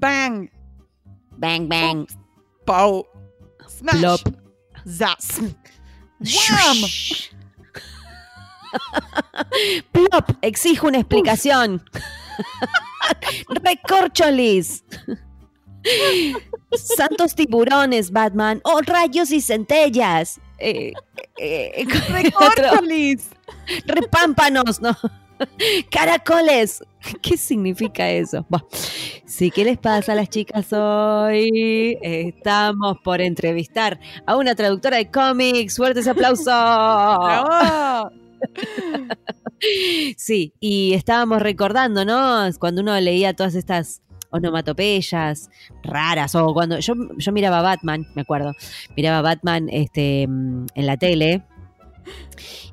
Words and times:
Bang. 0.00 0.48
Bang, 1.36 1.68
bang. 1.68 2.08
Pow. 2.66 3.04
Smash. 3.68 4.00
Plop. 4.00 4.20
Zap. 4.88 5.20
Wham. 6.20 6.76
Plop, 9.92 10.30
exijo 10.42 10.86
una 10.88 10.98
explicación. 10.98 11.82
Recorcholis. 13.62 14.84
Santos 16.72 17.34
tiburones, 17.34 18.10
Batman. 18.10 18.60
Oh, 18.64 18.80
rayos 18.80 19.30
y 19.32 19.40
centellas. 19.40 20.40
Eh, 20.58 20.92
eh, 21.38 21.86
Recorcholis. 22.08 23.30
Repámpanos, 23.86 24.80
¿no? 24.80 24.96
Caracoles. 25.90 26.82
¿Qué 27.22 27.36
significa 27.36 28.08
eso? 28.10 28.46
Buah. 28.48 28.62
Sí, 29.24 29.50
¿qué 29.50 29.64
les 29.64 29.78
pasa 29.78 30.12
a 30.12 30.14
las 30.14 30.28
chicas 30.28 30.72
hoy? 30.72 31.98
Estamos 32.02 32.98
por 33.02 33.20
entrevistar 33.20 33.98
a 34.26 34.36
una 34.36 34.54
traductora 34.54 34.96
de 34.98 35.10
cómics. 35.10 35.76
Fuertes 35.76 36.06
aplausos. 36.08 36.46
Bravo. 36.46 38.10
Sí, 40.16 40.54
y 40.58 40.94
estábamos 40.94 41.42
recordando, 41.42 42.06
¿no? 42.06 42.48
Cuando 42.58 42.80
uno 42.80 42.98
leía 42.98 43.34
todas 43.34 43.54
estas 43.54 44.00
onomatopeyas 44.30 45.50
raras, 45.82 46.34
o 46.34 46.54
cuando 46.54 46.78
yo, 46.78 46.94
yo 47.18 47.32
miraba 47.32 47.60
Batman, 47.60 48.06
me 48.14 48.22
acuerdo, 48.22 48.54
miraba 48.96 49.20
Batman 49.20 49.68
este, 49.70 50.22
en 50.22 50.66
la 50.74 50.96
tele. 50.96 51.42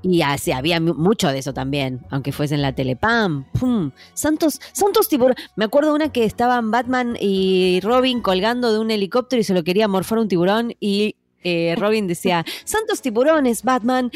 Y 0.02 0.22
así 0.22 0.52
había 0.52 0.80
mu- 0.80 0.94
mucho 0.94 1.28
de 1.30 1.40
eso 1.40 1.54
también, 1.54 2.02
aunque 2.10 2.32
fuese 2.32 2.56
en 2.56 2.62
la 2.62 2.74
tele. 2.74 2.96
¡Pam! 2.96 3.46
¡Pum! 3.60 3.92
Santos, 4.14 4.60
santos 4.72 5.10
tiburones. 5.10 5.44
Me 5.56 5.66
acuerdo 5.66 5.94
una 5.94 6.12
que 6.12 6.24
estaban 6.24 6.72
Batman 6.72 7.18
y 7.20 7.80
Robin 7.82 8.22
colgando 8.22 8.72
de 8.72 8.80
un 8.80 8.92
helicóptero 8.92 9.40
y 9.40 9.44
se 9.44 9.54
lo 9.54 9.64
quería 9.64 9.88
morfar 9.88 10.20
un 10.20 10.28
tiburón 10.28 10.74
y 10.80 11.16
eh, 11.44 11.76
Robin 11.78 12.08
decía, 12.08 12.44
santos 12.66 13.02
tiburones, 13.02 13.64
Batman, 13.64 14.12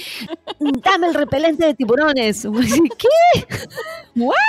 dame 0.60 1.08
el 1.08 1.14
repelente 1.14 1.66
de 1.66 1.74
tiburones. 1.74 2.46
¿Qué? 2.98 3.46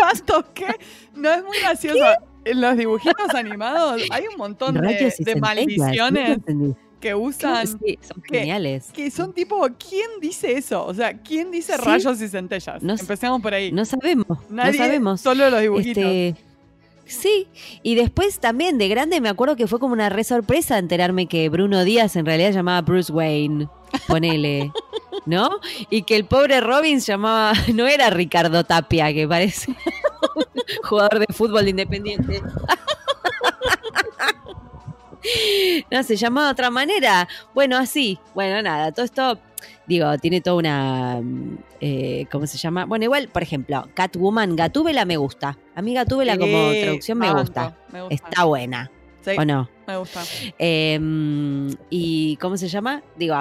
¿Tanto 0.00 0.44
qué? 0.52 0.66
No 1.14 1.30
es 1.32 1.44
muy 1.44 1.58
gracioso. 1.60 2.04
En 2.44 2.60
los 2.60 2.76
dibujitos 2.76 3.34
animados 3.34 4.02
hay 4.10 4.24
un 4.26 4.36
montón 4.36 4.74
de, 4.74 4.80
Rayos 4.80 5.14
de 5.18 5.36
maldiciones. 5.36 6.38
Que 7.02 7.14
usan. 7.14 7.66
Sí, 7.66 7.98
son 8.00 8.22
que- 8.22 8.38
geniales. 8.38 8.90
Que 8.94 9.10
son 9.10 9.34
tipo, 9.34 9.60
¿quién 9.78 10.08
dice 10.20 10.52
eso? 10.56 10.86
O 10.86 10.94
sea, 10.94 11.12
¿quién 11.18 11.50
dice 11.50 11.74
Sí. 11.76 11.82
rayos 11.84 12.22
y 12.22 12.28
centellas? 12.28 12.82
No 12.82 12.94
Empecemos 12.94 13.42
por 13.42 13.52
ahí. 13.52 13.70
No 13.72 13.84
sabemos, 13.84 14.26
Nadie, 14.48 14.72
no 14.72 14.78
sabemos. 14.78 15.20
Solo 15.20 15.50
los 15.50 15.60
dibujitos. 15.60 16.02
Este, 16.04 16.34
sí, 17.04 17.46
y 17.82 17.96
después 17.96 18.38
también 18.38 18.78
de 18.78 18.88
grande 18.88 19.20
me 19.20 19.28
acuerdo 19.28 19.56
que 19.56 19.66
fue 19.66 19.78
como 19.80 19.92
una 19.92 20.08
re 20.08 20.24
sorpresa 20.24 20.78
enterarme 20.78 21.26
que 21.26 21.48
Bruno 21.48 21.84
Díaz 21.84 22.16
en 22.16 22.24
realidad 22.24 22.52
llamaba 22.52 22.80
Bruce 22.82 23.12
Wayne, 23.12 23.68
ponele, 24.06 24.70
¿no? 25.26 25.50
Y 25.90 26.02
que 26.04 26.16
el 26.16 26.24
pobre 26.24 26.60
Robin 26.60 27.00
se 27.00 27.12
llamaba, 27.12 27.52
no 27.74 27.86
era 27.88 28.08
Ricardo 28.10 28.64
Tapia, 28.64 29.12
que 29.12 29.26
parece 29.26 29.72
un 30.36 30.88
jugador 30.88 31.18
de 31.18 31.34
fútbol 31.34 31.64
de 31.64 31.70
Independiente. 31.70 32.40
No, 35.90 36.02
se 36.02 36.16
llamaba 36.16 36.48
de 36.48 36.52
otra 36.52 36.70
manera. 36.70 37.28
Bueno, 37.54 37.76
así. 37.76 38.18
Bueno, 38.34 38.60
nada, 38.62 38.92
todo 38.92 39.04
esto, 39.04 39.38
digo, 39.86 40.16
tiene 40.18 40.40
toda 40.40 40.56
una. 40.56 41.18
mm, 41.22 41.58
eh, 41.80 42.26
¿Cómo 42.30 42.46
se 42.46 42.58
llama? 42.58 42.84
Bueno, 42.86 43.04
igual, 43.04 43.28
por 43.28 43.42
ejemplo, 43.42 43.88
Catwoman, 43.94 44.56
Gatúbela 44.56 45.04
me 45.04 45.16
gusta. 45.16 45.58
A 45.74 45.82
mí 45.82 45.94
Gatúbela 45.94 46.36
como 46.38 46.70
traducción 46.72 47.18
me 47.18 47.32
gusta. 47.32 47.76
Me 47.92 48.02
gusta. 48.02 48.14
Está 48.14 48.44
buena, 48.44 48.90
Sí, 49.24 49.30
¿o 49.38 49.44
no? 49.44 49.68
me 49.86 49.96
gusta. 49.96 50.22
Eh, 50.58 50.98
¿Y 51.90 52.36
cómo 52.36 52.56
se 52.56 52.68
llama? 52.68 53.02
Digo, 53.16 53.34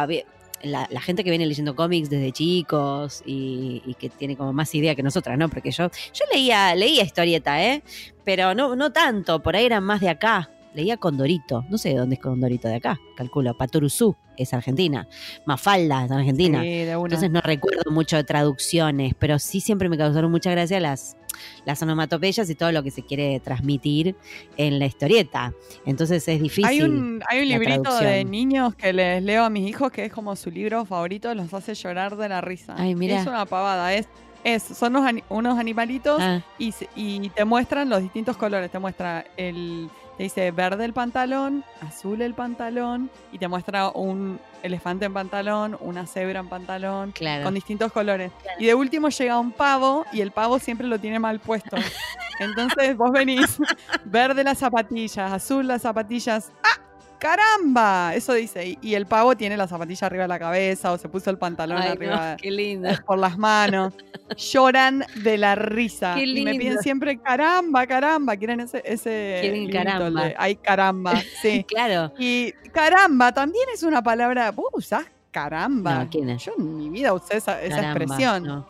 la, 0.64 0.88
la 0.92 1.02
gente 1.02 1.24
que 1.24 1.30
viene 1.32 1.46
leyendo 1.46 1.76
cómics 1.76 2.10
desde 2.10 2.32
chicos 2.32 3.24
y, 3.26 3.82
y 3.86 3.96
que 3.96 4.10
tiene 4.10 4.36
como 4.38 4.54
más 4.54 4.74
idea 4.76 4.94
que 4.96 5.02
nosotras, 5.04 5.38
¿no? 5.38 5.50
Porque 5.50 5.72
yo, 5.72 5.90
yo 6.14 6.26
leía, 6.32 6.76
leía 6.76 7.04
historieta, 7.04 7.64
¿eh? 7.64 7.82
Pero 8.24 8.54
no, 8.54 8.76
no 8.76 8.92
tanto, 8.92 9.42
por 9.42 9.56
ahí 9.56 9.66
eran 9.66 9.84
más 9.84 10.02
de 10.02 10.10
acá. 10.10 10.50
Leía 10.74 10.98
Condorito, 10.98 11.66
no 11.70 11.78
sé 11.78 11.90
de 11.90 11.96
dónde 11.96 12.16
es 12.16 12.22
Condorito 12.22 12.68
de 12.68 12.76
acá, 12.76 13.00
calculo. 13.16 13.56
Paturuzú 13.58 14.16
es 14.38 14.54
Argentina, 14.54 15.08
Mafalda 15.46 16.06
es 16.06 16.12
Argentina. 16.12 16.62
Sí, 16.62 16.70
de 16.86 16.96
una. 16.96 17.06
Entonces 17.08 17.30
no 17.32 17.42
recuerdo 17.42 17.92
mucho 17.92 18.16
de 18.16 18.24
traducciones, 18.24 19.14
pero 19.20 19.38
sí 19.40 19.60
siempre 19.60 19.90
me 19.90 19.98
causaron 19.98 20.32
mucha 20.32 20.50
gracia 20.52 20.80
las, 20.80 21.18
las 21.66 21.82
onomatopeyas 21.84 22.50
y 22.50 22.56
todo 22.56 22.72
lo 22.72 22.84
que 22.84 22.92
se 22.92 23.04
quiere 23.04 23.40
transmitir 23.42 24.16
en 24.58 24.80
la 24.80 24.86
historieta. 24.86 25.54
Entonces 25.86 26.26
es 26.28 26.42
difícil. 26.42 26.66
hay 26.66 26.82
un, 26.82 27.22
hay 27.30 27.42
un 27.42 27.50
librito 27.50 27.98
de 28.00 28.24
niños 28.24 28.74
que 28.76 28.94
les 28.94 29.22
leo 29.22 29.44
a 29.44 29.50
mis 29.50 29.68
hijos 29.70 29.92
que 29.92 30.06
es 30.06 30.14
como 30.14 30.36
su 30.38 30.50
libro 30.52 30.86
favorito, 30.86 31.34
los 31.36 31.54
hace 31.54 31.74
llorar 31.76 32.16
de 32.16 32.30
la 32.30 32.40
risa. 32.42 32.76
Ay, 32.78 32.96
mirá. 32.96 33.20
Es 33.22 33.28
una 33.28 33.46
pavada, 33.46 33.94
es, 33.94 34.08
es 34.46 34.64
son 34.64 34.96
unos, 34.96 35.08
ani- 35.08 35.24
unos 35.30 35.60
animalitos 35.60 36.20
Ah, 36.22 36.42
y, 36.58 36.74
y 36.96 37.30
te 37.30 37.44
muestran 37.46 37.90
los 37.90 38.02
distintos 38.02 38.38
colores. 38.38 38.72
Te 38.72 38.80
muestra 38.80 39.26
el. 39.36 39.90
Te 40.22 40.26
dice 40.26 40.52
verde 40.52 40.86
el 40.86 40.94
pantalón, 40.94 41.64
azul 41.82 42.22
el 42.22 42.36
pantalón, 42.36 43.10
y 43.32 43.40
te 43.40 43.48
muestra 43.48 43.90
un 43.90 44.40
elefante 44.62 45.06
en 45.06 45.14
pantalón, 45.16 45.76
una 45.80 46.06
cebra 46.06 46.42
en 46.42 46.48
pantalón, 46.48 47.12
claro. 47.12 47.46
con 47.46 47.56
distintos 47.56 47.92
colores. 47.92 48.32
Y 48.60 48.68
de 48.68 48.76
último 48.76 49.10
llega 49.10 49.40
un 49.40 49.52
pavo 49.52 50.06
y 50.14 50.22
el 50.22 50.30
pavo 50.30 50.60
siempre 50.60 50.86
lo 50.86 51.00
tiene 51.00 51.18
mal 51.18 51.40
puesto. 51.40 51.76
Entonces 52.40 52.96
vos 52.96 53.10
venís, 53.12 53.58
verde 54.06 54.44
las 54.44 54.60
zapatillas, 54.60 55.32
azul 55.32 55.66
las 55.66 55.82
zapatillas. 55.82 56.52
¡Ah! 56.62 56.81
¡Caramba! 57.22 58.16
Eso 58.16 58.34
dice. 58.34 58.66
Y, 58.68 58.78
y 58.82 58.96
el 58.96 59.06
pavo 59.06 59.38
tiene 59.38 59.56
la 59.56 59.68
zapatilla 59.68 60.08
arriba 60.08 60.24
de 60.24 60.28
la 60.28 60.40
cabeza 60.40 60.92
o 60.92 60.98
se 60.98 61.08
puso 61.08 61.30
el 61.30 61.38
pantalón 61.38 61.78
Ay, 61.78 61.86
no, 61.90 61.92
arriba 61.94 62.36
qué 62.42 62.50
lindo. 62.50 62.90
por 63.06 63.20
las 63.20 63.38
manos. 63.38 63.94
Lloran 64.36 65.06
de 65.24 65.38
la 65.38 65.54
risa. 65.54 66.16
Qué 66.16 66.26
Y 66.26 66.44
me 66.44 66.52
piden 66.54 66.68
lindo. 66.70 66.82
siempre 66.82 67.20
caramba, 67.20 67.86
caramba. 67.86 68.36
Quieren 68.36 68.62
ese, 68.62 68.82
ese 68.84 69.38
Quieren 69.42 69.70
caramba. 69.72 70.24
de, 70.26 70.36
Ay, 70.38 70.56
caramba. 70.56 71.14
Sí. 71.42 71.64
Claro. 71.72 72.12
Y 72.18 72.52
caramba 72.74 73.32
también 73.32 73.66
es 73.74 73.84
una 73.84 74.02
palabra. 74.02 74.50
¿Vos 74.52 74.70
usás 74.74 75.06
caramba? 75.30 76.04
No, 76.04 76.10
¿quién 76.10 76.28
es? 76.30 76.44
Yo 76.44 76.54
en 76.58 76.76
mi 76.76 76.90
vida 76.90 77.14
usé 77.14 77.38
esa, 77.38 77.62
esa 77.62 77.76
Caramba, 77.78 78.00
expresión. 78.04 78.44
No. 78.44 78.68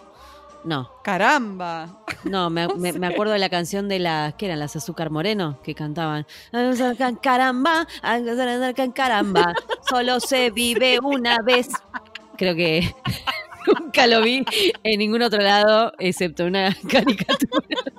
No, 0.63 0.91
Caramba. 1.03 2.03
no, 2.23 2.49
me, 2.49 2.67
me- 2.77 2.93
me 2.93 3.07
acuerdo 3.07 3.33
de 3.33 3.39
la 3.39 3.49
canción 3.49 3.87
de 3.89 3.99
las, 3.99 4.35
¿qué 4.35 4.45
eran? 4.45 4.59
Las 4.59 4.75
Azúcar 4.75 5.09
Moreno, 5.09 5.59
que 5.63 5.73
cantaban. 5.73 6.25
Caramba, 7.21 7.87
caramba, 8.93 9.53
solo 9.89 10.19
se 10.19 10.51
vive 10.51 10.99
una 11.01 11.37
vez. 11.43 11.69
Creo 12.37 12.55
que 12.55 12.93
nunca 13.79 14.07
lo 14.07 14.21
vi 14.21 14.45
en 14.83 14.99
ningún 14.99 15.21
otro 15.23 15.41
lado, 15.41 15.93
excepto 15.99 16.45
una 16.45 16.75
caricatura. 16.89 17.90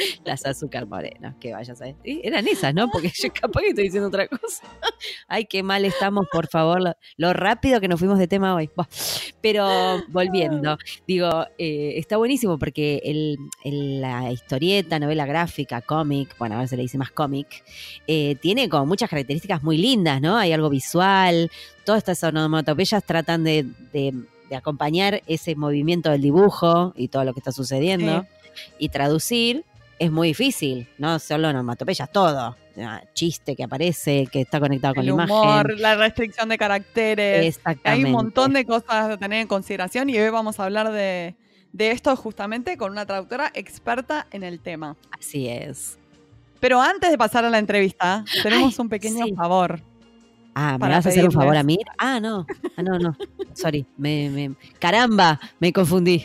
Las 0.24 0.44
azúcar 0.46 0.86
morenas, 0.86 1.34
que 1.40 1.52
vayas 1.52 1.80
a 1.80 1.84
ver. 1.84 1.96
Y 2.04 2.20
Eran 2.26 2.46
esas, 2.48 2.74
¿no? 2.74 2.88
Porque 2.90 3.10
yo 3.14 3.32
capaz 3.32 3.60
que 3.60 3.68
estoy 3.68 3.84
diciendo 3.84 4.08
otra 4.08 4.26
cosa. 4.28 4.62
Ay, 5.28 5.44
qué 5.46 5.62
mal 5.62 5.84
estamos, 5.84 6.26
por 6.32 6.48
favor. 6.48 6.80
Lo, 6.82 6.94
lo 7.16 7.32
rápido 7.32 7.80
que 7.80 7.88
nos 7.88 7.98
fuimos 7.98 8.18
de 8.18 8.26
tema 8.28 8.54
hoy. 8.54 8.70
Pero 9.40 9.68
volviendo, 10.08 10.76
digo, 11.06 11.46
eh, 11.58 11.94
está 11.96 12.16
buenísimo 12.16 12.58
porque 12.58 13.00
el, 13.04 13.36
el- 13.64 14.00
la 14.00 14.30
historieta, 14.32 14.98
novela 14.98 15.26
gráfica, 15.26 15.80
cómic, 15.82 16.34
bueno, 16.38 16.56
a 16.56 16.60
veces 16.60 16.76
le 16.76 16.82
dice 16.82 16.98
más 16.98 17.10
cómic, 17.10 17.46
eh, 18.06 18.36
tiene 18.40 18.68
como 18.68 18.86
muchas 18.86 19.10
características 19.10 19.62
muy 19.62 19.76
lindas, 19.78 20.20
¿no? 20.20 20.36
Hay 20.36 20.52
algo 20.52 20.70
visual, 20.70 21.50
todas 21.84 21.98
estas 21.98 22.22
onomatopeyas 22.24 23.04
tratan 23.04 23.44
de, 23.44 23.66
de- 23.92 24.14
de 24.48 24.56
acompañar 24.56 25.22
ese 25.28 25.54
movimiento 25.54 26.10
del 26.10 26.22
dibujo 26.22 26.92
y 26.96 27.06
todo 27.06 27.24
lo 27.24 27.32
que 27.34 27.38
está 27.40 27.52
sucediendo 27.52 28.26
y 28.80 28.88
traducir 28.88 29.64
es 30.00 30.10
muy 30.10 30.28
difícil, 30.28 30.88
no 30.98 31.18
solo 31.20 31.48
onomatopeyas, 31.50 32.10
todo. 32.10 32.56
Ah, 32.82 33.02
Chiste 33.14 33.54
que 33.54 33.64
aparece, 33.64 34.26
que 34.32 34.40
está 34.40 34.58
conectado 34.58 34.94
con 34.94 35.02
El 35.02 35.08
la 35.16 35.24
humor, 35.24 35.66
imagen. 35.66 35.82
la 35.82 35.94
restricción 35.96 36.48
de 36.48 36.56
caracteres. 36.58 37.44
Exactamente. 37.46 37.88
Hay 37.90 38.04
un 38.04 38.12
montón 38.12 38.52
de 38.54 38.64
cosas 38.64 39.10
a 39.10 39.16
tener 39.18 39.40
en 39.42 39.46
consideración 39.46 40.08
y 40.10 40.18
hoy 40.18 40.30
vamos 40.30 40.58
a 40.58 40.64
hablar 40.64 40.90
de, 40.90 41.36
de 41.72 41.90
esto 41.90 42.16
justamente 42.16 42.76
con 42.78 42.90
una 42.92 43.04
traductora 43.06 43.50
experta 43.54 44.26
en 44.32 44.42
el 44.42 44.58
tema. 44.60 44.96
Así 45.16 45.46
es. 45.48 45.98
Pero 46.60 46.80
antes 46.80 47.10
de 47.10 47.18
pasar 47.18 47.44
a 47.44 47.50
la 47.50 47.58
entrevista, 47.58 48.24
tenemos 48.42 48.78
Ay, 48.78 48.82
un 48.82 48.88
pequeño 48.88 49.26
sí. 49.26 49.34
favor. 49.34 49.80
Ah, 50.54 50.78
¿me 50.80 50.88
vas 50.88 51.06
a 51.06 51.08
hacer 51.10 51.24
un 51.24 51.32
favor 51.32 51.56
a 51.56 51.62
mí? 51.62 51.78
Ah, 51.98 52.18
no. 52.20 52.46
Ah, 52.76 52.82
no, 52.82 52.98
no. 52.98 53.16
Sorry. 53.54 53.84
Me, 53.96 54.28
me- 54.30 54.54
Caramba, 54.78 55.38
me 55.58 55.72
confundí. 55.72 56.24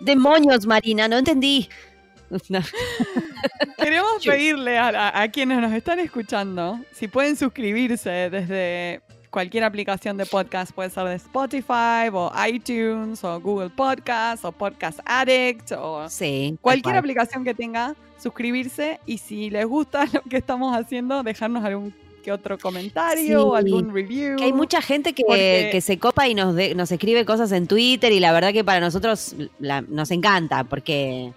Demonios, 0.00 0.66
Marina, 0.66 1.08
no 1.08 1.18
entendí. 1.18 1.68
No. 2.48 2.60
Queremos 3.78 4.24
pedirle 4.24 4.78
a, 4.78 4.88
a- 4.88 5.22
a 5.22 5.28
quienes 5.28 5.60
nos 5.60 5.72
están 5.72 5.98
escuchando 6.00 6.80
si 6.92 7.08
pueden 7.08 7.36
suscribirse 7.36 8.08
desde 8.30 9.02
cualquier 9.30 9.64
aplicación 9.64 10.16
de 10.16 10.26
podcast, 10.26 10.72
puede 10.72 10.90
ser 10.90 11.04
de 11.04 11.14
Spotify 11.16 12.08
o 12.12 12.30
iTunes 12.48 13.22
o 13.24 13.40
Google 13.40 13.70
Podcast 13.70 14.44
o 14.44 14.52
Podcast 14.52 15.00
Addict 15.04 15.72
o 15.72 16.08
Sí. 16.08 16.56
cualquier 16.60 16.96
aplicación 16.96 17.44
que 17.44 17.54
tenga, 17.54 17.94
suscribirse 18.18 19.00
y 19.06 19.18
si 19.18 19.50
les 19.50 19.66
gusta 19.66 20.04
lo 20.12 20.22
que 20.22 20.36
estamos 20.38 20.74
haciendo, 20.76 21.22
dejarnos 21.22 21.64
algún 21.64 21.94
que 22.22 22.32
otro 22.32 22.56
comentario 22.58 23.48
o 23.48 23.54
algún 23.54 23.92
review. 23.92 24.36
Que 24.36 24.44
hay 24.44 24.52
mucha 24.52 24.80
gente 24.80 25.12
que, 25.12 25.24
Porque- 25.26 25.68
que 25.72 25.80
se 25.80 25.98
copa 25.98 26.28
y 26.28 26.34
nos, 26.34 26.54
de- 26.54 26.74
nos 26.74 26.90
escribe 26.92 27.24
cosas 27.26 27.52
en 27.52 27.66
Twitter 27.66 28.12
y 28.12 28.20
la 28.20 28.32
verdad 28.32 28.52
que 28.52 28.64
para 28.64 28.80
nosotros 28.80 29.34
la- 29.58 29.82
nos 29.82 30.10
encanta 30.10 30.64
porque 30.64 31.32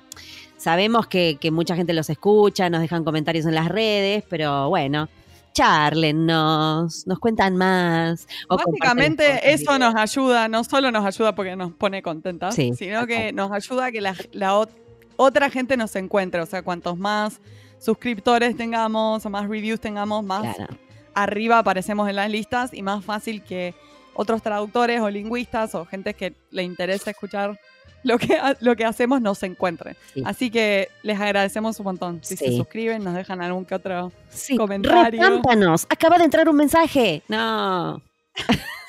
sabemos 0.58 1.08
que, 1.08 1.38
que 1.42 1.52
mucha 1.52 1.76
gente 1.76 1.94
los 1.94 2.10
escucha, 2.10 2.70
nos 2.70 2.82
dejan 2.82 3.04
comentarios 3.04 3.46
en 3.46 3.56
las 3.56 3.68
redes, 3.68 4.24
pero 4.30 4.70
bueno, 4.70 5.10
charlennos, 5.54 7.08
nos 7.08 7.20
cuentan 7.20 7.56
más. 7.58 8.28
o 8.50 8.58
Básicamente 8.58 9.54
eso 9.54 9.78
nos 9.80 9.96
ayuda, 9.96 10.48
no 10.48 10.64
solo 10.64 10.92
nos 10.92 11.06
ayuda 11.06 11.34
porque 11.36 11.56
nos 11.56 11.72
pone 11.74 12.02
contentas, 12.02 12.56
Sí, 12.56 12.74
sino 12.78 13.06
que 13.08 13.32
nos 13.34 13.52
ayuda 13.52 13.86
a 13.86 13.92
que 13.92 14.02
la, 14.02 14.16
la 14.34 14.54
ot- 14.54 14.70
otra 15.18 15.50
gente 15.50 15.78
nos 15.78 15.96
encuentre. 15.96 16.42
O 16.42 16.46
sea, 16.46 16.62
cuantos 16.62 16.98
más 16.98 17.40
suscriptores 17.80 18.56
tengamos 18.58 19.26
o 19.26 19.30
más 19.30 19.48
reviews 19.48 19.80
tengamos, 19.80 20.24
más 20.24 20.56
Claro. 20.56 20.76
arriba 21.14 21.60
aparecemos 21.60 22.10
en 22.10 22.16
las 22.16 22.30
listas 22.30 22.74
y 22.74 22.82
más 22.82 23.04
fácil 23.06 23.44
que 23.44 23.74
otros 24.14 24.42
traductores 24.42 25.02
o 25.02 25.10
lingüistas 25.10 25.76
o 25.76 25.86
gente 25.86 26.14
que 26.14 26.34
le 26.52 26.64
interesa 26.64 27.12
escuchar 27.12 27.60
lo 28.04 28.18
que, 28.18 28.40
lo 28.60 28.76
que 28.76 28.86
hacemos 28.86 29.20
nos 29.22 29.42
encuentren. 29.44 29.96
Sí. 30.14 30.22
Así 30.26 30.52
que 30.52 30.90
les 31.04 31.20
agradecemos 31.20 31.80
un 31.80 31.86
montón. 31.86 32.20
Si 32.24 32.38
se 32.38 32.56
suscriben, 32.56 33.04
nos 33.04 33.16
dejan 33.16 33.42
algún 33.42 33.66
que 33.66 33.76
otro 33.76 34.12
Sí, 34.30 34.56
comentario. 34.58 35.20
repámpanos, 35.22 35.86
acaba 35.90 36.18
de 36.20 36.26
entrar 36.26 36.48
un 36.48 36.56
mensaje. 36.56 37.24
No. 37.28 38.02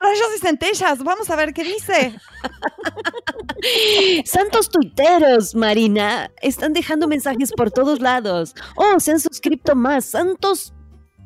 Rayos 0.00 0.28
y 0.36 0.40
centellas, 0.40 1.02
vamos 1.02 1.30
a 1.30 1.36
ver 1.36 1.54
qué 1.54 1.64
dice. 1.64 2.18
Santos 4.24 4.68
tuiteros, 4.68 5.54
Marina, 5.54 6.30
están 6.42 6.72
dejando 6.72 7.08
mensajes 7.08 7.52
por 7.52 7.70
todos 7.70 8.00
lados. 8.00 8.54
Oh, 8.76 9.00
se 9.00 9.12
han 9.12 9.20
suscrito 9.20 9.74
más. 9.74 10.04
Santos 10.04 10.74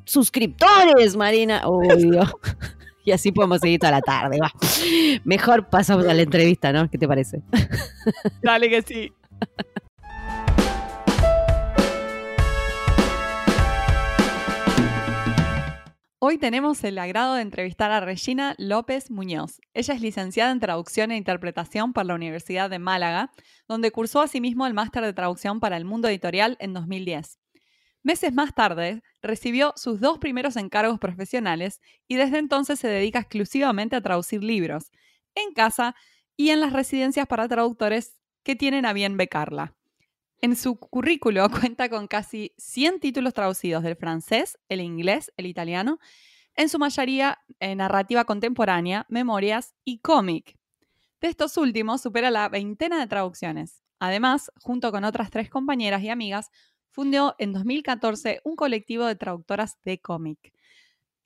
suscriptores, 0.04 1.16
Marina. 1.16 1.62
Oh. 1.64 1.82
Y 3.04 3.12
así 3.12 3.32
podemos 3.32 3.60
seguir 3.60 3.80
toda 3.80 3.92
la 3.92 4.02
tarde. 4.02 4.38
va. 4.38 4.52
Mejor 5.24 5.70
pasamos 5.70 6.06
a 6.06 6.12
la 6.12 6.20
entrevista, 6.20 6.74
¿no? 6.74 6.90
¿Qué 6.90 6.98
te 6.98 7.08
parece? 7.08 7.40
Dale 8.42 8.68
que 8.68 8.82
sí. 8.82 9.12
Hoy 16.30 16.36
tenemos 16.36 16.84
el 16.84 16.98
agrado 16.98 17.36
de 17.36 17.40
entrevistar 17.40 17.90
a 17.90 18.00
Regina 18.00 18.54
López 18.58 19.10
Muñoz. 19.10 19.62
Ella 19.72 19.94
es 19.94 20.02
licenciada 20.02 20.52
en 20.52 20.60
Traducción 20.60 21.10
e 21.10 21.16
Interpretación 21.16 21.94
por 21.94 22.04
la 22.04 22.14
Universidad 22.14 22.68
de 22.68 22.78
Málaga, 22.78 23.32
donde 23.66 23.92
cursó 23.92 24.20
asimismo 24.20 24.66
el 24.66 24.74
máster 24.74 25.02
de 25.02 25.14
traducción 25.14 25.58
para 25.58 25.78
el 25.78 25.86
mundo 25.86 26.06
editorial 26.06 26.58
en 26.60 26.74
2010. 26.74 27.38
Meses 28.02 28.34
más 28.34 28.54
tarde, 28.54 29.02
recibió 29.22 29.72
sus 29.76 30.00
dos 30.00 30.18
primeros 30.18 30.56
encargos 30.56 30.98
profesionales 30.98 31.80
y 32.06 32.16
desde 32.16 32.36
entonces 32.36 32.78
se 32.78 32.88
dedica 32.88 33.20
exclusivamente 33.20 33.96
a 33.96 34.02
traducir 34.02 34.44
libros, 34.44 34.90
en 35.34 35.54
casa 35.54 35.96
y 36.36 36.50
en 36.50 36.60
las 36.60 36.74
residencias 36.74 37.26
para 37.26 37.48
traductores 37.48 38.20
que 38.42 38.54
tienen 38.54 38.84
a 38.84 38.92
bien 38.92 39.16
becarla. 39.16 39.77
En 40.40 40.56
su 40.56 40.76
currículo 40.76 41.48
cuenta 41.50 41.88
con 41.88 42.06
casi 42.06 42.52
100 42.58 43.00
títulos 43.00 43.34
traducidos 43.34 43.82
del 43.82 43.96
francés, 43.96 44.58
el 44.68 44.80
inglés, 44.80 45.32
el 45.36 45.46
italiano, 45.46 45.98
en 46.54 46.68
su 46.68 46.78
mayoría 46.78 47.38
en 47.60 47.78
narrativa 47.78 48.24
contemporánea, 48.24 49.06
memorias 49.08 49.74
y 49.84 49.98
cómic. 49.98 50.56
De 51.20 51.28
estos 51.28 51.56
últimos 51.56 52.02
supera 52.02 52.30
la 52.30 52.48
veintena 52.48 52.98
de 52.98 53.06
traducciones. 53.06 53.82
Además, 53.98 54.52
junto 54.62 54.92
con 54.92 55.04
otras 55.04 55.30
tres 55.30 55.50
compañeras 55.50 56.02
y 56.02 56.08
amigas, 56.08 56.50
fundó 56.90 57.34
en 57.38 57.52
2014 57.52 58.40
un 58.44 58.56
colectivo 58.56 59.06
de 59.06 59.16
traductoras 59.16 59.78
de 59.84 60.00
cómic. 60.00 60.52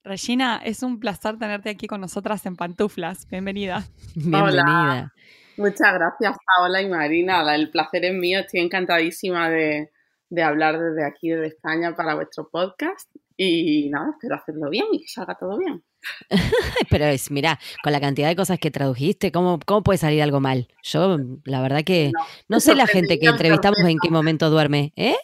Regina, 0.04 0.60
es 0.64 0.82
un 0.82 0.98
placer 0.98 1.38
tenerte 1.38 1.70
aquí 1.70 1.86
con 1.86 2.00
nosotras 2.00 2.44
en 2.46 2.56
pantuflas. 2.56 3.28
Bienvenida. 3.28 3.86
Bienvenida. 4.14 5.12
Muchas 5.56 5.94
gracias, 5.94 6.36
Paola 6.46 6.82
y 6.82 6.88
Marina. 6.88 7.54
El 7.54 7.70
placer 7.70 8.04
es 8.04 8.14
mío. 8.14 8.40
Estoy 8.40 8.60
encantadísima 8.60 9.50
de, 9.50 9.90
de 10.30 10.42
hablar 10.42 10.78
desde 10.78 11.06
aquí, 11.06 11.30
desde 11.30 11.48
España, 11.48 11.94
para 11.94 12.14
vuestro 12.14 12.48
podcast. 12.50 13.10
Y 13.36 13.88
nada, 13.90 14.10
espero 14.12 14.36
hacerlo 14.36 14.70
bien 14.70 14.86
y 14.92 15.00
que 15.00 15.08
salga 15.08 15.36
todo 15.38 15.58
bien. 15.58 15.82
Pero 16.90 17.04
es, 17.06 17.30
mira, 17.30 17.58
con 17.82 17.92
la 17.92 18.00
cantidad 18.00 18.28
de 18.28 18.36
cosas 18.36 18.58
que 18.58 18.70
tradujiste, 18.70 19.32
¿cómo, 19.32 19.58
cómo 19.64 19.82
puede 19.82 19.98
salir 19.98 20.22
algo 20.22 20.40
mal? 20.40 20.68
Yo, 20.82 21.18
la 21.44 21.60
verdad 21.60 21.84
que 21.84 22.10
No, 22.12 22.24
no 22.48 22.60
sé 22.60 22.74
la 22.74 22.86
gente 22.86 23.18
que 23.18 23.26
entrevistamos 23.26 23.78
en 23.80 23.98
qué 24.02 24.10
momento 24.10 24.50
duerme, 24.50 24.92
¿eh? 24.96 25.16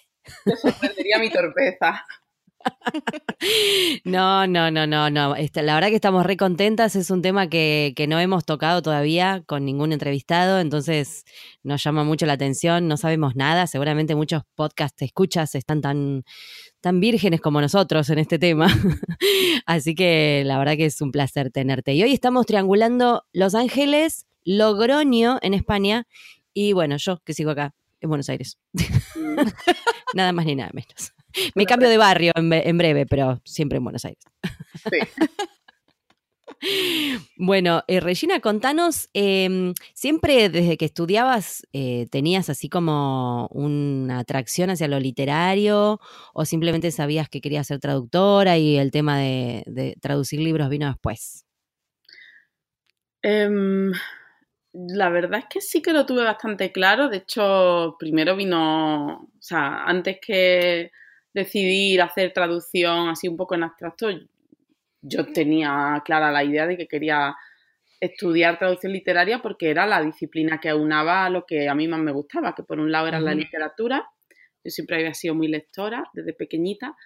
Me 0.45 0.57
sorprendería 0.57 1.19
mi 1.19 1.31
torpeza. 1.31 2.05
No, 4.05 4.47
no, 4.47 4.71
no, 4.71 4.87
no, 4.87 5.11
no. 5.11 5.37
Este, 5.37 5.63
la 5.63 5.75
verdad 5.75 5.89
que 5.89 5.95
estamos 5.95 6.27
re 6.27 6.37
contentas. 6.37 6.97
Es 6.97 7.11
un 7.11 7.23
tema 7.23 7.49
que, 7.49 7.95
no 8.09 8.19
hemos 8.19 8.45
tocado 8.45 8.83
todavía 8.83 9.43
con 9.47 9.65
ningún 9.65 9.93
entrevistado, 9.93 10.59
entonces 10.61 11.25
nos 11.63 11.83
llama 11.83 12.05
mucho 12.05 12.27
la 12.27 12.33
atención. 12.33 12.89
No 12.89 12.97
sabemos 12.97 13.37
nada. 13.37 13.67
Seguramente 13.67 14.15
muchos 14.15 14.43
podcast 14.55 15.01
escuchas 15.03 15.55
están 15.55 15.81
tan, 15.81 16.25
tan 16.81 17.01
vírgenes 17.01 17.41
como 17.41 17.61
nosotros 17.61 18.11
en 18.11 18.19
este 18.19 18.39
tema. 18.39 18.67
Así 19.67 19.95
que 19.95 20.43
la 20.45 20.59
verdad 20.59 20.77
que 20.77 20.87
es 20.87 21.01
un 21.01 21.13
placer 21.13 21.51
tenerte. 21.51 21.95
Y 21.95 22.03
hoy 22.03 22.13
estamos 22.13 22.47
triangulando 22.47 23.25
Los 23.33 23.55
Ángeles, 23.55 24.27
Logroño 24.45 25.39
en 25.43 25.55
España 25.55 26.07
y 26.55 26.73
bueno, 26.73 26.97
yo 26.97 27.21
que 27.25 27.35
sigo 27.35 27.51
acá 27.53 27.75
en 28.01 28.09
Buenos 28.09 28.29
Aires. 28.29 28.59
Nada 30.15 30.33
más 30.33 30.47
ni 30.47 30.57
nada 30.57 30.71
menos. 30.73 31.13
Me 31.55 31.67
cambio 31.67 31.89
de 31.89 31.99
barrio 31.99 32.33
en, 32.35 32.53
en 32.53 32.79
breve, 32.79 33.07
pero 33.07 33.41
siempre 33.45 33.79
en 33.79 33.85
Buenos 33.85 34.05
Aires. 34.05 34.25
Sí. 34.91 34.99
Bueno, 37.37 37.85
eh, 37.87 38.01
Regina, 38.01 38.41
contanos, 38.41 39.09
em, 39.15 39.75
¿siempre 39.95 40.49
desde 40.49 40.77
que 40.77 40.87
estudiabas 40.87 41.67
eh, 41.73 42.07
tenías 42.11 42.51
así 42.51 42.69
como 42.69 43.49
una 43.53 44.19
atracción 44.19 44.71
hacia 44.71 44.89
lo 44.89 44.99
literario 44.99 46.01
o 46.35 46.45
simplemente 46.45 46.91
sabías 46.91 47.29
que 47.29 47.41
querías 47.41 47.67
ser 47.69 47.79
traductora 47.79 48.59
y 48.59 48.77
el 48.77 48.91
tema 48.91 49.19
de, 49.19 49.63
de 49.67 49.97
traducir 50.01 50.41
libros 50.41 50.69
vino 50.69 50.89
después? 50.89 51.45
Em, 53.23 53.93
la 54.73 55.11
verdad 55.11 55.41
es 55.41 55.47
que 55.51 55.61
sí 55.61 55.83
que 55.83 55.93
lo 55.93 56.07
tuve 56.07 56.25
bastante 56.25 56.73
claro. 56.73 57.09
De 57.09 57.19
hecho, 57.19 57.97
primero 57.99 58.37
vino, 58.37 59.07
o 59.23 59.29
sea, 59.41 59.85
antes 59.85 60.19
que 60.21 60.91
decidir 61.35 62.01
hacer 62.03 62.33
traducción 62.33 63.09
así 63.09 63.29
un 63.29 63.37
poco 63.37 63.55
en 63.55 63.65
abstracto, 63.65 64.09
yo 65.03 65.33
tenía 65.33 66.03
clara 66.05 66.33
la 66.33 66.45
idea 66.45 66.67
de 66.67 66.77
que 66.77 66.89
quería 66.89 67.37
estudiar 68.01 68.59
traducción 68.59 68.93
literaria 68.93 69.41
porque 69.41 69.71
era 69.71 69.87
la 69.87 70.03
disciplina 70.03 70.61
que 70.61 70.69
aunaba 70.69 71.29
lo 71.31 71.45
que 71.47 71.69
a 71.69 71.75
mí 71.75 71.89
más 71.89 72.01
me 72.01 72.13
gustaba, 72.13 72.55
que 72.55 72.63
por 72.63 72.79
un 72.79 72.93
lado 72.93 73.09
era 73.09 73.21
la 73.21 73.35
literatura, 73.35 74.09
yo 74.65 74.71
siempre 74.71 74.97
había 74.97 75.15
sido 75.15 75.35
muy 75.35 75.49
lectora 75.49 76.05
desde 76.13 76.33
pequeñita, 76.33 76.97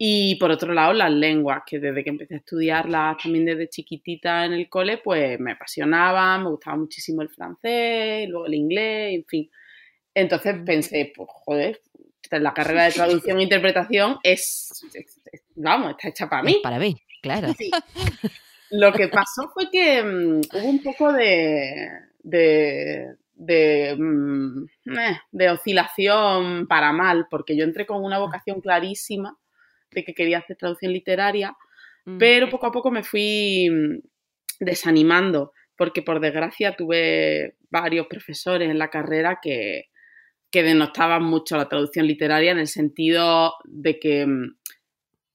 y 0.00 0.36
por 0.36 0.52
otro 0.52 0.72
lado 0.72 0.92
las 0.92 1.10
lenguas, 1.10 1.62
que 1.66 1.80
desde 1.80 2.04
que 2.04 2.10
empecé 2.10 2.34
a 2.34 2.38
estudiarlas 2.38 3.16
también 3.20 3.44
desde 3.44 3.68
chiquitita 3.68 4.44
en 4.44 4.52
el 4.52 4.68
cole, 4.68 4.98
pues 4.98 5.40
me 5.40 5.52
apasionaban, 5.52 6.44
me 6.44 6.50
gustaba 6.50 6.76
muchísimo 6.76 7.20
el 7.22 7.28
francés, 7.28 8.28
luego 8.28 8.46
el 8.46 8.54
inglés, 8.54 9.14
en 9.16 9.24
fin. 9.24 9.50
Entonces 10.14 10.54
pensé, 10.64 11.12
pues 11.14 11.28
joder, 11.30 11.80
la 12.30 12.52
carrera 12.54 12.84
de 12.84 12.92
traducción 12.92 13.38
e 13.38 13.42
interpretación 13.44 14.18
es, 14.22 14.70
es- 14.94 15.20
es- 15.32 15.42
vamos, 15.56 15.90
está 15.92 16.08
hecha 16.08 16.28
para 16.28 16.42
mí. 16.42 16.60
Para 16.62 16.78
mí, 16.78 16.96
claro. 17.22 17.52
Sí. 17.56 17.70
Lo 18.70 18.92
que 18.92 19.08
pasó 19.08 19.50
fue 19.54 19.70
que 19.70 20.02
mm, 20.02 20.40
hubo 20.52 20.68
un 20.68 20.82
poco 20.82 21.12
de, 21.12 21.88
de, 22.22 23.14
de, 23.34 23.96
mm, 23.98 24.64
eh, 24.98 25.18
de 25.32 25.50
oscilación 25.50 26.66
para 26.68 26.92
mal, 26.92 27.26
porque 27.30 27.56
yo 27.56 27.64
entré 27.64 27.86
con 27.86 28.04
una 28.04 28.18
vocación 28.18 28.60
clarísima 28.60 29.38
de 29.90 30.04
que 30.04 30.14
quería 30.14 30.38
hacer 30.38 30.56
traducción 30.56 30.92
literaria, 30.92 31.56
Mm. 32.04 32.18
pero 32.18 32.48
poco 32.48 32.66
a 32.66 32.72
poco 32.72 32.90
me 32.90 33.02
fui 33.02 33.68
desanimando, 34.60 35.52
porque 35.76 36.02
por 36.02 36.20
desgracia 36.20 36.74
tuve 36.76 37.56
varios 37.70 38.06
profesores 38.06 38.70
en 38.70 38.78
la 38.78 38.88
carrera 38.90 39.38
que, 39.42 39.86
que 40.50 40.62
denostaban 40.62 41.22
mucho 41.24 41.56
la 41.56 41.68
traducción 41.68 42.06
literaria 42.06 42.52
en 42.52 42.58
el 42.58 42.68
sentido 42.68 43.54
de 43.64 43.98
que 43.98 44.26
mm, 44.26 44.56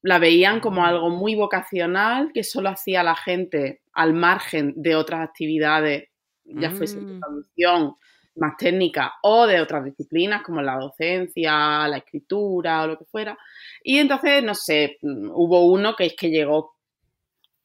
la 0.03 0.19
veían 0.19 0.59
como 0.59 0.85
algo 0.85 1.09
muy 1.09 1.35
vocacional 1.35 2.31
que 2.33 2.43
solo 2.43 2.69
hacía 2.69 3.03
la 3.03 3.15
gente 3.15 3.81
al 3.93 4.13
margen 4.13 4.73
de 4.75 4.95
otras 4.95 5.21
actividades, 5.21 6.09
ya 6.43 6.71
fuese 6.71 6.99
de 6.99 7.05
Mm. 7.05 7.19
traducción 7.19 7.95
más 8.35 8.57
técnica 8.57 9.13
o 9.21 9.45
de 9.45 9.61
otras 9.61 9.85
disciplinas 9.85 10.41
como 10.41 10.61
la 10.61 10.75
docencia, 10.77 11.87
la 11.87 11.97
escritura 11.97 12.81
o 12.83 12.87
lo 12.87 12.97
que 12.97 13.05
fuera. 13.05 13.37
Y 13.83 13.99
entonces, 13.99 14.43
no 14.43 14.55
sé, 14.55 14.97
mm, 15.01 15.29
hubo 15.31 15.65
uno 15.67 15.95
que 15.95 16.07
es 16.07 16.15
que 16.15 16.31
llegó 16.31 16.73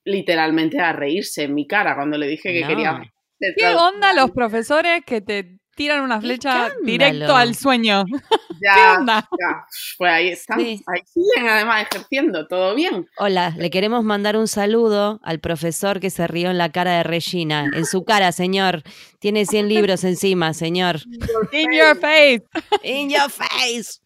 literalmente 0.04 0.78
a 0.80 0.92
reírse 0.92 1.44
en 1.44 1.54
mi 1.54 1.66
cara 1.66 1.94
cuando 1.94 2.18
le 2.18 2.26
dije 2.28 2.52
que 2.52 2.60
No. 2.62 2.68
quería... 2.68 3.12
¿Qué 3.56 3.74
onda 3.74 4.12
los 4.14 4.32
profesores 4.32 5.04
que 5.04 5.20
te 5.20 5.57
tiran 5.78 6.02
una 6.02 6.20
flecha 6.20 6.66
escándalo! 6.66 6.84
directo 6.84 7.34
al 7.36 7.54
sueño? 7.54 8.04
Ya, 8.60 8.74
¿Qué 8.74 8.98
onda? 8.98 9.28
ya, 9.40 9.66
Pues 9.98 10.10
ahí 10.10 10.28
están, 10.30 10.58
Sí. 10.58 10.82
ahí 10.88 11.00
siguen 11.06 11.48
además 11.48 11.86
ejerciendo, 11.88 12.48
todo 12.48 12.74
bien. 12.74 13.06
Hola, 13.16 13.54
le 13.56 13.70
queremos 13.70 14.02
mandar 14.02 14.36
un 14.36 14.48
saludo 14.48 15.20
al 15.22 15.38
profesor 15.38 16.00
que 16.00 16.10
se 16.10 16.26
rió 16.26 16.50
en 16.50 16.58
la 16.58 16.72
cara 16.72 16.96
de 16.96 17.02
Regina. 17.04 17.70
En 17.72 17.86
su 17.86 18.04
cara, 18.04 18.32
señor. 18.32 18.82
Tiene 19.20 19.46
100 19.46 19.68
libros 19.68 20.02
encima, 20.02 20.54
señor. 20.54 20.96
In 21.52 21.70
your 21.72 21.96
face. 22.00 22.42
In 22.82 23.10
your 23.10 23.30
face. 23.30 24.00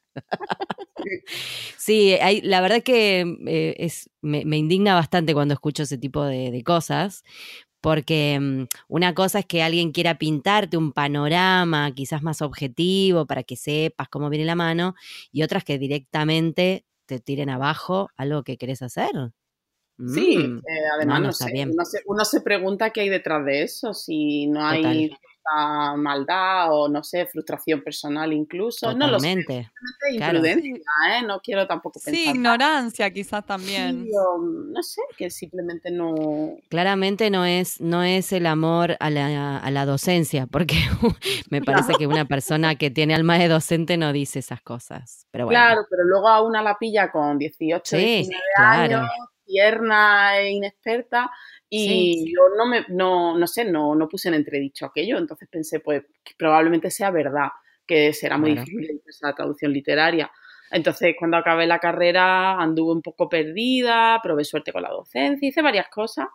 Sí, 1.78 2.12
hay- 2.20 2.42
la 2.42 2.60
verdad 2.60 2.82
que 2.82 3.24
eh, 3.46 3.74
es, 3.78 4.10
me, 4.20 4.44
me 4.44 4.58
indigna 4.58 4.94
bastante 4.94 5.32
cuando 5.34 5.54
escucho 5.54 5.84
ese 5.84 5.96
tipo 5.98 6.24
de, 6.24 6.50
de 6.50 6.62
cosas, 6.62 7.22
porque 7.82 8.38
mm, 8.40 8.64
una 8.88 9.14
cosa 9.14 9.40
es 9.40 9.46
que 9.46 9.62
alguien 9.62 9.92
quiera 9.92 10.16
pintarte 10.18 10.78
un 10.78 10.92
panorama 10.92 11.92
quizás 11.94 12.22
más 12.22 12.40
objetivo 12.42 13.26
para 13.26 13.42
que 13.44 13.56
sepas 13.56 14.08
cómo 14.08 14.30
viene 14.30 14.46
la 14.46 14.56
mano, 14.56 14.94
y 15.32 15.42
otras 15.42 15.64
que 15.64 15.78
directamente 15.78 16.86
te 17.06 17.20
tiren 17.20 17.50
abajo 17.50 18.08
algo 18.16 18.44
que 18.44 18.56
querés 18.56 18.82
hacer. 18.82 19.10
Sí, 20.08 20.36
Mm, 20.38 20.58
eh, 20.58 20.62
además 20.96 21.16
no, 21.16 21.20
no, 21.20 21.26
no 21.28 21.32
sé, 21.32 21.52
bien. 21.52 21.70
uno 21.72 21.84
se, 21.84 22.00
uno 22.06 22.24
se 22.24 22.40
pregunta 22.40 22.90
qué 22.90 23.02
hay 23.02 23.08
detrás 23.08 23.44
de 23.44 23.62
eso, 23.62 23.94
si 23.94 24.46
no 24.46 24.64
hay 24.66 25.12
maldad 25.96 26.68
o 26.70 26.88
no 26.88 27.02
sé, 27.02 27.26
frustración 27.26 27.82
personal 27.82 28.32
incluso, 28.32 28.94
no 28.94 29.08
lo 29.08 29.18
sé, 29.18 29.28
totalmente. 29.34 29.52
simplemente 29.52 30.16
claro. 30.16 30.38
imprudencia, 30.38 30.82
¿eh? 31.18 31.22
no 31.26 31.40
quiero 31.40 31.66
tampoco 31.66 31.98
Sí, 31.98 32.10
pensar 32.12 32.36
ignorancia 32.36 33.10
quizás 33.12 33.44
también. 33.44 34.04
Sí, 34.04 34.10
o, 34.16 34.38
no 34.38 34.82
sé, 34.82 35.02
que 35.16 35.30
simplemente 35.30 35.90
no... 35.90 36.56
Claramente 36.68 37.28
no 37.30 37.44
es, 37.44 37.80
no 37.80 38.02
es 38.04 38.32
el 38.32 38.46
amor 38.46 38.96
a 39.00 39.10
la, 39.10 39.58
a 39.58 39.70
la 39.70 39.84
docencia, 39.84 40.46
porque 40.46 40.76
me 41.50 41.60
parece 41.60 41.94
que 41.94 42.06
una 42.06 42.24
persona 42.26 42.76
que 42.76 42.90
tiene 42.90 43.14
alma 43.14 43.36
de 43.38 43.48
docente 43.48 43.96
no 43.96 44.12
dice 44.12 44.38
esas 44.38 44.62
cosas. 44.62 45.26
Pero 45.32 45.46
bueno, 45.46 45.58
Claro, 45.60 45.86
pero 45.90 46.04
luego 46.04 46.28
a 46.28 46.42
una 46.42 46.62
la 46.62 46.78
pilla 46.78 47.10
con 47.10 47.38
18, 47.38 47.96
Sí, 47.96 47.96
19 48.04 48.42
claro. 48.56 48.98
años, 48.98 49.10
tierna 49.52 50.38
e 50.38 50.50
inexperta, 50.52 51.30
y 51.68 52.24
Sí. 52.24 52.32
yo 52.34 52.42
no 52.56 52.66
me, 52.66 52.84
no, 52.88 53.36
no 53.38 53.46
sé, 53.46 53.64
no, 53.64 53.94
no 53.94 54.08
puse 54.08 54.28
en 54.28 54.34
entredicho 54.34 54.86
aquello, 54.86 55.18
entonces 55.18 55.48
pensé, 55.50 55.80
pues, 55.80 56.02
que 56.24 56.32
probablemente 56.38 56.90
sea 56.90 57.10
verdad, 57.10 57.48
que 57.86 58.12
será 58.12 58.38
muy 58.38 58.52
Claro. 58.52 58.66
difícil 58.66 59.02
la 59.22 59.34
traducción 59.34 59.72
literaria. 59.72 60.30
Entonces, 60.70 61.14
cuando 61.18 61.36
acabé 61.36 61.66
la 61.66 61.78
carrera, 61.78 62.54
anduve 62.60 62.92
un 62.92 63.02
poco 63.02 63.28
perdida, 63.28 64.20
probé 64.22 64.44
suerte 64.44 64.72
con 64.72 64.82
la 64.82 64.88
docencia, 64.90 65.48
hice 65.48 65.60
varias 65.62 65.88
cosas, 65.88 66.26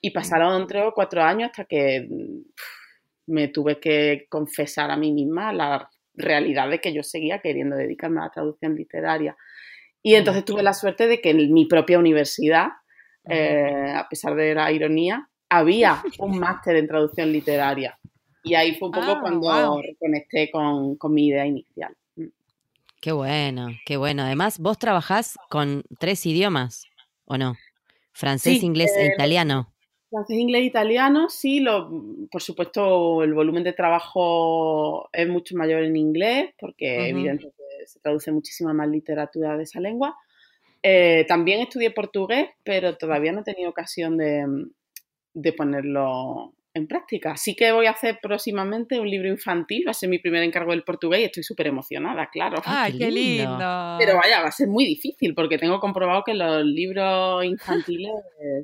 y 0.00 0.10
pasaron 0.12 0.66
tres 0.66 0.84
o 0.86 0.92
cuatro 0.92 1.22
años 1.22 1.50
hasta 1.50 1.64
que 1.64 2.08
me 3.26 3.48
tuve 3.48 3.80
que 3.80 4.26
confesar 4.28 4.90
a 4.90 4.96
mí 4.96 5.12
misma 5.12 5.52
la 5.52 5.88
realidad 6.14 6.68
de 6.68 6.80
que 6.80 6.92
yo 6.92 7.02
seguía 7.02 7.40
queriendo 7.40 7.76
dedicarme 7.76 8.20
a 8.20 8.24
la 8.24 8.30
traducción 8.30 8.74
literaria. 8.74 9.36
Y 10.02 10.14
entonces 10.14 10.44
tuve 10.44 10.62
la 10.62 10.72
suerte 10.74 11.06
de 11.06 11.20
que 11.20 11.30
en 11.30 11.52
mi 11.52 11.66
propia 11.66 11.98
universidad, 11.98 12.68
eh, 13.28 13.92
a 13.94 14.08
pesar 14.08 14.34
de 14.34 14.54
la 14.54 14.72
ironía, 14.72 15.28
había 15.48 16.02
un 16.18 16.38
máster 16.38 16.76
en 16.76 16.88
traducción 16.88 17.30
literaria. 17.32 17.98
Y 18.42 18.54
ahí 18.54 18.74
fue 18.74 18.88
un 18.88 18.94
poco 18.94 19.12
Ah, 19.12 19.18
cuando 19.20 19.40
wow. 19.40 19.82
reconecté 19.82 20.50
con, 20.50 20.96
con 20.96 21.14
mi 21.14 21.28
idea 21.28 21.46
inicial. 21.46 21.94
Mm. 22.16 22.26
qué 23.00 23.12
bueno, 23.12 23.68
qué 23.86 23.96
bueno. 23.96 24.22
Además, 24.24 24.58
vos 24.58 24.78
trabajás 24.78 25.36
con 25.48 25.84
tres 26.00 26.26
idiomas, 26.26 26.84
¿o 27.24 27.38
no? 27.38 27.56
Francés, 28.12 28.58
Sí, 28.60 28.66
inglés 28.66 28.92
e 28.96 29.04
eh, 29.06 29.10
italiano. 29.14 29.71
Francés, 30.12 30.36
inglés, 30.36 30.64
italiano, 30.64 31.30
sí, 31.30 31.60
lo, 31.60 31.90
por 32.30 32.42
supuesto 32.42 33.22
el 33.22 33.32
volumen 33.32 33.64
de 33.64 33.72
trabajo 33.72 35.08
es 35.10 35.26
mucho 35.26 35.56
mayor 35.56 35.82
en 35.82 35.96
inglés, 35.96 36.50
porque 36.60 36.98
Ujú. 36.98 37.08
evidentemente 37.08 37.62
se 37.86 37.98
traduce 38.00 38.30
muchísima 38.30 38.74
más 38.74 38.88
literatura 38.88 39.56
de 39.56 39.62
esa 39.62 39.80
lengua. 39.80 40.14
Eh, 40.82 41.24
también 41.26 41.60
estudié 41.60 41.92
portugués, 41.92 42.50
pero 42.62 42.98
todavía 42.98 43.32
no 43.32 43.40
he 43.40 43.44
tenido 43.44 43.70
ocasión 43.70 44.18
de, 44.18 44.44
de 45.32 45.52
ponerlo 45.54 46.52
en 46.74 46.86
práctica. 46.86 47.36
Sí 47.36 47.54
que 47.54 47.72
voy 47.72 47.86
a 47.86 47.92
hacer 47.92 48.18
próximamente 48.20 49.00
un 49.00 49.08
libro 49.08 49.28
infantil, 49.28 49.84
va 49.86 49.92
a 49.92 49.94
ser 49.94 50.10
mi 50.10 50.18
primer 50.18 50.42
encargo 50.42 50.72
del 50.72 50.84
portugués 50.84 51.20
y 51.20 51.24
estoy 51.24 51.42
súper 51.42 51.68
emocionada, 51.68 52.28
claro. 52.30 52.56
Ah, 52.66 52.84
Ay, 52.84 52.92
qué 52.98 53.04
qué 53.06 53.10
lindo. 53.10 53.64
Pero 53.98 54.16
vaya, 54.16 54.42
va 54.42 54.48
a 54.48 54.52
ser 54.52 54.68
muy 54.68 54.84
difícil 54.84 55.34
porque 55.34 55.56
tengo 55.58 55.80
comprobado 55.80 56.22
que 56.24 56.34
los 56.34 56.64
libros 56.64 57.44
infantiles 57.44 58.10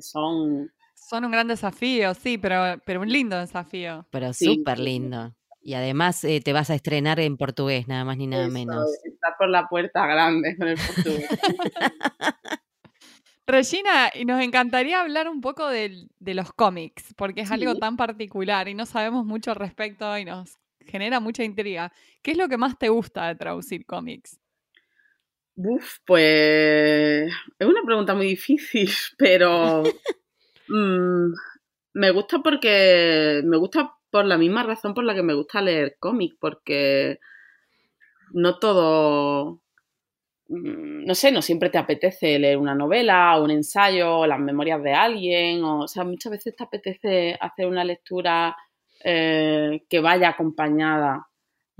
son 0.01 0.71
Son 1.09 1.25
un 1.25 1.31
gran 1.31 1.47
desafío, 1.47 2.13
sí, 2.13 2.37
pero, 2.37 2.79
pero 2.85 3.01
un 3.01 3.09
lindo 3.09 3.35
desafío. 3.39 4.05
Pero 4.11 4.31
sí, 4.31 4.45
súper 4.57 4.77
sí. 4.77 4.83
lindo. 4.83 5.33
Y 5.61 5.73
además 5.73 6.23
eh, 6.23 6.39
te 6.39 6.53
vas 6.53 6.69
a 6.69 6.75
estrenar 6.75 7.19
en 7.19 7.35
portugués, 7.35 7.87
nada 7.87 8.05
más 8.05 8.17
ni 8.17 8.27
nada 8.27 8.45
Eso, 8.45 8.53
menos. 8.53 8.85
Entrar 9.03 9.33
por 9.37 9.49
la 9.49 9.67
puerta 9.67 10.05
grande 10.05 10.55
con 10.55 10.67
el 10.67 10.77
portugués. 10.77 11.27
Regina, 13.47 14.11
y 14.13 14.25
nos 14.25 14.39
encantaría 14.43 15.01
hablar 15.01 15.27
un 15.27 15.41
poco 15.41 15.67
del- 15.67 16.09
de 16.19 16.35
los 16.35 16.53
cómics, 16.53 17.15
porque 17.17 17.41
es 17.41 17.51
algo 17.51 17.73
tan 17.73 17.97
particular 17.97 18.67
y 18.67 18.75
no 18.75 18.85
sabemos 18.85 19.25
mucho 19.25 19.49
al 19.49 19.57
respecto 19.57 20.15
y 20.19 20.25
nos 20.25 20.59
genera 20.85 21.19
mucha 21.19 21.43
intriga. 21.43 21.91
¿Qué 22.21 22.31
es 22.31 22.37
lo 22.37 22.47
que 22.47 22.57
más 22.57 22.77
te 22.77 22.89
gusta 22.89 23.27
de 23.27 23.35
traducir 23.35 23.87
cómics? 23.87 24.39
Uf, 25.55 25.97
pues 26.05 27.31
es 27.57 27.67
una 27.67 27.81
pregunta 27.83 28.13
muy 28.13 28.27
difícil, 28.27 28.89
pero 29.17 29.83
mm, 30.69 31.33
me 31.93 32.11
gusta 32.11 32.39
porque 32.39 33.41
me 33.45 33.57
gusta 33.57 33.93
por 34.11 34.25
la 34.25 34.37
misma 34.37 34.63
razón 34.63 34.93
por 34.93 35.03
la 35.03 35.15
que 35.15 35.23
me 35.23 35.33
gusta 35.35 35.61
leer 35.61 35.97
cómics, 35.99 36.37
porque 36.39 37.19
no 38.33 38.59
todo, 38.59 39.61
mm, 40.49 41.05
no 41.05 41.15
sé, 41.15 41.31
no 41.31 41.41
siempre 41.41 41.69
te 41.69 41.77
apetece 41.77 42.39
leer 42.39 42.57
una 42.57 42.75
novela 42.75 43.37
o 43.37 43.43
un 43.45 43.51
ensayo 43.51 44.19
o 44.19 44.27
las 44.27 44.39
memorias 44.39 44.83
de 44.83 44.93
alguien, 44.93 45.63
o, 45.63 45.81
o 45.81 45.87
sea, 45.87 46.03
muchas 46.05 46.31
veces 46.33 46.55
te 46.55 46.63
apetece 46.63 47.37
hacer 47.41 47.67
una 47.67 47.83
lectura 47.83 48.55
eh, 49.03 49.83
que 49.89 49.99
vaya 50.01 50.29
acompañada 50.29 51.28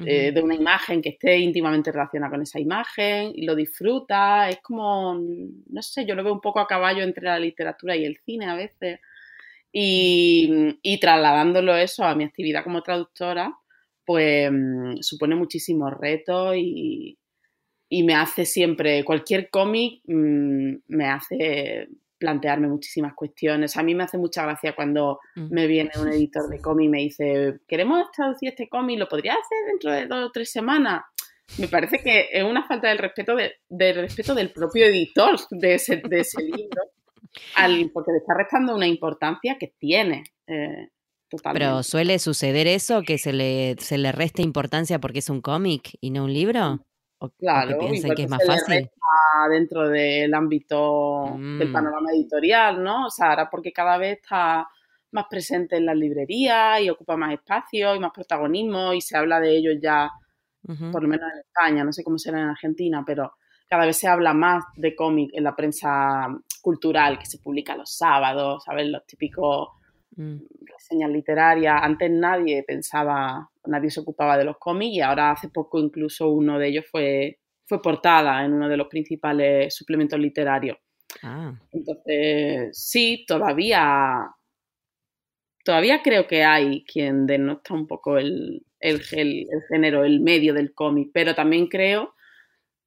eh, 0.06 0.32
de 0.32 0.42
una 0.42 0.56
imagen 0.56 1.02
que 1.02 1.10
esté 1.10 1.38
íntimamente 1.38 1.92
relacionada 1.92 2.32
con 2.32 2.42
esa 2.42 2.60
imagen 2.60 3.32
y 3.36 3.46
lo 3.46 3.56
disfruta. 3.56 4.50
Es 4.50 4.60
como, 4.62 5.16
no 5.16 5.82
sé, 5.82 6.06
yo 6.06 6.16
lo 6.16 6.24
veo 6.24 6.34
un 6.34 6.42
poco 6.42 6.60
a 6.60 6.68
caballo 6.68 7.04
entre 7.04 7.26
la 7.26 7.40
literatura 7.40 7.96
y 7.96 8.06
el 8.06 8.18
cine 8.26 8.46
a 8.46 8.56
veces. 8.56 9.00
Y, 9.72 10.78
y 10.82 11.00
trasladándolo 11.00 11.76
eso 11.76 12.04
a 12.04 12.16
mi 12.16 12.24
actividad 12.24 12.64
como 12.64 12.82
traductora, 12.82 13.54
pues 14.06 14.52
mm, 14.52 14.98
supone 15.02 15.36
muchísimos 15.36 15.94
retos 16.00 16.56
y, 16.58 17.20
y 17.90 18.04
me 18.04 18.16
hace 18.16 18.46
siempre, 18.46 19.04
cualquier 19.04 19.50
cómic 19.50 20.02
mm, 20.06 20.76
me 20.88 21.06
hace 21.08 21.90
plantearme 22.20 22.68
muchísimas 22.68 23.14
cuestiones. 23.16 23.76
A 23.78 23.84
mí 23.84 23.96
me 23.96 24.04
hace 24.04 24.18
mucha 24.18 24.44
gracia 24.44 24.76
cuando 24.76 25.20
Mm. 25.36 25.48
me 25.52 25.66
viene 25.68 25.92
un 26.00 26.10
editor 26.10 26.50
de 26.50 26.60
cómic 26.60 26.86
y 26.86 26.90
me 26.90 26.98
dice, 27.00 27.60
queremos 27.68 28.12
traducir 28.12 28.50
este 28.50 28.68
cómic, 28.70 29.00
¿lo 29.00 29.08
podrías 29.08 29.38
hacer 29.38 29.58
dentro 29.68 29.92
de 29.92 30.06
dos 30.06 30.28
o 30.28 30.32
tres 30.32 30.52
semanas? 30.52 31.04
Me 31.58 31.68
parece 31.68 32.00
que 32.00 32.28
es 32.32 32.44
una 32.44 32.68
falta 32.68 32.90
del 32.90 33.00
respeto, 33.00 33.36
de- 33.36 33.54
del 33.70 33.96
respeto 33.96 34.36
del 34.36 34.52
propio 34.52 34.86
editor 34.86 35.36
de 35.50 35.74
ese, 35.76 35.98
de 35.98 36.20
ese 36.20 36.44
libro, 36.44 36.84
al- 37.56 37.90
porque 37.92 38.12
le 38.12 38.18
está 38.20 38.34
restando 38.36 38.76
una 38.76 38.86
importancia 38.88 39.58
que 39.60 39.74
tiene. 39.80 40.24
eh, 40.48 40.90
totalmente. 41.30 41.64
Pero 41.66 41.84
suele 41.84 42.18
suceder 42.20 42.66
eso, 42.68 43.04
que 43.04 43.18
se 43.20 43.34
le, 43.34 43.76
se 43.80 43.98
le 44.00 44.12
resta 44.12 44.42
importancia 44.42 45.00
porque 45.00 45.20
es 45.20 45.30
un 45.30 45.42
cómic 45.42 45.96
y 46.02 46.10
no 46.10 46.24
un 46.26 46.34
libro. 46.34 46.84
¿O, 47.20 47.26
o 47.26 47.30
Claro, 47.38 47.68
que 47.68 47.76
piensan 47.88 48.12
igual 48.12 48.16
que 48.18 48.24
es 48.24 48.28
que 48.30 48.36
más 48.36 48.46
fácil? 48.46 48.90
dentro 49.50 49.90
del 49.90 50.34
ámbito 50.34 51.38
del 51.58 51.70
Mm. 51.70 51.74
panorama 51.74 52.12
editorial, 52.12 52.84
¿no? 52.84 53.06
O 53.08 53.10
sea, 53.10 53.30
ahora 53.30 53.50
porque 53.50 53.72
cada 53.72 53.98
vez 53.98 54.18
está 54.20 54.68
más 55.12 55.26
presente 55.30 55.78
en 55.78 55.86
las 55.86 55.96
librerías 55.96 56.82
y 56.82 56.90
ocupa 56.90 57.16
más 57.18 57.34
espacio 57.34 57.96
y 57.96 58.00
más 58.00 58.12
protagonismo 58.12 58.94
y 58.94 59.02
se 59.02 59.18
habla 59.18 59.40
de 59.40 59.56
ellos 59.58 59.76
ya, 59.82 60.10
por 60.92 61.02
lo 61.02 61.08
menos 61.10 61.32
en 61.34 61.40
España, 61.40 61.84
no 61.84 61.92
sé 61.94 62.04
cómo 62.04 62.18
será 62.18 62.40
en 62.42 62.50
Argentina, 62.50 63.04
pero 63.06 63.34
cada 63.68 63.86
vez 63.86 63.98
se 63.98 64.08
habla 64.08 64.34
más 64.34 64.64
de 64.76 64.96
cómic 64.96 65.32
en 65.34 65.44
la 65.44 65.56
prensa 65.56 66.28
cultural 66.62 67.18
que 67.20 67.26
se 67.26 67.40
publica 67.40 67.76
los 67.76 67.96
sábados, 67.96 68.64
¿sabes? 68.66 68.88
Los 68.88 69.06
típicos 69.06 69.70
Mm. 70.16 70.38
reseñas 70.66 71.12
literarias. 71.12 71.80
Antes 71.82 72.12
nadie 72.12 72.64
pensaba, 72.68 73.50
nadie 73.70 73.90
se 73.92 74.02
ocupaba 74.02 74.38
de 74.38 74.46
los 74.46 74.58
cómics 74.60 74.96
y 74.96 75.02
ahora 75.02 75.32
hace 75.32 75.50
poco 75.50 75.80
incluso 75.80 76.30
uno 76.30 76.60
de 76.60 76.68
ellos 76.70 76.86
fue, 76.92 77.40
fue 77.66 77.82
portada 77.82 78.44
en 78.46 78.54
uno 78.54 78.70
de 78.70 78.78
los 78.78 78.88
principales 78.88 79.76
suplementos 79.76 80.20
literarios. 80.20 80.78
Ah, 81.24 81.54
Entonces, 81.72 82.78
sí, 82.78 83.26
todavía, 83.28 84.28
todavía 85.64 86.02
creo 86.04 86.28
que 86.28 86.44
hay 86.44 86.84
quien 86.86 87.26
denota 87.26 87.74
un 87.74 87.88
poco 87.88 88.18
el, 88.18 88.64
el, 88.80 89.02
el- 89.12 89.48
el 89.52 89.62
género, 89.70 90.04
el 90.06 90.22
medio 90.22 90.54
del 90.54 90.74
cómic, 90.74 91.10
pero 91.14 91.36
también 91.36 91.68
creo 91.68 92.14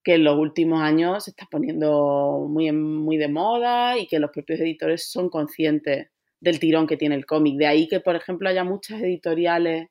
que 0.04 0.14
en 0.16 0.24
los 0.24 0.38
últimos 0.38 0.82
años 0.82 1.24
se 1.24 1.32
está 1.32 1.46
poniendo 1.50 2.46
muy, 2.48 2.72
muy 2.72 3.18
de 3.18 3.28
moda 3.28 3.98
y 3.98 4.08
que 4.08 4.20
los 4.20 4.30
propios 4.32 4.60
editores 4.60 5.10
son 5.10 5.30
conscientes 5.30 6.08
del 6.40 6.60
tirón 6.60 6.86
que 6.88 6.96
tiene 6.98 7.16
el 7.16 7.26
cómic. 7.26 7.56
De 7.58 7.66
ahí 7.66 7.88
que, 7.88 8.00
por 8.00 8.16
ejemplo, 8.16 8.48
haya 8.48 8.64
muchas 8.64 9.02
editoriales 9.02 9.88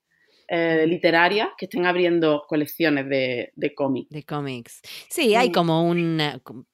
eh, 0.53 0.85
literarias 0.85 1.47
que 1.57 1.63
estén 1.63 1.85
abriendo 1.85 2.43
colecciones 2.45 3.07
de, 3.07 3.53
de 3.55 3.73
cómics. 3.73 4.09
De 4.09 4.23
cómics. 4.23 4.81
Sí, 5.09 5.33
hay 5.33 5.49
como 5.49 5.87
un, 5.87 6.19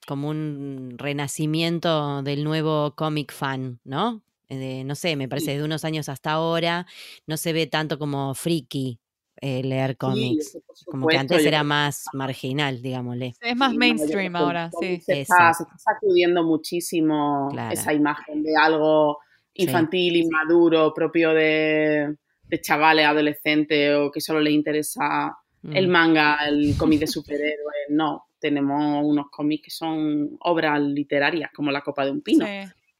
como 0.04 0.28
un 0.28 0.96
renacimiento 0.98 2.20
del 2.24 2.42
nuevo 2.42 2.96
cómic 2.96 3.32
fan, 3.32 3.78
¿no? 3.84 4.24
no 4.50 4.94
sé, 4.96 5.14
me 5.14 5.28
parece, 5.28 5.56
de 5.56 5.62
unos 5.62 5.84
años 5.84 6.08
hasta 6.08 6.32
ahora, 6.32 6.86
no 7.28 7.36
se 7.36 7.52
ve 7.52 7.68
tanto 7.68 8.00
como 8.00 8.34
friki 8.34 8.98
eh, 9.40 9.62
leer 9.62 9.96
cómics. 9.96 10.58
como 10.86 11.06
que 11.06 11.16
antes 11.16 11.46
era 11.46 11.62
más 11.62 12.06
marginal, 12.14 12.82
digámosle. 12.82 13.34
Es 13.40 13.56
más 13.56 13.72
mainstream 13.74 14.34
ahora, 14.34 14.70
sí. 14.80 15.00
Se 15.02 15.20
está, 15.20 15.52
sacudiendo 15.76 16.42
muchísimo 16.42 17.48
esa 17.70 17.92
imagen 17.92 18.42
de 18.42 18.56
algo 18.56 19.18
infantil, 19.54 20.16
inmaduro, 20.16 20.92
propio 20.92 21.32
de, 21.32 22.16
chavales, 22.62 23.06
adolescentes 23.06 23.94
o 23.96 24.10
que 24.10 24.20
solo 24.20 24.40
les 24.40 24.54
interesa 24.54 25.36
el 25.62 25.88
mm. 25.88 25.90
manga, 25.90 26.38
el 26.46 26.76
cómic 26.76 27.00
de 27.00 27.06
superhéroes. 27.06 27.86
No, 27.90 28.28
tenemos 28.38 29.04
unos 29.04 29.26
cómics 29.30 29.64
que 29.64 29.70
son 29.70 30.36
obras 30.40 30.80
literarias, 30.80 31.50
como 31.54 31.70
La 31.70 31.82
Copa 31.82 32.04
de 32.04 32.10
un 32.12 32.22
Pino. 32.22 32.46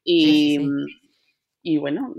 Y, 0.05 0.59
y 1.63 1.79
bueno, 1.79 2.15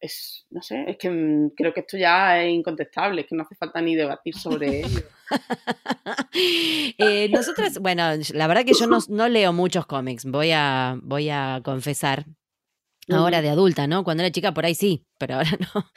es, 0.00 0.46
no 0.50 0.62
sé, 0.62 0.84
es 0.88 0.96
que 0.96 1.50
creo 1.56 1.74
que 1.74 1.80
esto 1.80 1.98
ya 1.98 2.42
es 2.42 2.52
incontestable, 2.52 3.20
es 3.20 3.26
que 3.26 3.36
no 3.36 3.42
hace 3.42 3.54
falta 3.54 3.80
ni 3.80 3.94
debatir 3.94 4.34
sobre 4.34 4.80
ello. 4.84 5.02
eh, 6.98 7.28
nosotras, 7.28 7.78
bueno, 7.78 8.04
la 8.32 8.46
verdad 8.46 8.64
que 8.64 8.72
yo 8.72 8.86
no, 8.86 9.28
leo 9.28 9.52
muchos 9.52 9.86
cómics, 9.86 10.24
voy 10.24 10.50
a, 10.52 10.98
voy 11.02 11.28
a 11.28 11.60
confesar. 11.62 12.24
Ahora 13.08 13.42
de 13.42 13.48
adulta, 13.48 13.86
¿no? 13.86 14.04
Cuando 14.04 14.22
era 14.22 14.30
chica 14.30 14.54
por 14.54 14.66
ahí 14.66 14.74
sí, 14.74 15.06
pero 15.18 15.36
ahora 15.36 15.50
no. 15.74 15.90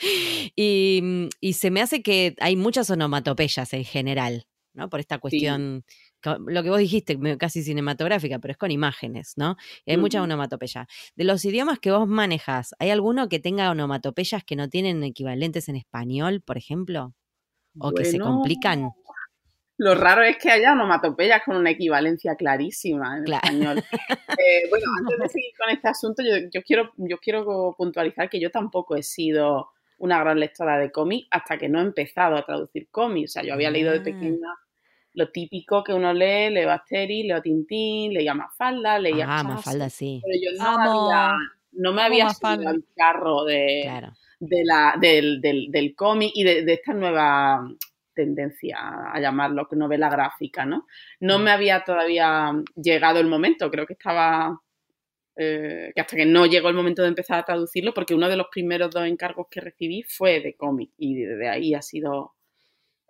Y, 0.55 1.00
mm, 1.03 1.29
y 1.41 1.53
se 1.53 1.69
me 1.72 1.81
hace 1.81 2.01
que 2.01 2.36
hay 2.39 2.55
muchas 2.55 2.89
onomatopeyas 2.89 3.74
en 3.74 3.83
general, 3.83 4.48
¿no? 4.74 4.89
Por 4.89 5.00
esta 5.00 5.19
cuestión 5.19 5.83
lo 6.24 6.63
que 6.63 6.69
vos 6.69 6.79
dijiste, 6.79 7.17
casi 7.38 7.63
cinematográfica, 7.63 8.39
pero 8.39 8.53
es 8.53 8.57
con 8.57 8.72
imágenes, 8.72 9.33
¿no? 9.36 9.57
hay 9.86 9.98
mucha 9.98 10.22
onomatopeya. 10.22 10.88
De 11.15 11.24
los 11.24 11.43
idiomas 11.45 11.79
que 11.79 11.91
vos 11.91 12.07
manejas, 12.07 12.74
¿hay 12.79 12.89
alguno 12.89 13.29
que 13.29 13.39
tenga 13.39 13.69
onomatopeyas 13.72 14.43
que 14.43 14.55
no 14.55 14.69
tienen 14.69 15.03
equivalentes 15.03 15.69
en 15.69 15.75
español, 15.75 16.41
por 16.41 16.57
ejemplo? 16.57 17.13
¿O 17.79 17.91
que 17.91 18.05
se 18.05 18.19
complican? 18.19 18.91
Lo 19.77 19.96
raro 19.96 20.24
es 20.24 20.38
que 20.38 20.51
haya 20.51 20.74
onomatopeyas 20.74 21.42
con 21.44 21.56
una 21.56 21.72
equivalencia 21.72 22.36
clarísima 22.36 23.18
en 23.18 23.34
español. 23.34 23.84
Eh, 24.36 24.68
bueno, 24.70 24.86
antes 24.98 25.20
de 25.20 25.30
seguir 25.30 25.51
con 25.58 25.70
este 25.70 25.88
asunto, 25.88 26.24
yo, 26.51 26.62
quiero, 26.63 26.92
yo 26.98 27.18
quiero 27.20 27.75
puntualizar 27.77 28.30
que 28.30 28.39
yo 28.39 28.50
tampoco 28.50 28.96
he 28.96 29.03
sido 29.03 29.70
una 30.00 30.20
gran 30.20 30.39
lectora 30.39 30.80
de 30.80 30.92
cómics 30.92 31.27
hasta 31.30 31.58
que 31.58 31.70
no 31.70 31.80
he 31.80 31.84
empezado 31.84 32.36
a 32.36 32.44
traducir 32.44 32.89
cómics. 32.89 33.32
O 33.32 33.34
sea, 33.34 33.44
yo 33.44 33.53
había 33.53 33.70
leído 33.70 33.92
de 33.92 34.00
ah. 34.00 34.03
pequeña 34.03 34.50
lo 35.13 35.30
típico 35.30 35.84
que 35.84 35.94
uno 35.94 36.13
lee, 36.13 36.50
leo 36.50 36.72
Asterix, 36.72 37.27
leo 37.27 37.42
Tintín, 37.42 38.13
leía 38.13 38.34
Mafalda, 38.34 38.98
leía 39.00 39.25
Ah, 39.30 39.44
Mafalda, 39.44 39.89
sí. 39.89 40.22
Pero 40.25 40.39
yo 40.42 40.63
no, 40.63 40.80
había, 40.80 41.38
no 41.74 41.94
me 41.94 42.01
había 42.01 42.30
subido 42.30 42.70
al 42.70 42.84
carro 42.96 43.46
de, 43.46 44.12
de 44.39 44.65
la, 44.65 44.96
del, 45.00 45.39
del, 45.39 45.68
del 45.70 45.96
cómic 45.96 46.32
y 46.34 46.44
de, 46.44 46.63
de, 46.63 46.74
esta 46.74 46.94
nueva 46.94 47.63
tendencia 48.13 48.77
a 49.12 49.20
llamarlo 49.20 49.67
novela 49.72 50.10
gráfica, 50.10 50.65
¿no? 50.65 50.88
No 51.20 51.39
mm. 51.39 51.43
me 51.43 51.51
había 51.51 51.84
todavía 51.84 52.51
llegado 52.75 53.20
el 53.20 53.27
momento, 53.27 53.70
creo 53.70 53.86
que 53.86 53.93
estaba... 53.93 54.60
Eh, 55.36 55.91
que 55.96 56.01
hasta 56.01 56.15
que 56.15 56.27
no 56.27 56.46
llegó 56.46 56.70
el 56.70 56.75
momento 56.75 57.01
de 57.01 57.07
empezar 57.07 57.40
a 57.40 57.44
traducirlo, 57.44 57.92
porque 57.94 58.14
uno 58.14 58.29
de 58.29 58.37
los 58.37 58.48
primeros 58.51 58.92
dos 58.92 59.07
encargos 59.07 59.48
que 59.50 59.61
recibí 59.61 60.03
fue 60.03 60.42
de 60.42 60.55
cómic 60.55 60.92
y 60.96 61.16
desde 61.16 61.50
ahí 61.50 61.74
ha 61.74 61.81
sido 61.81 62.35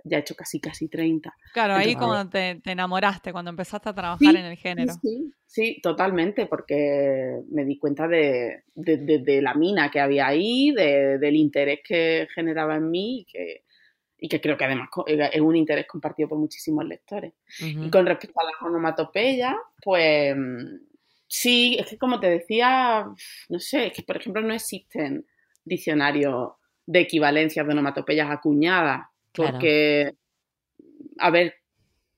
ya 0.04 0.18
he 0.18 0.20
hecho 0.20 0.36
casi, 0.36 0.60
casi 0.60 0.90
30. 0.90 1.34
Claro, 1.54 1.76
ahí 1.76 1.96
cuando 1.96 2.30
te, 2.30 2.62
enamoraste, 2.66 3.32
cuando 3.32 3.52
empezaste 3.52 3.90
a 3.90 3.94
trabajar 3.94 4.36
en 4.36 4.46
el 4.46 4.58
género. 4.58 4.94
Sí, 5.02 5.34
sí, 5.46 5.80
totalmente, 5.82 6.46
porque 6.46 7.40
me 7.50 7.64
di 7.64 7.78
cuenta 7.78 8.08
de, 8.08 8.64
la 9.42 9.54
mina 9.54 9.90
que 9.90 10.02
había 10.02 10.28
ahí, 10.28 10.72
del 10.72 11.36
interés 11.36 11.80
que 11.84 12.28
generaba 12.34 12.76
en 12.76 12.90
mí 12.90 13.26
que, 13.32 13.64
y 14.24 14.30
que 14.30 14.40
creo 14.40 14.56
que 14.56 14.64
además 14.64 14.88
es 15.06 15.42
un 15.42 15.58
interés 15.58 15.86
compartido 15.86 16.30
por 16.30 16.38
muchísimos 16.38 16.86
lectores. 16.86 17.34
Y 17.60 17.90
con 17.90 18.06
respecto 18.06 18.40
a 18.40 18.46
las 18.46 18.54
onomatopeyas, 18.62 19.54
pues 19.84 20.34
sí, 21.28 21.76
es 21.78 21.88
que 21.88 21.98
como 21.98 22.22
te 22.22 22.30
decía, 22.30 23.06
no 23.50 23.60
sé, 23.60 23.88
es 23.88 23.94
que 23.94 24.02
por 24.04 24.16
ejemplo 24.16 24.42
no 24.42 24.54
existen 24.54 25.26
diccionarios 25.66 26.54
de 26.86 27.02
equivalencias 27.02 27.68
de 27.68 27.74
onomatopeyas 27.74 28.32
acuñadas 28.32 29.08
porque, 29.34 30.14
a 31.18 31.30
ver, 31.30 31.56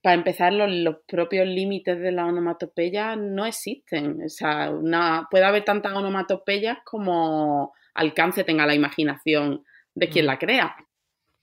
para 0.00 0.14
empezar, 0.14 0.52
los, 0.52 0.98
propios 1.08 1.48
límites 1.48 1.98
de 1.98 2.12
la 2.12 2.26
onomatopeya 2.26 3.16
no 3.16 3.46
existen. 3.46 4.22
O 4.24 4.28
sea, 4.28 4.70
puede 5.28 5.44
haber 5.44 5.64
tantas 5.64 5.92
onomatopeyas 5.92 6.78
como 6.84 7.74
alcance 7.94 8.44
tenga 8.44 8.64
la 8.64 8.76
imaginación 8.76 9.64
de 9.96 10.08
quien 10.08 10.26
mm. 10.26 10.28
la 10.28 10.38
crea. 10.38 10.76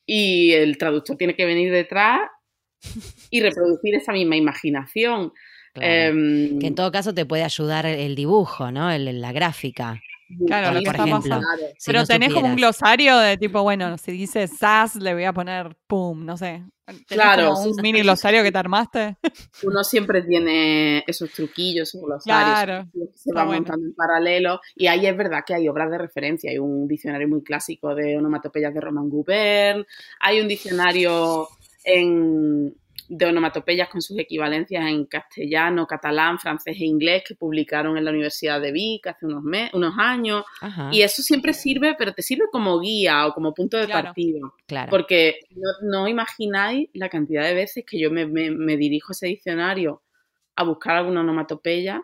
Y 0.06 0.52
el 0.52 0.78
traductor 0.78 1.18
tiene 1.18 1.36
que 1.36 1.46
venir 1.46 1.72
detrás 1.72 2.20
y 3.30 3.42
reproducir 3.42 3.96
esa 3.96 4.12
misma 4.12 4.36
imaginación. 4.36 5.32
Em, 5.76 6.60
que 6.60 6.68
en 6.68 6.76
todo 6.76 6.92
caso 6.92 7.14
te 7.14 7.26
puede 7.26 7.44
ayudar 7.44 7.86
el 7.86 8.16
dibujo, 8.16 8.72
¿no? 8.72 8.96
la 8.96 9.32
gráfica. 9.32 10.02
Claro, 10.48 10.80
por 10.84 10.96
ejemplo. 10.96 11.42
Pero 11.86 12.06
tenés 12.06 12.34
como 12.34 12.48
un 12.48 12.56
glosario 12.56 13.18
de 13.18 13.38
tipo, 13.38 13.62
bueno, 13.62 13.98
si 13.98 14.12
dice 14.12 14.48
SAS, 14.48 14.96
le 14.96 15.14
voy 15.14 15.24
a 15.26 15.34
poner 15.34 15.76
pum, 15.88 16.26
no 16.26 16.38
sé. 16.38 16.64
Claro. 17.08 17.58
un 17.60 17.76
mini 17.82 18.02
glosario 18.02 18.44
que 18.44 18.52
te 18.52 18.58
armaste. 18.58 19.18
Uno 19.64 19.84
siempre 19.84 20.22
tiene 20.24 21.04
esos 21.08 21.32
truquillos, 21.32 21.90
esos 21.90 22.02
glosarios 22.02 22.88
que 22.92 23.18
se 23.18 23.34
van 23.34 23.48
montando 23.48 23.86
en 23.86 23.94
paralelo. 23.94 24.60
Y 24.76 24.88
ahí 24.88 25.06
es 25.08 25.16
verdad 25.16 25.44
que 25.46 25.54
hay 25.54 25.68
obras 25.70 25.90
de 25.90 25.98
referencia. 25.98 26.52
Hay 26.52 26.60
un 26.60 26.88
diccionario 26.88 27.28
muy 27.28 27.42
clásico 27.44 27.96
de 27.96 28.18
onomatopeyas 28.18 28.74
de 28.74 28.82
Roman 28.82 29.10
Gubern. 29.10 29.86
Hay 30.20 30.42
un 30.42 30.48
diccionario 30.48 31.48
en, 31.86 32.76
de 33.10 33.26
onomatopeyas 33.26 33.90
con 33.90 34.02
sus 34.02 34.18
equivalencias 34.18 34.86
en 34.88 35.06
castellano, 35.06 35.86
catalán, 35.86 36.40
francés 36.40 36.78
e 36.80 36.86
inglés 36.86 37.24
que 37.28 37.36
publicaron 37.36 37.98
en 37.98 38.06
la 38.06 38.12
Universidad 38.12 38.62
de 38.62 38.72
Vic 38.72 39.08
hace 39.08 39.26
unos, 39.26 39.44
unos 39.74 39.94
años. 39.98 40.46
Y 40.92 41.02
eso 41.02 41.22
siempre 41.22 41.54
sirve, 41.54 41.96
pero 41.98 42.14
te 42.14 42.22
sirve 42.22 42.46
como 42.52 42.80
guía 42.80 43.28
o 43.28 43.34
como 43.34 43.54
punto 43.54 43.78
de 43.78 43.88
partida. 43.88 44.40
Claro. 44.66 44.90
Porque 44.90 45.40
no, 45.82 46.08
imagináis 46.08 46.90
la 46.94 47.10
cantidad 47.10 47.44
de 47.44 47.54
veces 47.54 47.84
que 47.86 48.00
yo 48.00 48.12
me, 48.12 48.26
dirijo 48.78 49.12
a 49.12 49.14
ese 49.14 49.28
diccionario 49.28 50.02
a 50.56 50.64
buscar 50.64 50.98
alguna 50.98 51.22
onomatopeya 51.22 52.02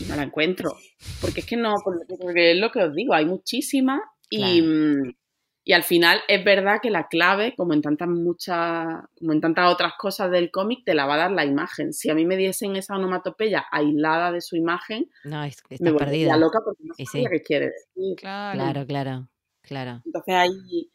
y 0.00 0.04
no 0.04 0.16
la 0.16 0.24
encuentro. 0.24 0.76
Porque 1.20 1.40
es 1.40 1.46
que 1.46 1.56
no, 1.56 1.74
porque 1.84 2.52
es 2.52 2.56
lo 2.58 2.70
que 2.70 2.82
os 2.82 2.94
digo, 2.94 3.14
hay 3.14 3.26
muchísimas 3.26 4.00
y, 4.30 4.62
mm, 4.62 5.14
y 5.64 5.74
al 5.74 5.84
final 5.84 6.20
es 6.26 6.44
verdad 6.44 6.80
que 6.82 6.90
la 6.90 7.06
clave, 7.06 7.54
como 7.56 7.72
en 7.72 7.82
tantas 7.82 8.08
muchas, 8.08 9.04
como 9.16 9.32
en 9.32 9.40
tantas 9.40 9.72
otras 9.72 9.92
cosas 9.96 10.30
del 10.30 10.50
cómic, 10.50 10.84
te 10.84 10.94
la 10.94 11.06
va 11.06 11.14
a 11.14 11.18
dar 11.18 11.30
la 11.30 11.44
imagen. 11.44 11.92
Si 11.92 12.10
a 12.10 12.14
mí 12.14 12.24
me 12.24 12.36
diesen 12.36 12.74
esa 12.74 12.96
onomatopeya 12.96 13.66
aislada 13.70 14.32
de 14.32 14.40
su 14.40 14.56
imagen, 14.56 15.08
no, 15.22 15.44
es, 15.44 15.62
me 15.78 15.92
perdida. 15.92 16.36
loca 16.36 16.58
porque 16.64 16.82
no 16.82 16.94
sabía 17.06 17.30
qué 17.30 17.42
quiere 17.42 17.66
decir. 17.66 18.16
Claro, 18.16 18.84
claro, 18.86 19.28
claro. 19.60 20.02
Entonces 20.04 20.34
hay, 20.34 20.90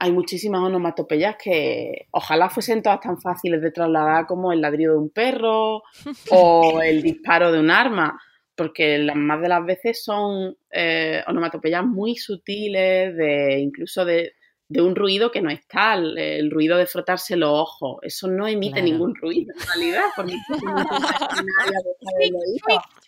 hay 0.00 0.10
muchísimas 0.10 0.62
onomatopeyas 0.62 1.36
que 1.36 2.08
ojalá 2.10 2.50
fuesen 2.50 2.82
todas 2.82 2.98
tan 2.98 3.20
fáciles 3.20 3.62
de 3.62 3.70
trasladar 3.70 4.26
como 4.26 4.52
el 4.52 4.62
ladrido 4.62 4.94
de 4.94 4.98
un 4.98 5.10
perro 5.10 5.82
o 6.32 6.82
el 6.82 7.02
disparo 7.02 7.52
de 7.52 7.60
un 7.60 7.70
arma 7.70 8.20
porque 8.56 8.98
las 8.98 9.16
más 9.16 9.40
de 9.42 9.48
las 9.48 9.64
veces 9.64 10.02
son 10.02 10.56
eh, 10.70 11.22
onomatopeyas 11.26 11.84
muy 11.84 12.16
sutiles, 12.16 13.14
de 13.16 13.58
incluso 13.58 14.04
de, 14.04 14.35
un 14.68 14.96
ruido 14.96 15.30
que 15.30 15.42
no 15.42 15.50
es 15.50 15.66
tal, 15.66 16.16
el 16.18 16.50
ruido 16.50 16.76
de 16.76 16.86
frotarse 16.86 17.36
los 17.36 17.50
ojos, 17.50 17.98
eso 18.02 18.28
no 18.28 18.46
emite 18.46 18.82
ningún 18.82 19.14
ruido 19.14 19.52
en 19.54 19.66
realidad, 19.66 20.04
por 20.14 20.26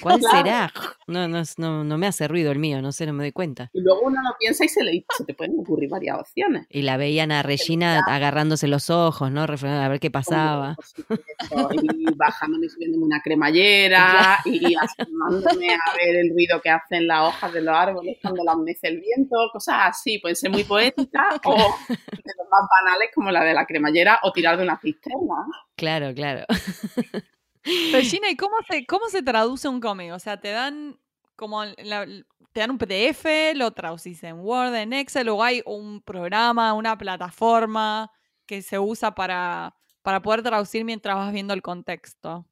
¿Cuál 0.00 0.20
será? 0.20 0.72
No, 1.06 1.28
no, 1.28 1.42
no, 1.56 1.84
no 1.84 1.98
me 1.98 2.06
hace 2.06 2.28
ruido 2.28 2.52
el 2.52 2.58
mío, 2.58 2.82
no 2.82 2.92
sé, 2.92 3.06
no 3.06 3.12
me 3.12 3.24
doy 3.24 3.32
cuenta. 3.32 3.70
Y 3.72 3.80
luego 3.80 4.02
uno 4.02 4.20
lo 4.22 4.36
piensa 4.38 4.64
y 4.64 4.68
se, 4.68 4.82
le, 4.82 5.04
se 5.16 5.24
te 5.24 5.34
pueden 5.34 5.58
ocurrir 5.58 5.88
varias 5.88 6.18
opciones. 6.18 6.66
Y 6.68 6.82
la 6.82 6.96
veían 6.96 7.32
a 7.32 7.42
Regina 7.42 8.00
agarrándose 8.06 8.68
los 8.68 8.90
ojos, 8.90 9.30
¿no? 9.30 9.42
A 9.42 9.88
ver 9.88 10.00
qué 10.00 10.10
pasaba. 10.10 10.76
Y 11.08 11.08
bajándome 12.16 12.66
y 12.66 12.68
subiéndome 12.68 13.04
una 13.04 13.20
cremallera 13.22 14.38
y 14.44 14.74
asomándome 14.74 15.70
a 15.70 15.96
ver 15.96 16.16
el 16.16 16.30
ruido 16.30 16.60
que 16.60 16.70
hacen 16.70 17.06
las 17.06 17.28
hojas 17.28 17.52
de 17.52 17.62
los 17.62 17.74
árboles 17.74 18.18
cuando 18.20 18.44
las 18.44 18.56
mece 18.58 18.88
el 18.88 19.00
viento, 19.00 19.36
cosas 19.52 19.76
así. 19.88 20.18
Pueden 20.18 20.36
ser 20.36 20.50
muy 20.56 20.64
poéticas 20.64 21.34
o 21.44 21.54
de 21.54 22.32
los 22.38 22.48
más 22.50 22.68
banales 22.80 23.10
como 23.14 23.30
la 23.30 23.44
de 23.44 23.54
la 23.54 23.66
cremallera 23.66 24.20
o 24.22 24.32
tirar 24.32 24.56
de 24.56 24.62
una 24.62 24.78
cisterna. 24.78 25.46
Claro, 25.76 26.14
claro. 26.14 26.46
Regina, 27.92 28.30
¿y 28.30 28.36
cómo 28.36 28.56
se, 28.68 28.86
cómo 28.86 29.08
se 29.08 29.22
traduce 29.22 29.68
un 29.68 29.80
cómic? 29.80 30.12
O 30.12 30.18
sea, 30.18 30.38
te 30.38 30.50
dan 30.50 30.98
como 31.34 31.62
te 31.66 32.60
dan 32.60 32.70
un 32.70 32.78
PDF, 32.78 33.54
lo 33.54 33.72
traducís 33.72 34.24
en 34.24 34.38
Word, 34.40 34.74
en 34.74 34.94
Excel, 34.94 35.28
o 35.28 35.42
hay 35.42 35.62
un 35.66 36.00
programa, 36.00 36.72
una 36.72 36.96
plataforma 36.96 38.10
que 38.46 38.62
se 38.62 38.78
usa 38.78 39.14
para, 39.14 39.76
para 40.00 40.22
poder 40.22 40.42
traducir 40.42 40.84
mientras 40.84 41.16
vas 41.16 41.32
viendo 41.32 41.52
el 41.52 41.60
contexto. 41.60 42.46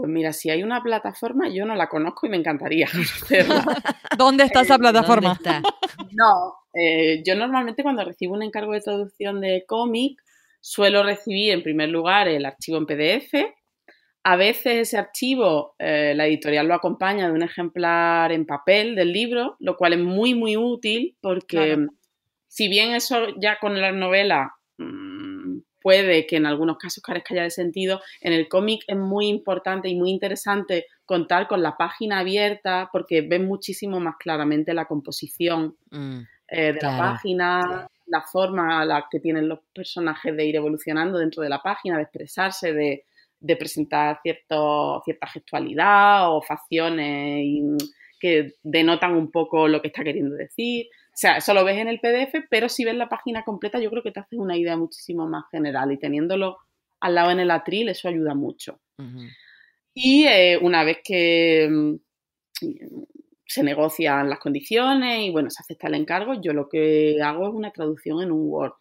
Pues 0.00 0.10
mira, 0.10 0.32
si 0.32 0.50
hay 0.50 0.62
una 0.62 0.82
plataforma, 0.82 1.48
yo 1.48 1.66
no 1.66 1.74
la 1.74 1.88
conozco 1.88 2.26
y 2.26 2.30
me 2.30 2.36
encantaría 2.36 2.86
conocerla. 2.92 3.64
¿Dónde 4.18 4.44
está 4.44 4.62
esa 4.62 4.78
plataforma? 4.78 5.38
No, 6.12 6.54
eh, 6.74 7.22
yo 7.24 7.34
normalmente 7.36 7.82
cuando 7.82 8.04
recibo 8.04 8.34
un 8.34 8.42
encargo 8.42 8.72
de 8.72 8.80
traducción 8.80 9.40
de 9.40 9.64
cómic, 9.66 10.20
suelo 10.60 11.02
recibir 11.02 11.52
en 11.52 11.62
primer 11.62 11.88
lugar 11.88 12.28
el 12.28 12.44
archivo 12.44 12.78
en 12.78 12.86
PDF 12.86 13.34
a 14.22 14.36
veces 14.36 14.88
ese 14.88 14.98
archivo, 14.98 15.74
eh, 15.78 16.12
la 16.14 16.26
editorial 16.26 16.68
lo 16.68 16.74
acompaña 16.74 17.26
de 17.26 17.32
un 17.32 17.42
ejemplar 17.42 18.32
en 18.32 18.44
papel 18.44 18.94
del 18.94 19.12
libro, 19.12 19.56
lo 19.60 19.76
cual 19.76 19.94
es 19.94 19.98
muy, 19.98 20.34
muy 20.34 20.56
útil 20.56 21.16
porque 21.22 21.86
si 22.46 22.68
bien 22.68 22.92
eso 22.92 23.28
ya 23.40 23.58
con 23.58 23.80
la 23.80 23.92
novela 23.92 24.54
puede 25.80 26.26
que 26.26 26.36
en 26.36 26.46
algunos 26.46 26.78
casos 26.78 27.02
carezca 27.02 27.34
ya 27.34 27.42
de 27.42 27.50
sentido, 27.50 28.00
en 28.20 28.32
el 28.32 28.48
cómic 28.48 28.82
es 28.86 28.96
muy 28.96 29.28
importante 29.28 29.88
y 29.88 29.96
muy 29.96 30.10
interesante 30.10 30.86
contar 31.04 31.48
con 31.48 31.62
la 31.62 31.76
página 31.76 32.20
abierta 32.20 32.88
porque 32.92 33.22
ven 33.22 33.46
muchísimo 33.46 34.00
más 34.00 34.16
claramente 34.18 34.74
la 34.74 34.86
composición 34.86 35.76
mm, 35.90 36.20
eh, 36.48 36.72
de 36.72 36.80
la 36.82 36.98
página, 36.98 37.88
la 38.06 38.22
forma 38.22 38.84
la 38.84 39.06
que 39.10 39.20
tienen 39.20 39.48
los 39.48 39.60
personajes 39.74 40.36
de 40.36 40.44
ir 40.46 40.56
evolucionando 40.56 41.18
dentro 41.18 41.42
de 41.42 41.48
la 41.48 41.62
página, 41.62 41.96
de 41.96 42.02
expresarse, 42.02 42.72
de 42.72 43.04
de 43.40 43.56
presentar 43.56 44.20
cierto, 44.22 45.00
cierta 45.04 45.26
gestualidad 45.26 46.30
o 46.30 46.42
facciones 46.42 47.44
que 48.20 48.52
denotan 48.62 49.14
un 49.14 49.30
poco 49.30 49.66
lo 49.66 49.80
que 49.80 49.88
está 49.88 50.04
queriendo 50.04 50.36
decir. 50.36 50.86
O 51.20 51.22
sea, 51.22 51.36
eso 51.36 51.52
lo 51.52 51.66
ves 51.66 51.76
en 51.76 51.86
el 51.86 52.00
PDF, 52.00 52.46
pero 52.48 52.70
si 52.70 52.82
ves 52.82 52.94
la 52.94 53.10
página 53.10 53.44
completa 53.44 53.78
yo 53.78 53.90
creo 53.90 54.02
que 54.02 54.10
te 54.10 54.20
haces 54.20 54.38
una 54.38 54.56
idea 54.56 54.74
muchísimo 54.78 55.28
más 55.28 55.44
general 55.50 55.92
y 55.92 55.98
teniéndolo 55.98 56.56
al 56.98 57.14
lado 57.14 57.30
en 57.30 57.40
el 57.40 57.50
atril 57.50 57.90
eso 57.90 58.08
ayuda 58.08 58.34
mucho. 58.34 58.80
Y 59.92 60.24
eh, 60.24 60.58
una 60.62 60.82
vez 60.82 61.00
que 61.04 61.68
mm, 61.70 61.94
se 63.44 63.62
negocian 63.62 64.30
las 64.30 64.38
condiciones 64.38 65.26
y 65.26 65.30
bueno, 65.30 65.50
se 65.50 65.62
acepta 65.62 65.88
el 65.88 65.96
encargo, 65.96 66.40
yo 66.40 66.54
lo 66.54 66.70
que 66.70 67.20
hago 67.22 67.48
es 67.48 67.54
una 67.54 67.70
traducción 67.70 68.22
en 68.22 68.32
un 68.32 68.48
Word. 68.48 68.72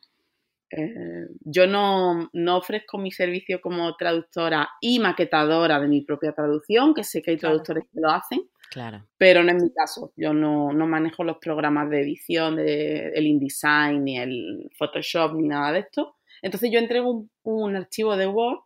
Eh, 0.71 1.27
yo 1.41 1.67
no, 1.67 2.29
ofrezco 2.55 2.97
mi 2.99 3.11
servicio 3.11 3.59
como 3.59 3.97
traductora 3.97 4.69
y 4.79 4.99
maquetadora 4.99 5.77
de 5.81 5.89
mi 5.89 6.05
propia 6.05 6.31
traducción, 6.31 6.93
que 6.93 7.03
sé 7.03 7.21
que 7.21 7.31
hay 7.31 7.37
traductores 7.37 7.83
que 7.91 7.99
lo 7.99 8.09
hacen, 8.09 8.43
claro. 8.69 9.05
pero 9.17 9.43
no 9.43 9.51
es 9.51 9.61
mi 9.61 9.71
caso. 9.73 10.13
Yo 10.15 10.33
no, 10.33 10.71
manejo 10.71 11.23
los 11.23 11.37
programas 11.37 11.89
de 11.89 12.01
edición, 12.01 12.55
de, 12.55 13.09
el 13.09 13.27
InDesign, 13.27 14.03
ni 14.03 14.17
el 14.17 14.69
Photoshop, 14.77 15.35
ni 15.35 15.47
nada 15.47 15.71
de 15.71 15.79
esto. 15.79 16.17
Entonces 16.41 16.71
yo 16.71 16.79
entrego 16.79 17.25
un, 17.43 17.75
archivo 17.75 18.15
de 18.15 18.27
Word 18.27 18.59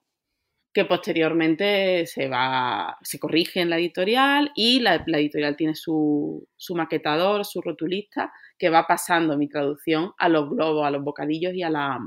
que 0.73 0.85
posteriormente 0.85 2.05
se 2.07 2.27
va, 2.27 2.97
se 3.01 3.19
corrige 3.19 3.61
en 3.61 3.69
la 3.69 3.77
editorial 3.77 4.51
y 4.55 4.79
la, 4.79 4.95
editorial 4.95 5.55
tiene 5.55 5.75
su, 5.75 6.47
su 6.55 6.75
maquetador, 6.75 7.45
su 7.45 7.61
rotulista 7.61 8.31
que 8.57 8.69
va 8.69 8.87
pasando 8.87 9.37
mi 9.37 9.47
traducción 9.47 10.13
a 10.17 10.29
los 10.29 10.49
globos, 10.49 10.85
a 10.85 10.91
los 10.91 11.03
bocadillos 11.03 11.53
y 11.53 11.61
a, 11.61 11.69
la, 11.69 11.99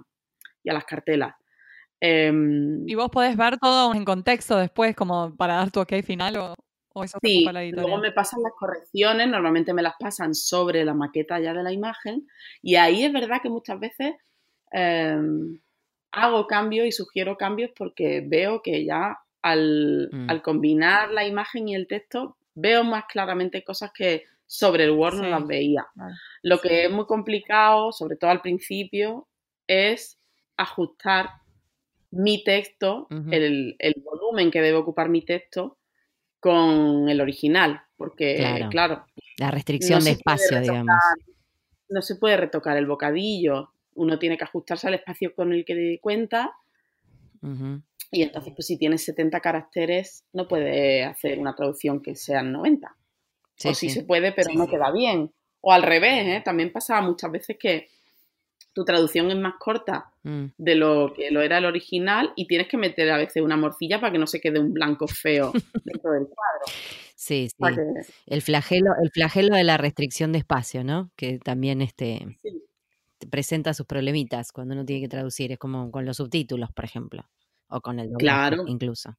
y 0.64 0.70
a 0.70 0.74
las 0.74 0.84
cartelas. 0.84 1.34
Em, 2.00 2.86
¿Y 2.88 2.94
vos 2.94 3.08
podés 3.10 3.36
ver 3.36 3.58
todo 3.58 3.94
en 3.94 4.04
contexto 4.04 4.58
después, 4.58 4.94
como 4.94 5.34
para 5.36 5.56
dar 5.56 5.70
tu 5.70 5.80
ok 5.80 6.02
final 6.02 6.36
o, 6.36 6.54
o 6.96 7.04
eso 7.04 7.18
Sí, 7.22 7.44
luego 7.72 7.98
me 7.98 8.10
pasan 8.10 8.42
las 8.42 8.52
correcciones, 8.58 9.28
normalmente 9.28 9.74
me 9.74 9.82
las 9.82 9.96
pasan 10.00 10.34
sobre 10.34 10.82
la 10.82 10.94
maqueta 10.94 11.38
ya 11.38 11.52
de 11.52 11.62
la 11.62 11.70
imagen, 11.70 12.26
y 12.62 12.76
ahí 12.76 13.04
es 13.04 13.12
verdad 13.12 13.42
que 13.42 13.50
muchas 13.50 13.78
veces 13.78 14.14
em, 14.72 15.60
hago 16.10 16.46
cambios 16.46 16.86
y 16.86 16.92
sugiero 16.92 17.36
cambios 17.36 17.70
porque 17.76 18.24
veo 18.26 18.62
que 18.62 18.86
ya 18.86 19.18
al, 19.42 20.08
mm. 20.10 20.30
al 20.30 20.40
combinar 20.40 21.10
la 21.10 21.26
imagen 21.26 21.68
y 21.68 21.74
el 21.74 21.86
texto 21.86 22.38
veo 22.54 22.82
más 22.82 23.04
claramente 23.04 23.62
cosas 23.62 23.92
que 23.92 24.24
sobre 24.46 24.84
el 24.84 24.92
Word 24.92 25.16
no 25.16 25.28
las 25.28 25.46
veía. 25.46 25.86
Lo 26.42 26.60
que 26.60 26.86
es 26.86 26.90
muy 26.90 27.04
complicado, 27.04 27.92
sobre 27.92 28.16
todo 28.16 28.30
al 28.30 28.40
principio, 28.40 29.28
es 29.66 30.18
ajustar 30.56 31.28
mi 32.10 32.42
texto, 32.42 33.08
el, 33.10 33.76
volumen 34.02 34.50
que 34.50 34.62
debe 34.62 34.78
ocupar 34.78 35.10
mi 35.10 35.22
texto 35.22 35.75
con 36.46 37.08
el 37.08 37.20
original, 37.20 37.82
porque 37.96 38.68
claro, 38.70 39.04
la 39.36 39.50
restricción 39.50 40.04
de 40.04 40.12
espacio, 40.12 40.60
digamos. 40.60 40.94
No 41.88 42.02
se 42.02 42.14
puede 42.14 42.36
retocar 42.36 42.76
el 42.76 42.86
bocadillo, 42.86 43.72
uno 43.94 44.16
tiene 44.20 44.38
que 44.38 44.44
ajustarse 44.44 44.86
al 44.86 44.94
espacio 44.94 45.34
con 45.34 45.52
el 45.52 45.64
que 45.64 45.98
cuenta. 46.00 46.52
Y 48.12 48.22
entonces, 48.22 48.52
pues 48.54 48.66
si 48.66 48.78
tienes 48.78 49.04
70 49.04 49.40
caracteres, 49.40 50.24
no 50.32 50.46
puede 50.46 51.02
hacer 51.02 51.40
una 51.40 51.56
traducción 51.56 52.00
que 52.00 52.14
sean 52.14 52.52
90 52.52 52.94
o 53.64 53.74
sí, 53.74 53.90
se 53.90 54.04
puede, 54.04 54.30
pero 54.30 54.50
no 54.54 54.68
queda 54.68 54.92
bien. 54.92 55.32
O 55.62 55.72
al 55.72 55.82
revés, 55.82 56.26
¿eh? 56.26 56.42
también 56.44 56.70
pasaba 56.72 57.00
muchas 57.00 57.32
veces 57.32 57.56
que 57.58 57.88
tu 58.76 58.84
traducción 58.84 59.30
es 59.30 59.38
más 59.38 59.54
corta 59.58 60.12
mm. 60.22 60.44
de 60.58 60.74
lo 60.74 61.14
que 61.16 61.30
lo 61.30 61.40
era 61.40 61.56
el 61.56 61.64
original 61.64 62.34
y 62.36 62.46
tienes 62.46 62.68
que 62.68 62.76
meter 62.76 63.10
a 63.10 63.16
veces 63.16 63.42
una 63.42 63.56
morcilla 63.56 63.98
para 64.02 64.12
que 64.12 64.18
no 64.18 64.26
se 64.26 64.38
quede 64.38 64.58
un 64.58 64.74
blanco 64.74 65.08
feo 65.08 65.50
dentro 65.84 66.12
del 66.12 66.26
cuadro. 66.26 66.66
Sí, 67.14 67.48
sí. 67.48 67.56
El 68.26 68.42
flagelo, 68.42 68.90
el 69.02 69.10
flagelo 69.10 69.56
de 69.56 69.64
la 69.64 69.78
restricción 69.78 70.32
de 70.32 70.40
espacio, 70.40 70.84
¿no? 70.84 71.10
Que 71.16 71.38
también 71.38 71.80
este 71.80 72.38
presenta 73.30 73.72
sus 73.72 73.86
problemitas 73.86 74.52
cuando 74.52 74.74
uno 74.74 74.84
tiene 74.84 75.00
que 75.00 75.08
traducir. 75.08 75.52
Es 75.52 75.58
como 75.58 75.90
con 75.90 76.04
los 76.04 76.18
subtítulos, 76.18 76.70
por 76.70 76.84
ejemplo. 76.84 77.26
O 77.68 77.80
con 77.80 77.98
el 77.98 78.10
doblaje, 78.10 78.56
claro. 78.56 78.64
incluso. 78.66 79.16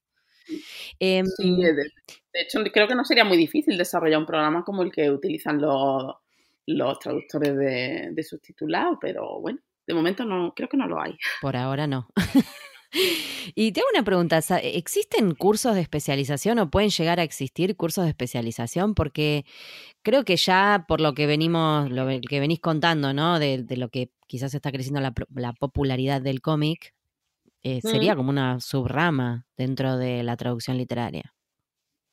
Em, 0.99 1.25
de, 1.39 1.91
hecho 2.33 2.63
creo 2.71 2.87
que 2.87 2.95
no 2.95 3.03
sería 3.03 3.25
muy 3.25 3.37
difícil 3.37 3.75
desarrollar 3.75 4.19
un 4.19 4.27
programa 4.27 4.63
como 4.63 4.83
el 4.83 4.91
que 4.91 5.09
utilizan 5.09 5.59
los, 5.59 6.13
los 6.67 6.99
traductores 6.99 7.57
de, 7.57 8.09
de 8.11 8.23
subtitulado, 8.23 8.99
pero 8.99 9.39
bueno, 9.39 9.59
de 9.87 9.93
momento 9.93 10.25
no, 10.25 10.53
creo 10.55 10.69
que 10.69 10.77
no 10.77 10.87
lo 10.87 11.01
hay. 11.01 11.17
Por 11.41 11.55
ahora 11.55 11.87
no. 11.87 12.09
y 13.55 13.71
tengo 13.71 13.87
una 13.93 14.03
pregunta, 14.03 14.39
¿existen 14.61 15.33
cursos 15.33 15.75
de 15.75 15.81
especialización 15.81 16.59
o 16.59 16.69
pueden 16.69 16.89
llegar 16.89 17.19
a 17.19 17.23
existir 17.23 17.75
cursos 17.77 18.03
de 18.03 18.09
especialización? 18.09 18.95
Porque 18.95 19.45
creo 20.03 20.25
que 20.25 20.35
ya 20.35 20.85
por 20.87 20.99
lo 20.99 21.13
que 21.13 21.25
venimos, 21.25 21.89
lo 21.89 22.05
que 22.21 22.39
venís 22.39 22.59
contando, 22.59 23.13
¿no? 23.13 23.39
De, 23.39 23.65
lo 23.77 23.89
que 23.89 24.11
quizás 24.27 24.53
está 24.53 24.71
creciendo 24.71 24.99
la, 24.99 25.13
la 25.33 25.53
popularidad 25.53 26.21
del 26.21 26.41
cómic, 26.41 26.93
eh, 27.63 27.81
sería 27.81 28.15
como 28.15 28.29
una 28.29 28.59
subrama 28.59 29.45
dentro 29.57 29.97
de 29.97 30.23
la 30.23 30.37
traducción 30.37 30.77
literaria. 30.77 31.33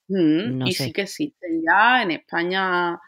y 0.09 0.73
sí 0.73 0.93
que 0.93 1.03
existen 1.03 1.63
ya. 1.65 2.03
En 2.03 2.13
España 2.13 3.01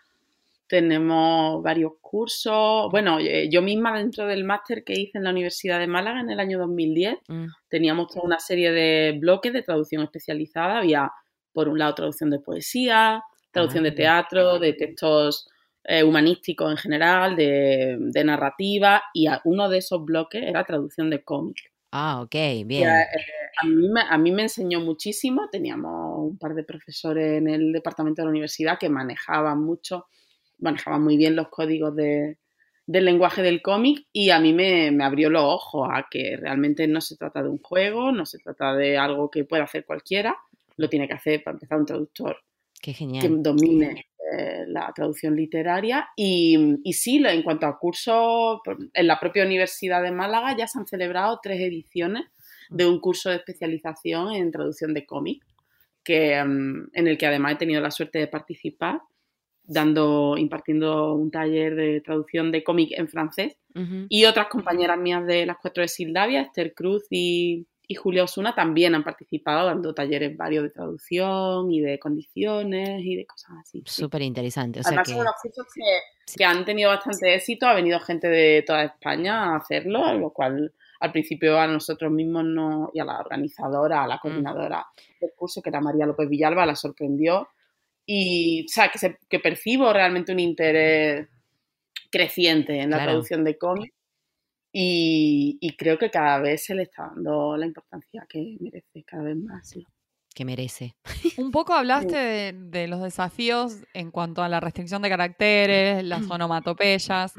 tenemos 0.69 1.63
varios 1.63 1.93
cursos. 2.01 2.91
Bueno, 2.91 3.19
eh, 3.19 3.49
yo 3.51 3.63
misma 3.63 3.97
dentro 3.97 4.27
del 4.27 4.45
máster 4.45 4.85
que 4.85 4.95
hice 4.95 5.19
en 5.19 5.25
la 5.25 5.31
Universidad 5.31 5.79
de 5.79 5.87
Málaga 5.87 6.21
en 6.21 6.31
el 6.31 6.41
año 6.41 6.59
2010, 6.59 7.19
mm. 7.29 7.47
teníamos 7.69 8.09
toda 8.09 8.25
una 8.25 8.39
serie 8.39 8.73
de 8.73 9.17
bloques 9.19 9.53
de 9.53 9.63
traducción 9.63 10.03
especializada. 10.03 10.79
Había, 10.79 11.11
por 11.53 11.69
un 11.69 11.79
lado, 11.79 11.95
traducción 11.95 12.31
de 12.31 12.41
poesía, 12.41 13.23
traducción 13.51 13.85
de 13.85 13.91
ah, 13.91 13.95
teatro, 13.95 14.59
de 14.59 14.73
textos 14.73 15.49
eh, 15.85 16.03
humanísticos 16.03 16.71
en 16.71 16.77
general, 16.77 17.37
de, 17.37 17.97
de 17.99 18.25
narrativa, 18.25 19.03
y 19.15 19.27
uno 19.45 19.69
de 19.69 19.79
esos 19.79 20.05
bloques 20.05 20.43
era 20.43 20.65
traducción 20.65 21.11
de 21.11 21.23
cómic. 21.23 21.57
Ah, 21.93 22.21
ok, 22.21 22.35
bien. 22.67 22.89
Eh, 22.89 23.07
a, 23.63 23.67
mí 23.67 23.89
a, 24.11 24.19
mí 24.19 24.33
me, 24.33 24.43
enseñó 24.43 24.81
muchísimo. 24.81 25.49
Teníamos 25.51 26.31
un 26.31 26.39
par 26.39 26.55
de 26.55 26.65
profesores 26.65 27.39
en 27.39 27.49
el 27.49 27.73
departamento 27.73 28.21
de 28.21 28.27
la 28.27 28.31
universidad 28.31 28.79
que 28.79 28.89
manejaban 28.89 29.63
mucho, 29.63 30.07
manejaban 30.59 31.03
muy 31.03 31.17
bien 31.17 31.37
los 31.37 31.49
códigos 31.49 31.95
de, 31.97 32.39
del 32.87 33.05
lenguaje 33.05 33.43
del 33.43 33.63
cómic 33.63 34.07
y 34.13 34.31
a 34.31 34.39
mí 34.39 34.53
me, 34.53 34.91
me, 34.91 35.05
abrió 35.05 35.31
los 35.31 35.43
ojos 35.43 35.89
a 35.93 36.07
que 36.11 36.37
realmente 36.37 36.87
no 36.87 37.01
se 37.01 37.17
trata 37.17 37.43
de 37.43 37.49
un 37.49 37.59
juego, 37.59 38.13
no 38.13 38.27
se 38.27 38.39
trata 38.39 38.75
de 38.75 38.97
algo 38.99 39.31
que 39.31 39.45
pueda 39.45 39.65
hacer 39.65 39.85
cualquiera, 39.85 40.37
lo 40.77 40.89
tiene 40.89 41.09
que 41.09 41.15
hacer 41.15 41.43
para 41.43 41.55
empezar 41.55 41.79
un 41.79 41.87
traductor 41.87 42.37
Qué 42.81 42.93
que 42.93 42.99
genial. 42.99 43.43
domine 43.43 44.07
eh, 44.33 44.65
la 44.67 44.93
traducción 44.93 45.37
literaria. 45.37 46.09
Y, 46.17 46.79
y 46.83 46.93
sí, 46.95 47.23
en 47.25 47.43
cuanto 47.43 47.67
a 47.67 47.79
cursos, 47.79 48.61
en 48.93 49.07
la 49.07 49.21
propia 49.21 49.45
Universidad 49.45 50.03
de 50.03 50.11
Málaga 50.11 50.57
ya 50.57 50.67
se 50.67 50.79
han 50.79 50.87
celebrado 50.87 51.39
tres 51.43 51.61
ediciones 51.61 52.25
de 52.69 52.87
un 52.87 52.99
curso 52.99 53.31
de 53.31 53.37
especialización 53.37 54.33
en 54.35 54.51
traducción 54.51 54.95
de 54.95 55.07
cómic, 55.07 55.45
que, 56.03 56.43
mm, 56.43 56.91
en 56.93 57.07
el 57.07 57.17
que 57.17 57.27
además 57.27 57.53
he 57.53 57.57
tenido 57.57 57.81
la 57.81 57.93
suerte 57.93 58.19
de 58.19 58.27
participar, 58.27 59.01
dando, 59.67 60.37
impartiendo 60.39 61.15
un 61.15 61.31
taller 61.31 61.75
de 61.75 62.01
traducción 62.01 62.53
de 62.53 62.63
cómic 62.65 62.93
en 62.97 63.09
francés. 63.09 63.57
Y 64.09 64.25
otras 64.25 64.47
compañeras 64.47 64.99
mías 64.99 65.27
de 65.27 65.45
las 65.45 65.59
cuatro 65.61 65.83
de 65.83 65.89
Sildavia, 65.89 66.41
Esther 66.41 66.73
Cruz 66.73 67.05
y, 67.11 67.67
y 67.87 67.95
Julia 67.95 68.25
Osuna, 68.25 68.55
también 68.55 68.95
han 68.95 69.05
participado 69.05 69.67
dando 69.67 69.93
talleres 69.93 70.35
varios 70.35 70.65
de 70.65 70.71
traducción 70.71 71.71
y 71.71 71.83
de 71.83 71.99
condiciones 71.99 73.03
y 73.05 73.17
de 73.17 73.27
cosas 73.27 73.51
así. 73.61 73.83
sí. 73.85 74.03
Súper 74.03 74.23
interesante. 74.23 74.81
O 74.81 74.83
sea 74.83 74.89
Además, 74.93 75.07
que 75.09 75.13
son 75.13 75.21
unos 75.21 75.35
cursos 75.43 75.67
que, 75.75 76.35
que 76.39 76.45
han 76.47 76.65
tenido 76.65 76.89
bastante 76.89 77.35
éxito. 77.35 77.67
Ha 77.67 77.75
venido 77.75 78.01
gente 78.01 78.29
de 78.29 78.65
toda 78.67 78.85
España 78.85 79.53
a 79.53 79.57
hacerlo, 79.57 80.11
lo 80.15 80.31
cual 80.31 80.73
al 81.01 81.13
principio 81.13 81.61
a 81.61 81.67
nosotros 81.67 82.11
mismos 82.11 82.45
no, 82.45 82.91
y 82.95 83.01
a 83.01 83.05
la 83.05 83.21
organizadora, 83.21 84.01
Mm. 84.01 84.05
a 84.05 84.07
la 84.07 84.19
coordinadora 84.19 84.87
del 85.21 85.31
curso, 85.37 85.61
que 85.61 85.69
era 85.69 85.83
María 85.83 86.07
López 86.07 86.31
Villalba, 86.31 86.65
la 86.65 86.75
sorprendió. 86.75 87.49
Y, 88.07 88.65
o 88.65 88.69
sea, 88.69 88.89
que, 88.91 88.99
se- 88.99 89.19
que 89.29 89.41
percibo 89.41 89.93
realmente 89.93 90.33
un 90.33 90.39
interés 90.41 91.27
creciente 92.11 92.81
en 92.81 92.91
la 92.91 92.99
Claro. 92.99 93.11
traducción 93.13 93.45
de 93.45 93.59
cómics. 93.59 93.93
Y, 94.73 95.57
y 95.61 95.77
creo 95.77 95.99
que 95.99 96.11
cada 96.11 96.39
vez 96.39 96.65
se 96.65 96.75
le 96.75 96.83
está 96.83 97.11
dando 97.15 97.57
la 97.57 97.67
importancia 97.67 98.27
que 98.29 98.57
merece, 98.61 99.05
cada 99.07 99.23
vez 99.25 99.37
más. 99.37 99.69
sí. 99.69 99.85
que 100.35 100.45
merece. 100.45 100.95
Un 101.39 101.51
poco 101.51 101.73
hablaste 101.73 102.15
de, 102.15 102.53
de 102.53 102.87
los 102.89 103.01
desafíos 103.03 103.79
en 103.95 104.11
cuanto 104.11 104.43
a 104.43 104.51
la 104.51 104.61
restricción 104.61 105.01
de 105.01 105.09
caracteres, 105.09 106.05
las 106.05 106.31
onomatopeyas. 106.31 107.33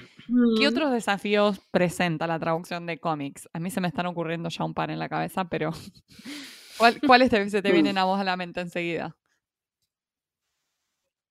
¿Qué 0.60 0.68
otros 0.68 0.92
desafíos 0.92 1.60
presenta 1.70 2.26
la 2.26 2.40
traducción 2.40 2.88
de 2.88 2.98
cómics? 2.98 3.48
A 3.54 3.60
mí 3.60 3.70
se 3.70 3.82
me 3.82 3.88
están 3.88 4.08
ocurriendo 4.08 4.50
ya 4.50 4.64
un 4.66 4.74
par 4.74 4.90
en 4.90 4.98
la 4.98 5.10
cabeza, 5.10 5.46
pero 5.48 5.70
¿cuál- 6.80 7.00
¿cuáles 7.06 7.30
te- 7.30 7.48
se 7.52 7.62
te 7.62 7.72
vienen 7.72 8.00
a 8.00 8.06
vos 8.06 8.20
a 8.20 8.24
la 8.24 8.36
mente 8.36 8.62
enseguida? 8.62 9.16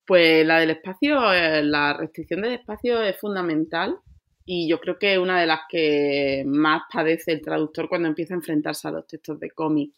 Pues 0.07 0.47
la 0.47 0.61
del 0.61 0.69
espacio, 0.69 1.33
eh, 1.33 1.61
la 1.63 1.91
restricción 1.91 2.41
del 2.41 2.53
espacio 2.53 3.01
es 3.03 3.19
fundamental 3.19 3.97
y 4.45 4.69
yo 4.69 4.79
creo 4.79 4.97
que 4.97 5.11
es 5.11 5.19
una 5.19 5.37
de 5.37 5.45
las 5.45 5.59
que 5.69 6.43
más 6.47 6.83
padece 6.91 7.33
el 7.33 7.41
traductor 7.41 7.89
cuando 7.89 8.07
empieza 8.07 8.33
a 8.33 8.37
enfrentarse 8.37 8.87
a 8.87 8.91
los 8.91 9.05
textos 9.05 9.37
de 9.41 9.51
cómic. 9.51 9.91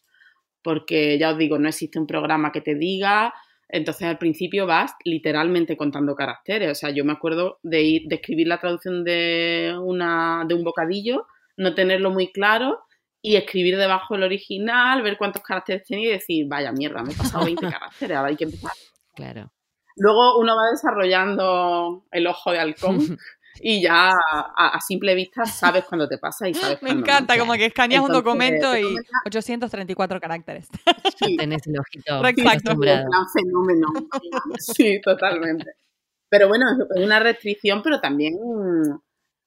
Porque 0.64 1.20
ya 1.20 1.30
os 1.30 1.38
digo, 1.38 1.60
no 1.60 1.70
existe 1.70 2.00
un 2.00 2.08
programa 2.08 2.52
que 2.52 2.62
te 2.62 2.74
diga, 2.74 3.32
entonces 3.68 4.08
al 4.08 4.18
principio 4.18 4.66
vas 4.66 4.96
literalmente 5.06 5.78
contando 5.78 6.16
caracteres. 6.16 6.72
O 6.72 6.76
sea, 6.76 6.90
yo 6.90 7.06
me 7.06 7.12
acuerdo 7.14 7.60
de 7.62 7.84
ir, 7.84 8.08
de 8.08 8.16
escribir 8.16 8.48
la 8.48 8.60
traducción 8.60 9.04
de 9.04 9.76
una, 9.80 10.44
de 10.48 10.56
un 10.56 10.64
bocadillo, 10.64 11.28
no 11.56 11.76
tenerlo 11.76 12.10
muy 12.10 12.32
claro 12.32 12.80
y 13.22 13.36
escribir 13.36 13.78
debajo 13.78 14.16
el 14.16 14.24
original, 14.24 15.04
ver 15.04 15.18
cuántos 15.20 15.44
caracteres 15.44 15.84
tenía 15.84 16.10
y 16.10 16.14
decir, 16.14 16.48
vaya 16.48 16.72
mierda, 16.72 17.04
me 17.04 17.14
he 17.14 17.16
pasado 17.16 17.46
20 17.46 17.62
caracteres, 17.70 18.18
ahora 18.18 18.30
hay 18.30 18.38
que 18.38 18.46
empezar 18.46 18.72
Claro. 19.14 19.52
Luego 19.98 20.40
uno 20.40 20.56
va 20.56 20.70
desarrollando 20.72 22.06
el 22.12 22.28
ojo 22.28 22.52
de 22.52 22.60
halcón 22.60 22.98
y 23.62 23.82
ya 23.82 24.10
a, 24.12 24.68
a 24.76 24.80
simple 24.82 25.16
vista 25.16 25.46
sabes 25.46 25.84
cuando 25.86 26.08
te 26.08 26.18
pasa 26.18 26.48
y 26.48 26.54
sabes 26.54 26.82
Me 26.84 26.94
no. 26.94 27.00
encanta, 27.00 27.38
como 27.38 27.54
que 27.54 27.66
escaneas 27.66 28.02
un 28.04 28.12
documento 28.12 28.78
y 28.78 28.84
comes 28.84 29.06
834 29.26 30.20
caracteres. 30.20 30.68
Sí, 31.20 31.36
Tenés 31.36 31.68
el 31.68 31.78
ojito 31.78 32.26
Exacto. 32.26 32.72
acostumbrado. 32.72 33.10
plan 33.10 33.26
fenómeno. 33.34 33.88
Sí, 34.58 35.02
totalmente. 35.02 35.72
Pero 36.30 36.48
bueno, 36.48 36.66
es 36.96 37.04
una 37.04 37.20
restricción, 37.20 37.82
pero 37.84 38.00
también 38.00 38.36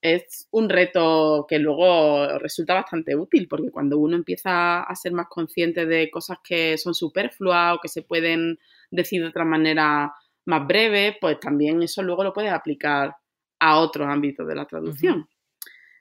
es 0.03 0.49
un 0.51 0.69
reto 0.69 1.47
que 1.49 1.59
luego 1.61 2.39
resulta 2.41 2.75
bastante 2.75 3.15
útil, 3.17 3.47
porque 3.49 3.71
cuando 3.71 3.99
uno 3.99 4.17
empieza 4.17 4.83
a 4.83 4.95
ser 4.97 5.13
más 5.13 5.29
consciente 5.31 5.87
de 5.87 6.11
cosas 6.11 6.39
que 6.43 6.77
son 6.77 6.93
superfluas 6.95 7.77
o 7.77 7.81
que 7.81 7.89
se 7.89 8.03
pueden 8.03 8.59
decir 8.91 9.23
de 9.23 9.29
otra 9.29 9.45
manera 9.45 10.13
más 10.47 10.67
breve, 10.67 11.17
pues 11.21 11.39
también 11.41 11.83
eso 11.83 12.03
luego 12.03 12.25
lo 12.25 12.33
puedes 12.33 12.53
aplicar 12.53 13.15
a 13.61 13.79
otros 13.79 14.09
ámbitos 14.09 14.47
de 14.47 14.55
la 14.55 14.67
traducción. 14.67 15.29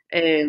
Eh, 0.10 0.45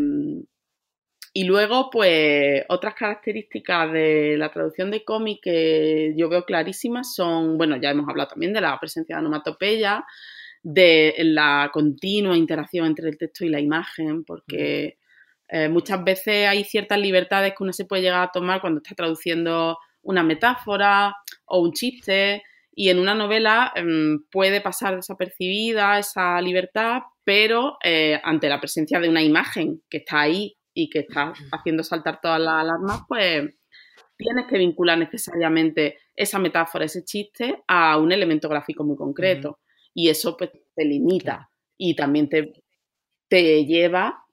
y 1.35 1.45
luego, 1.45 1.89
pues, 1.91 2.63
otras 2.69 2.95
características 2.95 3.91
de 3.91 4.37
la 4.37 4.51
traducción 4.51 4.91
de 4.91 5.03
cómic 5.03 5.41
que 5.43 6.13
yo 6.15 6.29
veo 6.29 6.45
clarísimas 6.45 7.15
son, 7.15 7.57
bueno, 7.57 7.77
ya 7.77 7.91
hemos 7.91 8.07
hablado 8.09 8.31
también 8.31 8.53
de 8.53 8.61
la 8.61 8.79
presencia 8.79 9.17
de 9.17 9.21
onomatopeya, 9.21 10.05
de 10.63 11.15
la 11.19 11.71
continua 11.73 12.37
interacción 12.37 12.87
entre 12.87 13.09
el 13.09 13.17
texto 13.17 13.47
y 13.47 13.49
la 13.49 13.61
imagen, 13.61 14.25
porque 14.25 14.99
eh, 15.49 15.69
muchas 15.71 16.05
veces 16.05 16.47
hay 16.49 16.65
ciertas 16.65 16.99
libertades 16.99 17.55
que 17.57 17.63
uno 17.63 17.73
se 17.73 17.87
puede 17.87 18.03
llegar 18.03 18.23
a 18.23 18.31
tomar 18.31 18.61
cuando 18.61 18.83
está 18.83 18.95
traduciendo 18.95 19.79
una 20.03 20.23
metáfora 20.23 21.17
o 21.47 21.61
un 21.61 21.73
chiste, 21.73 22.43
y 22.75 22.89
en 22.89 22.99
una 22.99 23.15
novela 23.15 23.73
em, 23.75 24.25
puede 24.31 24.61
pasar 24.61 24.97
desapercibida 24.97 25.99
esa 25.99 26.41
libertad, 26.41 27.03
pero 27.25 27.77
eh, 27.85 28.21
ante 28.25 28.49
la 28.49 28.59
presencia 28.61 28.99
de 29.01 29.09
una 29.09 29.23
imagen 29.23 29.83
que 29.91 29.99
está 29.99 30.23
ahí 30.23 30.57
y 30.75 30.89
que 30.89 31.01
está 31.01 31.33
haciendo 31.53 31.83
saltar 31.85 32.21
todas 32.21 32.41
las 32.41 32.55
alarmas, 32.55 33.03
pues 33.07 33.55
tienes 34.17 34.47
que 34.49 34.59
vincular 34.59 34.97
necesariamente 34.99 35.99
esa 36.15 36.39
metáfora, 36.39 36.85
ese 36.85 37.05
chiste, 37.05 37.63
a 37.67 37.99
un 37.99 38.11
elemento 38.13 38.49
gráfico 38.49 38.85
muy 38.85 38.97
concreto. 38.97 39.59
Y 39.95 40.09
eso 40.09 40.37
pues 40.37 40.51
te 40.75 40.85
limita 40.85 41.23
Claro. 41.25 41.49
y 41.77 41.95
también 41.95 42.29
te, 42.29 42.53
te 43.29 43.65
lleva 43.67 44.25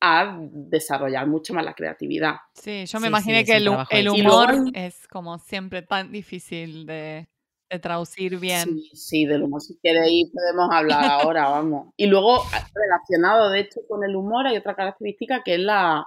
a 0.00 0.38
desarrollar 0.40 1.26
mucho 1.26 1.54
más 1.54 1.64
la 1.64 1.72
creatividad. 1.74 2.34
Sí, 2.54 2.84
yo 2.86 3.00
me 3.00 3.06
Sí, 3.06 3.08
imaginé 3.08 3.38
sí, 3.40 3.46
que 3.46 3.56
el, 3.56 3.68
el 3.90 4.08
humor 4.08 4.50
luego- 4.54 4.70
es 4.74 5.08
como 5.08 5.38
siempre 5.38 5.80
tan 5.82 6.12
difícil 6.12 6.84
de, 6.84 7.26
de 7.70 7.78
traducir 7.78 8.38
bien. 8.38 8.64
Sí, 8.64 8.90
sí, 8.94 9.26
del 9.26 9.42
humor. 9.42 9.60
Si 9.60 9.78
queréis 9.82 10.30
podemos 10.32 10.68
hablar 10.72 11.04
ahora, 11.04 11.48
vamos. 11.48 11.88
Y 11.96 12.06
luego, 12.06 12.42
relacionado 12.74 13.50
de 13.50 13.60
hecho 13.60 13.80
con 13.88 14.04
el 14.04 14.14
humor, 14.14 14.46
hay 14.46 14.56
otra 14.56 14.74
característica 14.74 15.42
que 15.44 15.54
es 15.54 15.60
la, 15.60 16.06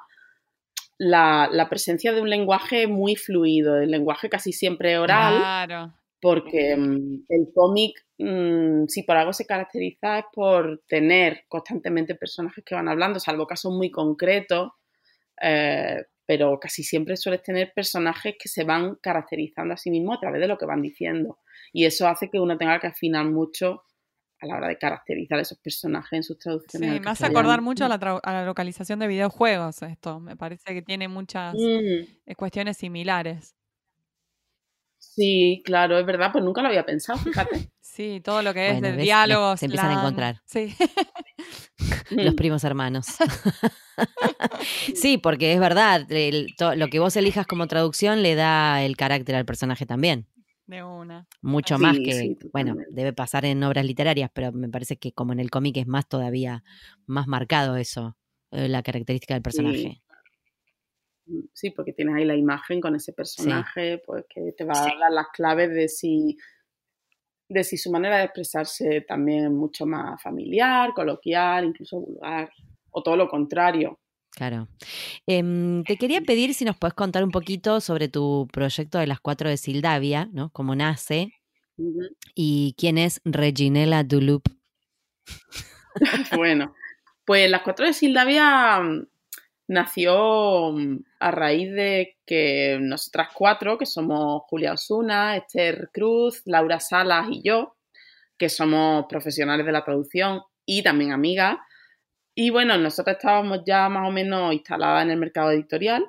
la, 0.98 1.50
la 1.52 1.70
presencia 1.70 2.12
de 2.14 2.22
un 2.22 2.30
lenguaje 2.30 2.88
muy 2.88 3.16
fluido, 3.16 3.78
el 3.78 3.92
lenguaje 3.92 4.30
casi 4.30 4.52
siempre 4.54 4.98
oral, 4.98 5.38
Claro. 5.38 5.94
porque 6.22 6.76
mm, 6.78 7.26
el 7.30 7.48
cómic, 7.54 8.06
mm, 8.18 8.86
si 8.88 9.04
por 9.04 9.18
algo 9.18 9.34
se 9.34 9.46
caracteriza, 9.46 10.20
es 10.20 10.26
por 10.34 10.82
tener 10.88 11.44
constantemente 11.48 12.16
personajes 12.16 12.64
que 12.66 12.76
van 12.76 12.88
hablando, 12.90 13.20
salvo 13.20 13.48
casos 13.48 13.74
muy 13.74 13.92
concretos, 13.92 14.72
eh, 15.42 16.04
pero 16.30 16.60
casi 16.60 16.84
siempre 16.84 17.18
sueles 17.18 17.42
tener 17.42 17.72
personajes 17.76 18.36
que 18.40 18.48
se 18.48 18.64
van 18.64 18.98
caracterizando 19.02 19.74
a 19.74 19.78
sí 19.78 19.90
mismos 19.90 20.18
a 20.18 20.20
través 20.20 20.40
de 20.40 20.48
lo 20.48 20.60
que 20.60 20.68
van 20.68 20.80
diciendo. 20.80 21.40
Y 21.74 21.86
eso 21.86 22.08
hace 22.08 22.30
que 22.30 22.40
uno 22.40 22.56
tenga 22.56 22.80
que 22.80 22.86
afinar 22.86 23.26
mucho 23.26 23.82
a 24.40 24.46
la 24.46 24.58
hora 24.58 24.68
de 24.68 24.78
caracterizar 24.78 25.40
a 25.40 25.42
esos 25.42 25.58
personajes 25.58 26.14
en 26.14 26.22
sus 26.24 26.38
Sí, 26.38 26.44
traducciones. 26.44 26.90
al 26.92 27.00
me 27.02 27.10
hace 27.10 27.26
acordar 27.26 27.62
mucho 27.64 27.86
a 27.86 27.88
la, 27.90 28.00
trau- 28.00 28.20
a 28.22 28.32
la 28.32 28.46
localización 28.46 29.00
de 29.00 29.08
videojuegos 29.08 29.82
esto. 29.82 30.20
Me 30.20 30.36
parece 30.38 30.72
que 30.76 30.84
tiene 30.84 31.08
muchas 31.08 31.56
Mm, 31.56 32.04
eh, 32.28 32.36
cuestiones 32.36 32.78
similares. 32.78 33.56
Sí, 35.14 35.62
claro, 35.66 35.98
es 36.00 36.06
verdad, 36.06 36.32
pues 36.32 36.44
nunca 36.44 36.62
lo 36.62 36.68
había 36.70 36.86
pensado, 36.86 37.20
fíjate. 37.20 37.70
Sí, 37.82 38.22
todo 38.24 38.42
lo 38.44 38.54
que 38.54 38.68
es 38.70 38.80
Bueno, 38.80 38.96
de 38.96 39.04
diálogos. 39.04 39.60
se 39.60 39.66
empiezan 39.66 39.90
a 39.92 40.00
encontrar. 40.00 40.42
Sí. 40.46 40.74
Los 42.12 42.34
Mm. 42.34 42.36
primos 42.38 42.64
hermanos. 42.64 43.08
sí, 44.96 45.18
porque 45.18 45.54
es 45.54 45.60
verdad, 45.60 46.10
el- 46.12 46.56
to- 46.58 46.76
lo 46.76 46.88
que 46.88 47.00
vos 47.00 47.16
elijas 47.18 47.46
como 47.48 47.68
traducción 47.68 48.22
le 48.24 48.36
da 48.36 48.84
el 48.84 48.96
carácter 48.96 49.36
al 49.36 49.46
personaje 49.46 49.86
también. 49.86 50.28
De 50.66 50.84
una. 50.84 51.28
Mucho 51.42 51.78
Sí, 51.78 51.82
más 51.82 51.98
que, 51.98 52.14
sí, 52.14 52.38
bueno, 52.54 52.76
debe 52.92 53.12
pasar 53.12 53.44
en 53.46 53.62
obras 53.64 53.86
literarias, 53.86 54.30
pero 54.34 54.52
me 54.52 54.70
parece 54.70 54.98
que 54.98 55.12
como 55.12 55.34
en 55.34 55.40
el 55.40 55.50
cómic 55.50 55.78
es 55.78 55.88
más 55.88 56.08
todavía 56.08 56.64
más 57.08 57.28
marcado 57.28 57.76
eso, 57.76 58.16
eh, 58.52 58.70
la 58.70 58.84
característica 58.84 59.34
del 59.34 59.42
personaje. 59.44 59.78
Sí, 59.78 60.02
porque 61.76 61.94
tienes 61.94 62.16
ahí 62.16 62.26
la 62.26 62.36
imagen 62.36 62.82
con 62.82 62.96
ese 62.96 63.14
personaje, 63.14 64.02
pues 64.06 64.26
que 64.30 64.54
te 64.58 64.64
va 64.66 64.74
a 64.74 64.86
dar 64.86 65.12
las 65.12 65.28
claves 65.34 65.70
de 65.74 65.88
si, 65.88 66.38
de 67.48 67.64
si 67.64 67.78
su 67.78 67.92
manera 67.92 68.18
de 68.18 68.26
expresarse 68.26 69.02
también 69.02 69.46
es 69.46 69.52
mucho 69.52 69.86
más 69.86 70.22
familiar, 70.22 70.92
coloquial, 70.94 71.66
incluso 71.66 72.00
vulgar, 72.00 72.50
o 72.92 73.04
todo 73.04 73.16
lo 73.16 73.28
contrario. 73.28 74.00
Claro. 74.32 74.68
Em, 75.28 75.84
te 75.84 75.98
quería 75.98 76.22
pedir 76.22 76.54
si 76.54 76.64
nos 76.64 76.78
puedes 76.78 76.94
contar 76.94 77.24
un 77.24 77.32
poquito 77.32 77.82
sobre 77.82 78.08
tu 78.08 78.48
proyecto 78.52 78.98
de 79.00 79.08
las 79.08 79.20
cuatro 79.20 79.50
de 79.50 79.58
Sildavia, 79.58 80.30
¿no? 80.32 80.50
Cómo 80.52 80.76
nace 80.76 81.34
y 82.36 82.76
quién 82.78 82.98
es 82.98 83.22
Reginela 83.26 84.04
Dulup. 84.04 84.44
bueno, 86.38 86.76
pues 87.26 87.50
las 87.50 87.62
cuatro 87.62 87.86
de 87.86 87.94
Sildavia 87.94 88.82
nació 89.70 90.72
mm, 90.74 91.04
a 91.20 91.32
raíz 91.32 91.72
de 91.72 92.18
que 92.26 92.78
nosotras 92.82 93.30
cuatro, 93.34 93.78
que 93.78 93.86
somos 93.86 94.42
Julia 94.48 94.74
Osuna, 94.74 95.38
Esther 95.38 95.90
Cruz, 95.94 96.42
Laura 96.46 96.80
Salas 96.80 97.28
y 97.30 97.42
yo, 97.44 97.78
que 98.38 98.50
somos 98.50 99.06
profesionales 99.08 99.66
de 99.66 99.72
la 99.72 99.84
traducción 99.84 100.42
y 100.66 100.84
también 100.84 101.12
amigas, 101.12 101.58
y 102.42 102.52
bueno, 102.52 102.78
nosotros 102.78 103.18
estábamos 103.18 103.60
ya 103.66 103.90
más 103.90 104.08
o 104.08 104.12
menos 104.12 104.54
instaladas 104.54 105.04
en 105.04 105.12
el 105.12 105.18
mercado 105.20 105.52
editorial 105.52 106.06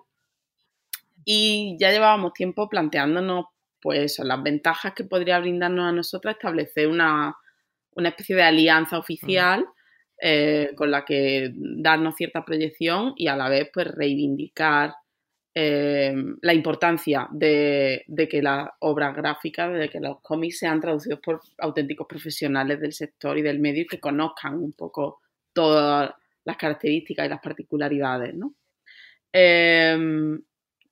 y 1.24 1.76
ya 1.78 1.90
llevábamos 1.90 2.32
tiempo 2.32 2.68
planteándonos 2.68 3.46
pues 3.82 4.18
las 4.20 4.42
ventajas 4.42 4.92
que 4.94 5.04
podría 5.04 5.40
brindarnos 5.40 5.86
a 5.86 5.92
nosotras 5.92 6.36
establecer 6.36 6.86
una, 6.86 7.36
especie 7.96 8.36
de 8.36 8.42
alianza 8.42 8.96
oficial 8.96 9.66
eh, 10.20 10.72
con 10.76 10.90
la 10.90 11.04
que 11.04 11.52
darnos 11.54 12.16
cierta 12.16 12.44
proyección 12.44 13.14
y 13.16 13.28
a 13.28 13.36
la 13.36 13.48
vez 13.48 13.70
pues 13.72 13.86
reivindicar 13.86 14.94
eh, 15.54 16.14
la 16.42 16.54
importancia 16.54 17.26
de, 17.32 18.04
que 18.30 18.42
las 18.42 18.68
obras 18.80 19.16
gráficas, 19.16 19.72
de 19.72 19.88
que 19.88 19.98
los 19.98 20.20
cómics 20.20 20.58
sean 20.58 20.80
traducidos 20.80 21.20
por 21.20 21.40
auténticos 21.58 22.06
profesionales 22.06 22.80
del 22.80 22.92
sector 22.92 23.36
y 23.36 23.42
del 23.42 23.58
medio 23.58 23.82
y 23.82 23.86
que 23.86 23.98
conozcan 23.98 24.54
un 24.58 24.72
poco 24.72 25.20
todas 25.52 26.12
las 26.44 26.56
características 26.56 27.26
y 27.26 27.28
las 27.30 27.40
particularidades, 27.40 28.34
¿no? 28.34 28.54
Em, 29.32 30.40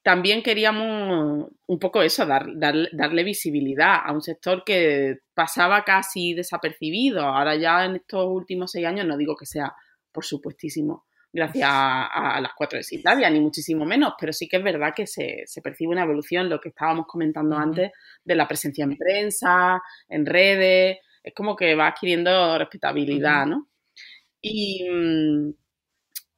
también 0.09 0.42
queríamos 0.42 1.51
un 1.66 1.79
poco 1.79 2.01
eso, 2.01 2.25
dar, 2.25 2.47
darle 2.57 3.25
visibilidad 3.25 3.97
a 4.03 4.11
un 4.11 4.23
sector 4.23 4.64
que 4.64 5.18
pasaba 5.35 5.85
casi 5.85 6.33
desapercibido. 6.33 7.21
Ahora 7.21 7.57
ya 7.57 7.85
en 7.85 7.97
estos 7.97 8.25
últimos 8.27 8.71
seis 8.71 8.87
años, 8.87 9.05
no 9.05 9.18
digo 9.18 9.37
que 9.37 9.44
sea, 9.44 9.75
por 10.11 10.25
supuestísimo, 10.25 11.05
gracias 11.31 11.68
a, 11.71 12.40
las 12.40 12.53
cuatro 12.57 12.79
de 12.79 12.87
Italia, 12.90 13.29
ni 13.29 13.38
muchísimo 13.38 13.85
menos, 13.85 14.14
pero 14.18 14.33
sí 14.33 14.49
que 14.49 14.57
es 14.57 14.64
verdad 14.64 14.94
que 14.97 15.07
se, 15.07 15.44
percibe 15.62 15.92
una 15.92 16.05
evolución, 16.05 16.49
lo 16.49 16.59
que 16.59 16.71
estábamos 16.71 17.05
comentando 17.07 17.59
antes, 17.59 17.92
de 18.25 18.35
la 18.35 18.49
presencia 18.49 18.85
en 18.85 18.97
prensa, 18.97 19.83
en 20.09 20.25
redes, 20.25 20.97
es 21.23 21.35
como 21.35 21.55
que 21.55 21.75
va 21.75 21.88
adquiriendo 21.88 22.57
respetabilidad, 22.57 23.44
¿no? 23.44 23.68
Mm, 24.42 25.51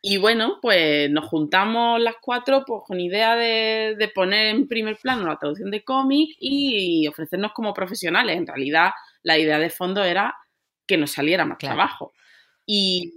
y, 0.02 0.16
bueno, 0.16 0.58
pues 0.62 1.10
nos 1.10 1.26
juntamos 1.26 2.00
las 2.00 2.16
cuatro 2.20 2.64
pues, 2.66 2.82
con 2.86 3.00
idea 3.00 3.36
de, 3.36 4.10
poner 4.14 4.46
en 4.54 4.68
primer 4.68 4.96
plano 4.96 5.26
la 5.26 5.38
traducción 5.38 5.70
de 5.70 5.84
cómic 5.84 6.36
y 6.38 7.06
ofrecernos 7.06 7.52
como 7.52 7.74
profesionales. 7.74 8.36
En 8.36 8.46
realidad, 8.46 8.90
la 9.22 9.38
idea 9.38 9.58
de 9.58 9.70
fondo 9.70 10.02
era 10.02 10.34
que 10.86 10.96
nos 10.96 11.12
saliera 11.12 11.44
más 11.44 11.58
trabajo. 11.58 12.12
Y, 12.66 13.12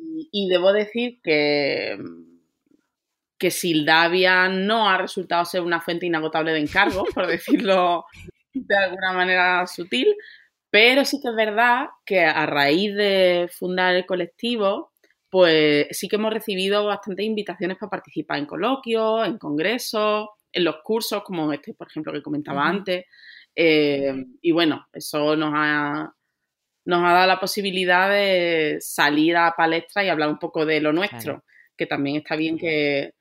debo 0.50 0.74
decir 0.74 1.19
que, 1.24 1.98
que 3.38 3.52
Sildavia 3.52 4.48
no 4.50 4.89
ha 4.89 4.98
resultado 4.98 5.46
ser 5.46 5.62
una 5.62 5.82
fuente 5.82 6.06
inagotable 6.06 6.52
de 6.54 6.60
encargos, 6.60 7.08
por 7.13 7.28
decirlo 7.28 8.06
de 8.54 8.78
alguna 8.78 9.13
manera 9.13 9.67
sutil, 9.67 10.15
pero 10.69 11.06
sí 11.06 11.19
que 11.22 11.30
es 11.30 11.36
verdad 11.36 11.89
que 12.06 12.24
a 12.24 12.46
raíz 12.46 12.96
de 12.96 13.50
fundar 13.52 13.96
el 13.96 14.06
colectivo, 14.06 14.93
pues 15.34 15.88
sí 15.89 16.08
que 16.08 16.17
hemos 16.17 16.32
recibido 16.32 16.86
bastantes 16.86 17.26
invitaciones 17.26 17.78
para 17.80 17.89
participar 17.89 18.38
en 18.38 18.46
coloquios, 18.46 19.26
en 19.28 19.39
congresos, 19.39 20.28
en 20.52 20.63
los 20.63 20.76
cursos, 20.84 21.24
como 21.24 21.52
este, 21.52 21.74
por 21.74 21.88
ejemplo, 21.88 22.13
que 22.13 22.22
comentaba 22.22 22.67
antes. 22.67 23.06
Eh, 23.56 24.13
y 24.43 24.52
bueno, 24.52 24.86
eso 24.93 25.36
nos 25.36 25.52
ha, 25.56 26.13
nos 26.86 27.04
ha 27.04 27.13
dado 27.13 27.26
la 27.26 27.39
posibilidad 27.39 28.12
de 28.12 28.78
salir 28.80 29.36
a 29.36 29.56
palestra 29.58 30.04
y 30.04 30.10
hablar 30.10 30.30
un 30.30 30.38
poco 30.38 30.67
de 30.67 30.80
lo 30.80 30.93
nuestro, 30.93 31.43
que 31.76 31.88
también 31.88 32.17
está 32.17 32.36
bien 32.36 32.56
que, 32.56 33.15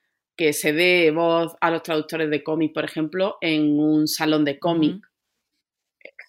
se 0.53 0.75
dé 0.75 1.13
voz 1.13 1.57
a 1.63 1.71
los 1.71 1.83
traductores 1.83 2.29
de 2.29 2.45
cómic, 2.45 2.75
por 2.75 2.85
ejemplo, 2.85 3.39
en 3.41 3.81
un 3.81 4.07
salón 4.07 4.45
de 4.45 4.59
cómic 4.59 5.03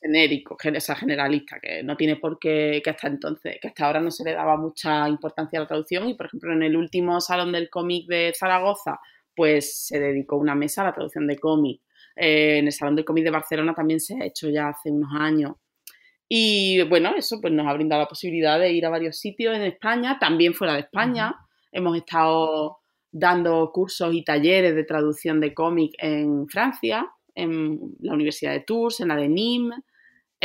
genérico, 0.04 0.58
esa 0.62 0.96
generalista, 0.96 1.60
que 1.62 1.82
no 1.84 1.96
tiene 1.96 2.18
por 2.18 2.38
qué, 2.38 2.82
que 2.84 2.90
hasta 2.90 3.08
entonces, 3.08 3.58
que 3.62 3.70
hasta 3.70 3.86
ahora 3.86 4.02
no 4.02 4.12
se 4.12 4.24
le 4.24 4.34
daba 4.34 4.58
mucha 4.58 5.08
importancia 5.08 5.58
a 5.58 5.62
la 5.62 5.68
traducción 5.68 6.10
y, 6.10 6.16
por 6.16 6.26
ejemplo, 6.26 6.52
en 6.52 6.64
el 6.64 6.76
último 6.76 7.22
Salón 7.22 7.54
del 7.54 7.70
Cómic 7.70 8.08
de 8.08 8.34
Zaragoza, 8.38 9.00
pues 9.36 9.88
se 9.88 10.00
dedicó 10.00 10.38
una 10.38 10.56
mesa 10.56 10.82
a 10.82 10.86
la 10.86 10.94
traducción 10.94 11.26
de 11.26 11.38
cómic. 11.38 11.82
Eh, 12.16 12.58
en 12.60 12.66
el 12.66 12.72
Salón 12.74 12.96
del 12.96 13.06
Cómic 13.06 13.24
de 13.24 13.32
Barcelona 13.32 13.74
también 13.74 14.00
se 14.00 14.16
ha 14.16 14.26
hecho 14.26 14.50
ya 14.50 14.70
hace 14.70 14.92
unos 14.92 15.10
años. 15.18 15.54
Y 16.28 16.82
bueno, 16.84 17.14
eso 17.16 17.40
pues 17.42 17.54
nos 17.54 17.68
ha 17.68 17.74
brindado 17.74 18.02
la 18.02 18.08
posibilidad 18.08 18.60
de 18.60 18.72
ir 18.72 18.86
a 18.86 18.90
varios 18.90 19.18
sitios 19.18 19.56
en 19.56 19.64
España, 19.64 20.18
también 20.20 20.54
fuera 20.54 20.74
de 20.74 20.82
España. 20.82 21.36
Hemos 21.72 21.96
estado 21.98 22.80
dando 23.12 23.72
cursos 23.72 24.14
y 24.14 24.24
talleres 24.24 24.76
de 24.76 24.84
traducción 24.84 25.40
de 25.40 25.54
cómic 25.54 25.94
en 26.00 26.48
Francia, 26.48 27.08
en 27.36 27.80
la 28.00 28.14
Universidad 28.14 28.52
de 28.52 28.62
Tours, 28.62 29.00
en 29.00 29.10
la 29.10 29.16
de 29.16 29.30
Nîmes, 29.30 29.80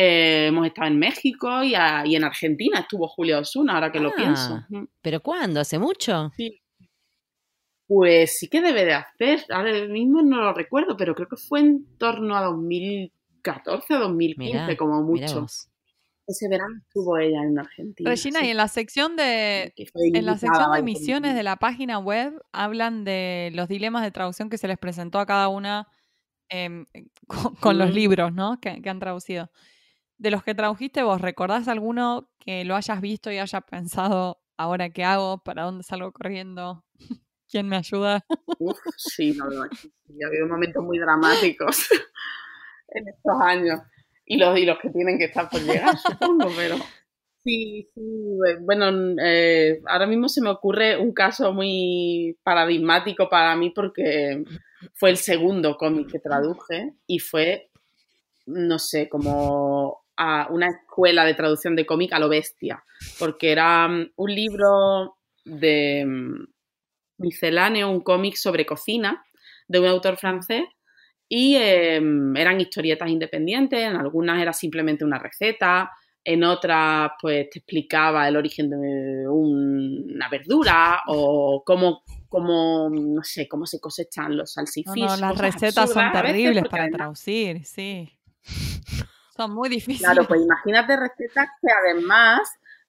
eh, 0.01 0.47
hemos 0.47 0.65
estado 0.65 0.87
en 0.87 0.97
México 0.97 1.65
y, 1.65 1.75
en 1.75 2.23
Argentina 2.23 2.79
estuvo 2.79 3.09
Julia 3.09 3.41
Osuna, 3.41 3.75
ahora 3.75 3.91
que 3.91 3.99
lo 3.99 4.15
pienso. 4.15 4.65
Ah, 4.73 4.85
¿Pero 5.03 5.21
cuándo? 5.21 5.59
¿Hace 5.59 5.81
mucho? 5.81 6.31
Sí. 6.37 6.63
Pues 7.89 8.39
sí 8.39 8.49
que 8.49 8.61
debe 8.61 8.85
de 8.85 8.93
hacer, 8.93 9.45
ahora 9.51 9.73
mismo 9.89 10.23
no 10.23 10.41
lo 10.41 10.55
recuerdo, 10.55 10.97
pero 10.97 11.17
creo 11.17 11.27
que 11.27 11.37
fue 11.37 11.61
en 11.61 11.99
torno 11.99 12.37
a 12.37 12.43
2014 12.43 13.95
o 13.95 13.99
2015 13.99 14.77
como 14.77 15.03
mucho. 15.03 15.47
Ese 16.29 16.49
verano 16.49 16.77
estuvo 16.81 17.19
ella 17.19 17.43
en 17.43 17.59
Argentina. 17.59 18.09
Regina, 18.09 18.45
y 18.45 18.51
en 18.51 18.57
la 18.57 18.69
sección 18.69 19.17
de 19.17 19.73
en 19.75 20.27
la 20.27 20.39
sección 20.39 20.75
de 20.75 20.83
misiones 20.83 21.35
de 21.35 21.43
la 21.43 21.57
página 21.57 21.99
web 21.99 22.41
hablan 22.53 23.03
de 23.03 23.51
los 23.53 23.67
dilemas 23.67 24.05
de 24.05 24.13
traducción 24.13 24.49
que 24.49 24.59
se 24.59 24.69
les 24.69 24.79
presentó 24.79 25.19
a 25.19 25.27
cada 25.27 25.49
una 25.49 25.89
em, 26.51 26.87
con, 27.61 27.79
los 27.79 27.93
libros, 27.93 28.33
¿no? 28.33 28.61
que 28.61 28.81
han 28.89 29.01
traducido 29.01 29.51
de 30.19 30.31
los 30.31 30.43
que 30.43 30.55
tradujiste 30.55 31.03
vos, 31.03 31.21
¿recordás 31.21 31.69
alguno 31.69 32.29
que 32.39 32.65
lo 32.65 32.77
hayas 32.77 33.01
visto 33.01 33.31
y 33.31 33.39
hayas 33.39 33.63
pensado, 33.65 34.41
ahora 34.57 34.91
qué 34.91 35.05
hago? 35.05 35.43
¿Para 35.43 35.63
dónde 35.63 35.85
salgo 35.85 36.13
corriendo? 36.13 36.85
¿Quién 37.51 37.69
me 37.69 37.77
ayuda? 37.77 38.27
Uf, 38.59 38.79
sí, 38.97 39.33
no, 39.33 39.49
no, 39.49 39.63
ha 39.63 40.27
habido 40.27 40.47
momentos 40.49 40.85
muy 40.85 40.99
dramáticos 40.99 41.89
en 42.89 43.09
estos 43.09 43.41
años. 43.41 43.81
Y 44.27 44.37
los, 44.37 44.79
que 44.83 44.91
tienen 44.91 45.19
que 45.19 45.25
estar 45.25 45.49
por 45.49 45.61
llegar, 45.63 45.97
supongo, 45.97 46.51
pero... 46.55 46.77
Sí, 47.43 47.89
sí, 47.95 48.37
bueno, 48.61 49.15
eh, 49.25 49.81
ahora 49.87 50.07
mismo 50.07 50.29
se 50.29 50.43
me 50.43 50.51
ocurre 50.51 50.99
un 50.99 51.15
caso 51.15 51.55
muy 51.55 52.37
paradigmático 52.43 53.31
para 53.31 53.57
mí 53.57 53.71
porque 53.71 54.45
fue 54.93 55.09
el 55.09 55.17
segundo 55.17 55.79
cómic 55.79 56.11
que 56.11 56.19
traduje 56.19 56.93
y 57.07 57.21
fue, 57.21 57.71
no 58.45 58.79
sé, 58.79 59.09
como 59.09 60.05
a 60.19 60.49
una 60.51 60.67
escuela 60.67 61.25
de 61.25 61.35
traducción 61.35 61.77
de 61.77 61.87
cómic 61.87 62.13
a 62.13 62.19
lo 62.19 62.29
bestia, 62.29 62.85
porque 63.21 63.53
era 63.53 63.87
mm, 63.87 64.11
un 64.17 64.35
libro 64.35 65.17
de 65.45 66.05
mm, 66.05 66.45
misceláneo, 67.19 67.89
un 67.89 68.01
cómic 68.01 68.35
sobre 68.35 68.67
cocina 68.67 69.25
de 69.69 69.79
un 69.79 69.87
autor 69.87 70.17
francés 70.17 70.65
y 71.29 71.55
em, 71.57 72.37
eran 72.37 72.61
historietas 72.61 73.09
independientes, 73.09 73.81
en 73.81 73.97
algunas 73.97 74.43
era 74.43 74.53
simplemente 74.53 75.05
una 75.05 75.19
receta, 75.19 75.91
en 76.25 76.43
otras 76.43 77.13
pues 77.21 77.49
te 77.51 77.61
explicaba 77.61 78.27
el 78.27 78.37
origen 78.37 78.69
de 78.71 78.77
una 79.29 80.29
verdura 80.29 81.03
o 81.07 81.63
cómo, 81.65 82.03
cómo, 82.29 82.91
no 82.91 83.23
sé, 83.23 83.47
cómo 83.47 83.67
se 83.67 83.79
cosechan 83.79 84.37
los 84.37 84.53
salsifis. 84.53 85.21
las 85.21 85.39
recetas 85.39 85.93
son 85.93 86.11
terribles 86.11 86.65
para 86.69 86.89
traducir, 86.89 87.65
sí. 87.65 88.11
Son 89.39 89.55
muy 89.55 89.69
difíciles. 89.69 90.01
Claro, 90.01 90.27
pues 90.27 90.43
imagínate 90.43 90.97
recetas 90.97 91.49
que 91.63 91.69
además 91.71 92.41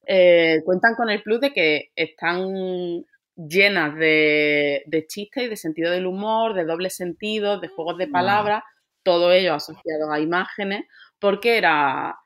eh, 0.08 0.64
cuentan 0.66 0.96
con 0.96 1.12
el 1.12 1.22
plus 1.22 1.42
de 1.42 1.54
que 1.54 1.92
están 1.96 3.06
llenas 3.36 3.96
de, 3.96 5.06
chistes 5.08 5.44
y 5.44 5.48
de 5.48 5.56
sentido 5.56 5.92
del 5.92 6.08
humor, 6.08 6.56
de 6.56 6.66
doble 6.66 6.90
sentido, 6.90 7.60
de 7.60 7.68
juegos 7.68 8.00
de 8.00 8.08
palabras, 8.08 8.64
todo 9.04 9.32
ello 9.32 9.54
asociado 9.54 10.12
a 10.12 10.20
imágenes, 10.20 10.86
porque 11.20 11.60
era, 11.60 12.18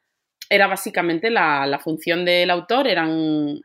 era 0.50 0.68
básicamente 0.68 1.30
la, 1.30 1.68
la 1.68 1.80
función 1.80 2.24
del 2.24 2.50
autor, 2.50 2.88
eran 2.88 3.60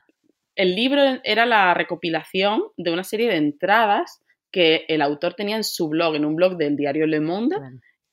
el 0.56 0.74
libro 0.74 1.00
era 1.22 1.46
la 1.46 1.72
recopilación 1.72 2.64
de 2.76 2.90
una 2.90 3.04
serie 3.04 3.28
de 3.28 3.36
entradas 3.36 4.20
que 4.50 4.86
el 4.88 5.02
autor 5.02 5.34
tenía 5.34 5.54
en 5.54 5.62
su 5.62 5.88
blog, 5.88 6.16
en 6.16 6.24
un 6.24 6.34
blog 6.34 6.56
del 6.56 6.74
diario 6.74 7.06
Le 7.06 7.20
Monde, 7.20 7.54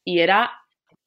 y 0.04 0.20
era 0.20 0.52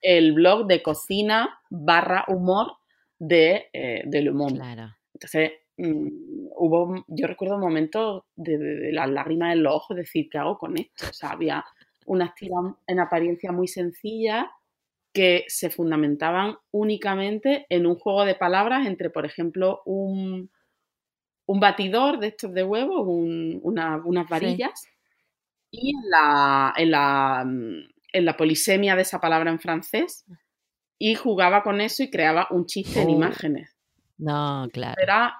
el 0.00 0.32
blog 0.32 0.66
de 0.66 0.82
cocina 0.82 1.60
barra 1.70 2.24
humor 2.28 2.72
de, 3.18 3.66
eh, 3.72 4.02
de 4.04 4.22
Le 4.22 4.30
Entonces, 4.30 5.52
mm, 5.76 6.08
hubo, 6.56 7.04
yo 7.08 7.26
recuerdo 7.26 7.56
un 7.56 7.62
momento 7.62 8.26
de, 8.36 8.90
las 8.92 9.08
lágrimas 9.10 9.52
en 9.52 9.62
los 9.62 9.74
ojos, 9.74 9.96
decir, 9.96 10.28
¿qué 10.30 10.38
hago 10.38 10.58
con 10.58 10.78
esto? 10.78 11.06
O 11.10 11.12
sea, 11.12 11.30
había 11.30 11.64
unas 12.06 12.34
tiras 12.34 12.74
en 12.86 13.00
apariencia 13.00 13.52
muy 13.52 13.68
sencillas 13.68 14.46
que 15.12 15.44
se 15.48 15.70
fundamentaban 15.70 16.56
únicamente 16.70 17.66
en 17.68 17.86
un 17.86 17.96
juego 17.96 18.24
de 18.24 18.34
palabras 18.34 18.86
entre, 18.86 19.10
por 19.10 19.26
ejemplo, 19.26 19.82
un, 19.84 20.50
un 21.46 21.60
batidor 21.60 22.18
de 22.18 22.28
estos 22.28 22.52
de 22.54 22.62
huevo, 22.62 23.02
unas 23.02 24.28
varillas, 24.28 24.86
y 25.70 25.90
en 25.90 26.10
la, 26.10 26.72
en 26.76 26.90
la, 26.90 27.44
mm, 27.44 27.97
en 28.12 28.24
la 28.24 28.36
polisemia 28.36 28.96
de 28.96 29.02
esa 29.02 29.20
palabra 29.20 29.50
en 29.50 29.60
francés 29.60 30.24
y 30.98 31.14
jugaba 31.14 31.62
con 31.62 31.80
eso 31.80 32.02
y 32.02 32.10
creaba 32.10 32.48
un 32.50 32.66
chiste 32.66 33.00
en 33.00 33.08
Oh. 33.08 33.12
imágenes. 33.12 33.76
No, 34.18 34.68
claro. 34.72 35.00
Era, 35.00 35.34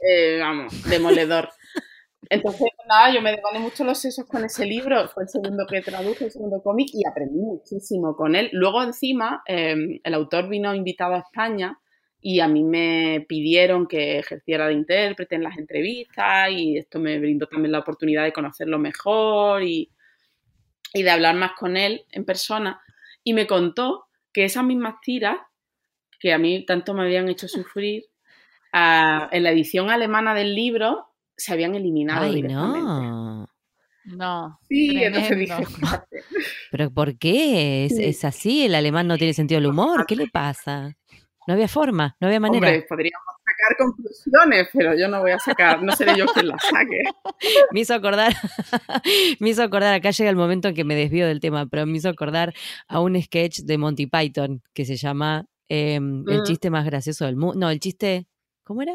eh, 0.00 0.38
vamos, 0.40 0.88
demoledor. 0.88 1.50
Entonces, 2.30 2.68
nada, 2.88 3.12
yo 3.12 3.20
me 3.22 3.32
devané 3.32 3.58
mucho 3.58 3.82
los 3.84 3.98
sesos 3.98 4.24
con 4.26 4.44
ese 4.44 4.64
libro. 4.64 5.08
Fue 5.08 5.24
el 5.24 5.28
segundo 5.28 5.66
que 5.68 5.80
traduje, 5.80 6.26
el 6.26 6.30
segundo 6.30 6.62
cómic, 6.62 6.88
y 6.92 7.06
aprendí 7.06 7.40
muchísimo 7.40 8.14
con 8.14 8.36
él. 8.36 8.48
Luego, 8.52 8.82
encima, 8.82 9.42
eh, 9.46 10.00
el 10.02 10.14
autor 10.14 10.48
vino 10.48 10.74
invitado 10.74 11.14
a 11.14 11.18
España 11.18 11.78
y 12.20 12.40
a 12.40 12.48
mí 12.48 12.62
me 12.62 13.24
pidieron 13.28 13.86
que 13.86 14.18
ejerciera 14.18 14.68
de 14.68 14.74
intérprete 14.74 15.34
en 15.34 15.42
las 15.42 15.58
entrevistas 15.58 16.50
y 16.50 16.76
esto 16.76 17.00
me 17.00 17.18
brindó 17.18 17.46
también 17.46 17.72
la 17.72 17.78
oportunidad 17.80 18.24
de 18.24 18.32
conocerlo 18.32 18.78
mejor 18.78 19.62
y, 19.62 19.90
y 20.92 21.02
de 21.02 21.10
hablar 21.10 21.34
más 21.36 21.52
con 21.58 21.76
él 21.76 22.04
en 22.10 22.24
persona. 22.24 22.80
Y 23.24 23.32
me 23.34 23.46
contó 23.46 24.06
que 24.32 24.44
esas 24.44 24.64
mismas 24.64 24.94
tiras 25.02 25.38
que 26.18 26.32
a 26.32 26.38
mí 26.38 26.64
tanto 26.66 26.92
me 26.94 27.02
habían 27.02 27.28
hecho 27.28 27.48
sufrir, 27.48 28.04
ah, 28.72 29.28
en 29.32 29.42
la 29.42 29.50
edición 29.50 29.90
alemana 29.90 30.34
del 30.34 30.54
libro 30.54 31.06
se 31.36 31.52
habían 31.52 31.74
eliminado 31.74 32.24
Ay, 32.26 32.34
directamente. 32.34 32.80
no. 32.80 33.48
No. 34.04 34.58
Sí, 34.68 35.02
entonces 35.02 35.38
dije. 35.38 35.62
¿Pero 36.70 36.90
por 36.90 37.18
qué? 37.18 37.84
¿Es, 37.84 37.96
Sí. 37.96 38.04
es 38.04 38.24
así? 38.24 38.64
¿El 38.64 38.74
alemán 38.74 39.06
no 39.06 39.16
tiene 39.18 39.34
sentido 39.34 39.60
del 39.60 39.70
humor? 39.70 40.06
¿Qué 40.06 40.16
le 40.16 40.26
pasa? 40.28 40.96
No 41.46 41.54
había 41.54 41.68
forma, 41.68 42.16
no 42.18 42.26
había 42.26 42.40
manera. 42.40 42.66
Hombre, 42.68 42.86
podríamos 42.88 43.22
sacar 43.60 43.76
conclusiones, 43.86 44.68
pero 44.72 44.94
yo 44.96 45.08
no 45.08 45.20
voy 45.20 45.32
a 45.32 45.38
sacar, 45.38 45.82
no 45.82 45.92
seré 45.94 46.16
yo 46.16 46.26
quien 46.26 46.48
las 46.48 46.62
saque. 46.62 47.02
Me 47.72 47.80
hizo 47.80 47.94
acordar, 47.94 48.32
me 49.40 49.50
hizo 49.50 49.62
acordar, 49.62 49.94
acá 49.94 50.10
llega 50.10 50.30
el 50.30 50.36
momento 50.36 50.68
en 50.68 50.74
que 50.74 50.84
me 50.84 50.94
desvío 50.94 51.26
del 51.26 51.40
tema, 51.40 51.66
pero 51.66 51.86
me 51.86 51.96
hizo 51.96 52.08
acordar 52.08 52.52
a 52.88 53.00
un 53.00 53.20
sketch 53.20 53.60
de 53.60 53.78
Monty 53.78 54.06
Python 54.06 54.62
que 54.74 54.84
se 54.84 54.96
llama 54.96 55.46
eh, 55.68 55.94
El 55.96 56.02
Mm. 56.40 56.42
chiste 56.44 56.70
más 56.70 56.84
gracioso 56.84 57.24
del 57.26 57.36
mundo. 57.36 57.58
No, 57.58 57.70
el 57.70 57.78
chiste, 57.80 58.26
¿cómo 58.64 58.82
era? 58.82 58.94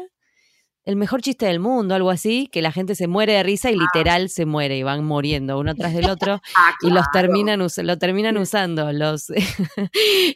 El 0.84 0.94
mejor 0.96 1.20
chiste 1.20 1.46
del 1.46 1.58
mundo, 1.58 1.94
algo 1.96 2.10
así, 2.10 2.48
que 2.52 2.62
la 2.62 2.70
gente 2.70 2.94
se 2.94 3.08
muere 3.08 3.32
de 3.32 3.42
risa 3.42 3.72
y 3.72 3.76
literal 3.76 4.28
se 4.28 4.46
muere 4.46 4.76
y 4.78 4.84
van 4.84 5.04
muriendo 5.04 5.58
uno 5.58 5.74
tras 5.74 5.94
del 5.94 6.08
otro 6.08 6.40
Ah, 6.56 6.74
y 6.80 6.90
los 6.90 7.10
terminan 7.10 7.58
lo 7.60 7.98
terminan 7.98 8.36
usando 8.36 8.92
los 8.92 9.26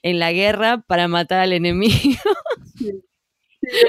en 0.02 0.18
la 0.18 0.32
guerra 0.32 0.78
para 0.86 1.06
matar 1.06 1.38
al 1.40 1.52
enemigo. 1.52 2.18
Sí, 2.76 2.90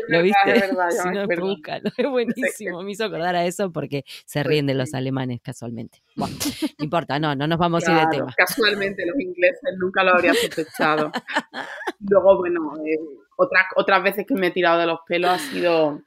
¿Lo 0.08 0.22
viste? 0.22 0.38
es 0.46 0.62
verdad, 0.72 0.90
Si 0.90 1.10
no, 1.10 1.28
búscalo, 1.28 1.90
es 1.98 2.08
buenísimo. 2.10 2.82
Me 2.84 2.92
hizo 2.92 3.06
acordar 3.06 3.36
a 3.36 3.46
eso 3.46 3.72
porque 3.72 4.04
se 4.26 4.40
Pues 4.40 4.48
ríen 4.48 4.68
de 4.68 4.74
los 4.74 4.94
alemanes 4.94 5.42
casualmente. 5.42 6.04
Bueno, 6.16 6.36
no 6.78 6.84
importa, 6.84 7.20
no, 7.20 7.36
no 7.36 7.48
nos 7.48 7.58
vamos 7.58 7.88
a 7.88 7.92
ir 7.92 8.08
de 8.08 8.18
tema. 8.18 8.34
Casualmente 8.36 9.06
los 9.06 9.20
ingleses 9.20 9.74
nunca 9.80 10.04
lo 10.04 10.12
habría 10.14 10.34
sospechado. 10.34 11.12
Luego, 12.00 12.38
bueno, 12.38 12.74
eh, 12.86 13.00
otras, 13.38 13.66
otras 13.76 14.04
veces 14.04 14.26
que 14.28 14.36
me 14.36 14.48
he 14.48 14.52
tirado 14.52 14.80
de 14.80 14.88
los 14.88 15.00
pelos 15.08 15.32
ha 15.32 15.40
sido 15.40 16.02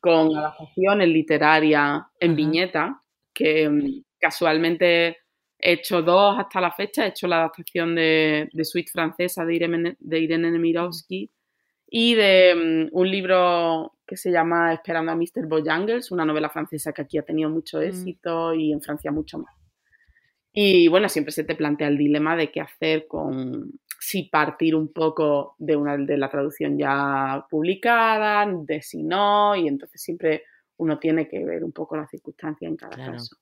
con 0.00 0.36
adaptaciones 0.36 1.08
literarias 1.08 2.02
en 2.20 2.30
Ajá. 2.30 2.36
viñeta, 2.36 3.02
que 3.32 3.68
mm, 3.68 4.02
casualmente 4.20 5.08
he 5.58 5.72
hecho 5.72 6.02
dos 6.02 6.38
hasta 6.38 6.60
la 6.60 6.70
fecha. 6.72 7.04
He 7.06 7.08
hecho 7.08 7.26
la 7.26 7.38
adaptación 7.38 7.94
de, 7.94 8.48
de 8.52 8.64
Suite 8.64 8.90
Francesa 8.92 9.44
de 9.44 9.54
Irene, 9.54 9.96
de 9.98 10.18
Irene 10.20 10.50
Nemirovsky 10.50 11.30
y 11.88 12.14
de 12.14 12.88
mm, 12.92 12.96
un 12.96 13.10
libro 13.10 13.92
que 14.06 14.16
se 14.16 14.30
llama 14.30 14.72
Esperando 14.72 15.12
a 15.12 15.16
Mr. 15.16 15.46
Bojangles, 15.46 16.10
una 16.12 16.24
novela 16.24 16.48
francesa 16.48 16.92
que 16.92 17.02
aquí 17.02 17.18
ha 17.18 17.22
tenido 17.24 17.50
mucho 17.50 17.78
Mm. 17.78 17.82
éxito 17.82 18.54
y 18.54 18.72
en 18.72 18.80
Francia 18.80 19.10
mucho 19.10 19.38
más. 19.38 19.54
Y 20.52 20.88
bueno, 20.88 21.08
siempre 21.08 21.32
se 21.32 21.44
te 21.44 21.54
plantea 21.54 21.88
el 21.88 21.98
dilema 21.98 22.34
de 22.36 22.50
qué 22.50 22.60
hacer 22.60 23.06
con 23.06 23.72
si 24.00 24.24
partir 24.24 24.74
un 24.76 24.92
poco 24.92 25.54
de 25.58 25.74
una 25.76 25.96
de 25.96 26.16
la 26.16 26.30
traducción 26.30 26.78
ya 26.78 27.44
publicada, 27.50 28.46
de 28.46 28.80
si 28.80 29.02
no, 29.02 29.54
y 29.56 29.66
entonces 29.68 30.00
siempre 30.00 30.44
uno 30.78 30.98
tiene 30.98 31.26
que 31.28 31.44
ver 31.44 31.64
un 31.64 31.72
poco 31.72 31.96
las 31.96 32.08
circunstancias 32.10 32.70
en 32.70 32.76
cada 32.76 32.94
Claro. 32.94 33.12
caso. 33.12 33.36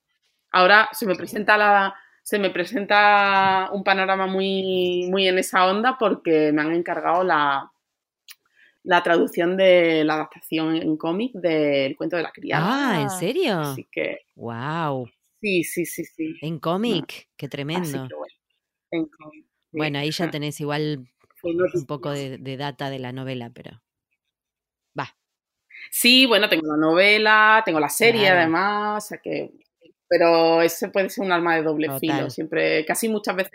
Ahora 0.51 0.89
se 0.93 1.05
me 1.05 1.15
presenta 1.15 1.57
la 1.57 1.95
se 2.23 2.39
me 2.39 2.49
presenta 2.49 3.69
un 3.71 3.83
panorama 3.83 4.25
muy 4.25 5.07
muy 5.11 5.27
en 5.27 5.37
esa 5.37 5.67
onda 5.67 5.97
porque 5.99 6.51
me 6.51 6.61
han 6.63 6.71
encargado 6.73 7.23
la 7.23 7.69
la 8.85 9.03
traducción 9.03 9.57
de 9.57 10.03
la 10.05 10.13
adaptación 10.15 10.75
en 10.75 10.95
cómic 10.97 11.33
del 11.33 11.95
cuento 11.97 12.15
de 12.17 12.23
la 12.23 12.31
criada. 12.31 12.65
Ah, 12.67 13.01
¿en 13.01 13.07
Ah. 13.07 13.09
serio? 13.09 13.59
Así 13.59 13.87
que 13.91 14.19
Wow, 14.35 15.07
sí, 15.41 15.63
sí, 15.63 15.85
sí, 15.85 16.05
sí. 16.05 16.35
en 16.41 16.59
cómic, 16.59 17.29
qué 17.35 17.45
Así 17.47 17.49
tremendo. 17.49 18.07
que 18.07 18.15
bueno. 18.15 18.33
en 18.91 19.05
cómic, 19.07 19.43
sí. 19.45 19.77
Bueno, 19.77 19.99
ahí 19.99 20.11
ya 20.11 20.29
tenés 20.31 20.61
igual 20.61 21.07
un 21.43 21.85
poco 21.85 22.11
de, 22.11 22.37
de 22.37 22.57
data 22.57 22.89
de 22.89 22.99
la 22.99 23.11
novela, 23.11 23.51
pero 23.53 23.81
va. 24.97 25.15
Sí, 25.91 26.25
bueno, 26.25 26.49
tengo 26.49 26.67
la 26.67 26.77
novela, 26.77 27.61
tengo 27.65 27.79
la 27.79 27.89
serie 27.89 28.21
Claro. 28.21 28.39
además, 28.39 29.03
o 29.05 29.07
sea 29.09 29.17
que 29.23 29.51
pero 30.07 30.61
ese 30.61 30.89
puede 30.89 31.09
ser 31.09 31.25
un 31.25 31.31
arma 31.31 31.55
de 31.55 31.63
doble 31.63 31.87
Total. 31.87 31.99
filo. 31.99 32.29
Siempre, 32.29 32.85
casi 32.85 33.09
muchas 33.09 33.35
veces 33.35 33.51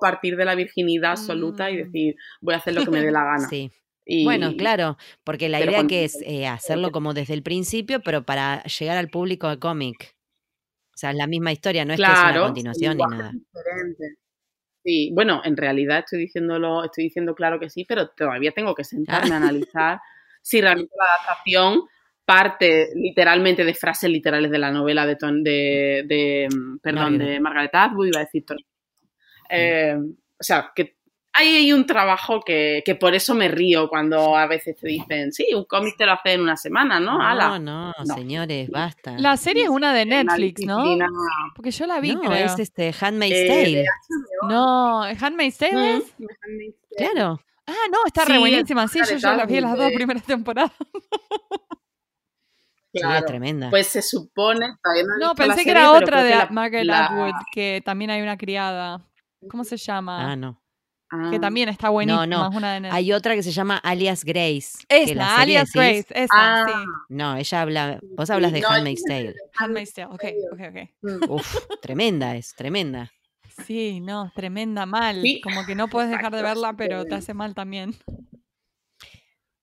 partir 0.00 0.36
de 0.36 0.44
la 0.44 0.56
virginidad 0.56 1.12
absoluta 1.12 1.70
y 1.70 1.74
Mm. 1.74 1.84
decir, 1.86 2.16
voy 2.40 2.54
a 2.54 2.58
hacer 2.58 2.74
lo 2.74 2.84
que 2.84 2.90
me 2.90 3.02
dé 3.02 3.12
la 3.12 3.24
gana. 3.24 3.48
Sí. 3.48 3.70
Y- 4.04 4.24
Bueno, 4.24 4.52
claro, 4.56 4.96
porque 5.24 5.48
la 5.48 5.60
idea 5.60 5.86
que 5.86 6.04
es 6.04 6.18
eh, 6.26 6.46
hacerlo 6.46 6.90
como 6.92 7.14
desde 7.14 7.34
el 7.34 7.42
principio, 7.42 8.00
pero 8.00 8.24
para 8.24 8.62
llegar 8.64 8.96
al 8.96 9.08
público 9.08 9.48
de 9.48 9.58
cómic. 9.58 10.14
O 10.94 10.96
sea, 10.96 11.10
es 11.10 11.16
la 11.16 11.26
misma 11.26 11.52
historia, 11.52 11.84
no 11.84 11.94
es 11.94 11.98
que 12.00 12.04
es 12.04 12.10
una 12.10 12.40
continuación 12.40 12.96
ni 12.98 13.04
nada. 13.04 13.32
diferente. 13.32 14.16
Sí, 14.84 15.10
bueno, 15.14 15.40
en 15.44 15.56
realidad 15.56 16.00
estoy 16.00 16.18
diciéndolo, 16.20 16.84
estoy 16.84 17.04
diciendo 17.04 17.34
claro 17.34 17.60
que 17.60 17.70
sí, 17.70 17.84
pero 17.84 18.08
todavía 18.08 18.50
tengo 18.52 18.74
que 18.74 18.84
sentarme 18.84 19.34
a 19.34 19.36
analizar 19.68 20.00
si 20.42 20.60
realmente 20.60 20.92
la 20.98 21.14
adaptación 21.14 21.82
parte 22.24 22.88
literalmente 22.96 23.64
de 23.64 23.74
frases 23.74 24.10
literales 24.10 24.50
de 24.50 24.58
la 24.58 24.70
novela 24.72 25.06
de, 25.06 25.16
Ton- 25.16 25.42
de, 25.42 26.04
de, 26.06 26.48
mm, 26.52 26.78
perdón, 26.78 27.12
Margaret. 27.12 27.28
de 27.34 27.40
Margaret 27.40 27.70
Atwood, 27.74 28.06
iba 28.08 28.20
a 28.20 28.24
decir 28.24 28.44
Tony. 28.44 28.66
Eh, 29.48 29.96
o 29.96 30.42
sea, 30.42 30.72
que 30.74 30.96
hay 31.34 31.72
un 31.72 31.86
trabajo 31.86 32.40
que, 32.42 32.82
que 32.84 32.94
por 32.94 33.14
eso 33.14 33.34
me 33.34 33.48
río 33.48 33.88
cuando 33.88 34.36
a 34.36 34.46
veces 34.46 34.76
te 34.78 34.88
dicen, 34.88 35.32
sí, 35.32 35.46
un 35.54 35.64
cómic 35.64 35.96
te 35.96 36.04
lo 36.06 36.12
hace 36.12 36.34
en 36.34 36.42
una 36.42 36.56
semana, 36.56 37.00
¿no? 37.00 37.18
No, 37.18 37.26
Ala. 37.26 37.58
no, 37.58 37.92
No. 38.04 38.14
señores, 38.14 38.70
basta. 38.70 39.16
La 39.18 39.36
serie 39.36 39.64
es 39.64 39.68
una 39.70 39.94
de 39.94 40.04
Netflix, 40.06 40.64
¿no? 40.66 40.84
Porque 41.56 41.70
yo 41.70 41.86
la 41.86 42.00
vi, 42.00 42.14
no, 42.14 42.20
creo. 42.20 42.46
es 42.46 42.58
este 42.58 42.94
Handmaid's 43.00 43.34
Eh, 43.36 43.46
Tale. 43.48 43.84
No, 44.48 45.02
¿Handmaid's 45.02 45.58
Tale 45.58 45.96
es? 45.96 46.04
Mm, 46.18 46.24
Handmaid's 46.44 46.76
Tale. 46.96 47.10
Claro. 47.12 47.40
Ah, 47.66 47.72
no, 47.90 47.98
está 48.06 48.24
Sí, 48.26 48.32
re 48.32 48.38
buenísima. 48.38 48.88
Sí, 48.88 49.00
yo 49.08 49.16
ya 49.16 49.34
la 49.34 49.46
vi 49.46 49.60
las 49.60 49.76
dos 49.76 49.90
primeras 49.92 50.24
temporadas. 50.24 50.72
Sí, 52.94 53.00
Claro. 53.00 53.24
tremenda. 53.24 53.70
Pues 53.70 53.86
se 53.86 54.02
supone, 54.02 54.66
no, 54.68 55.28
No, 55.28 55.34
pensé 55.34 55.56
que 55.60 55.70
serie, 55.70 55.72
era 55.80 55.92
otra 55.92 56.22
de 56.22 56.30
la- 56.34 56.48
Margaret 56.50 56.84
la- 56.84 57.06
Atwood, 57.06 57.32
que 57.50 57.80
también 57.82 58.10
hay 58.10 58.20
una 58.20 58.36
criada. 58.36 59.08
¿Cómo 59.50 59.64
se 59.64 59.78
llama? 59.78 60.30
ah, 60.32 60.36
no. 60.36 60.61
Ah, 61.14 61.28
Que 61.30 61.38
también 61.38 61.68
está 61.68 61.90
buenísima. 61.90 62.26
no. 62.26 62.48
es 62.50 62.56
una 62.56 62.72
de 62.72 62.80
Netflix. 62.80 62.96
Hay 62.96 63.12
otra 63.12 63.34
que 63.34 63.42
se 63.42 63.52
llama 63.52 63.76
Alias 63.76 64.24
Grace. 64.24 64.78
Esa, 64.88 65.14
la 65.14 65.36
alias 65.36 65.68
decís- 65.68 65.74
Grace, 65.74 66.06
esa, 66.24 66.32
Ah. 66.32 66.64
sí. 66.66 66.72
No, 67.10 67.36
ella 67.36 67.60
habla. 67.60 68.00
Vos 68.16 68.30
hablas 68.30 68.52
de 68.52 68.60
No, 68.62 68.68
Handmaid's 68.68 69.04
Tale. 69.04 69.34
Handmaid's 69.58 69.92
Tale, 69.92 70.06
ok, 70.06 70.24
ok, 70.52 70.60
ok. 70.70 71.30
Uf, 71.30 71.56
tremenda 71.82 72.34
es, 72.34 72.54
tremenda. 72.54 73.12
Sí, 73.66 74.00
no, 74.00 74.32
tremenda 74.34 74.86
mal. 74.86 75.20
Sí. 75.20 75.42
Como 75.42 75.66
que 75.66 75.74
no 75.74 75.88
puedes 75.88 76.10
dejar 76.10 76.34
de 76.34 76.40
verla, 76.42 76.72
pero 76.78 77.04
te 77.04 77.14
hace 77.14 77.34
mal 77.34 77.54
también. 77.54 77.94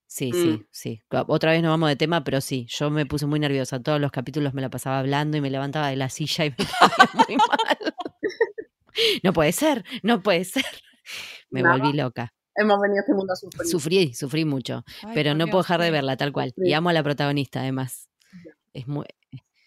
Sí, 0.06 0.30
Mm. 0.32 0.34
sí, 0.42 0.62
sí. 0.70 1.02
Otra 1.28 1.52
vez 1.52 1.62
nos 1.62 1.70
vamos 1.70 1.88
de 1.88 1.96
tema, 1.96 2.22
pero 2.24 2.40
sí, 2.40 2.66
yo 2.68 2.90
me 2.90 3.06
puse 3.06 3.26
muy 3.26 3.40
nerviosa. 3.40 3.80
Todos 3.82 4.00
los 4.00 4.10
capítulos 4.12 4.54
me 4.54 4.62
la 4.62 4.68
pasaba 4.68 4.98
hablando 5.00 5.36
y 5.36 5.40
me 5.40 5.50
levantaba 5.50 5.88
de 5.88 5.96
la 5.96 6.08
silla 6.10 6.44
y 6.46 6.50
me 6.50 6.56
ponía 7.18 7.26
muy 7.28 7.36
mal. 7.36 7.94
No 9.22 9.32
puede 9.32 9.52
ser, 9.52 9.84
no 10.02 10.20
puede 10.22 10.44
ser. 10.44 10.64
Me 11.50 11.62
Nada. 11.62 11.76
volví 11.78 11.96
loca. 11.96 12.32
Hemos 12.54 12.80
venido 12.80 12.98
a 12.98 13.02
este 13.02 13.14
mundo 13.14 13.32
a 13.32 13.36
sufrir. 13.36 13.66
Sufrí, 13.68 14.14
sufrí 14.14 14.44
mucho, 14.44 14.84
Ay, 15.02 15.12
pero 15.14 15.34
no 15.34 15.46
puedo 15.46 15.62
dejar 15.62 15.80
de 15.80 15.90
verla 15.90 16.16
tal 16.16 16.32
cual. 16.32 16.52
Y 16.56 16.72
amo 16.72 16.88
a 16.88 16.92
la 16.92 17.02
protagonista, 17.02 17.60
además. 17.60 18.08
Es 18.72 18.86
muy. 18.86 19.06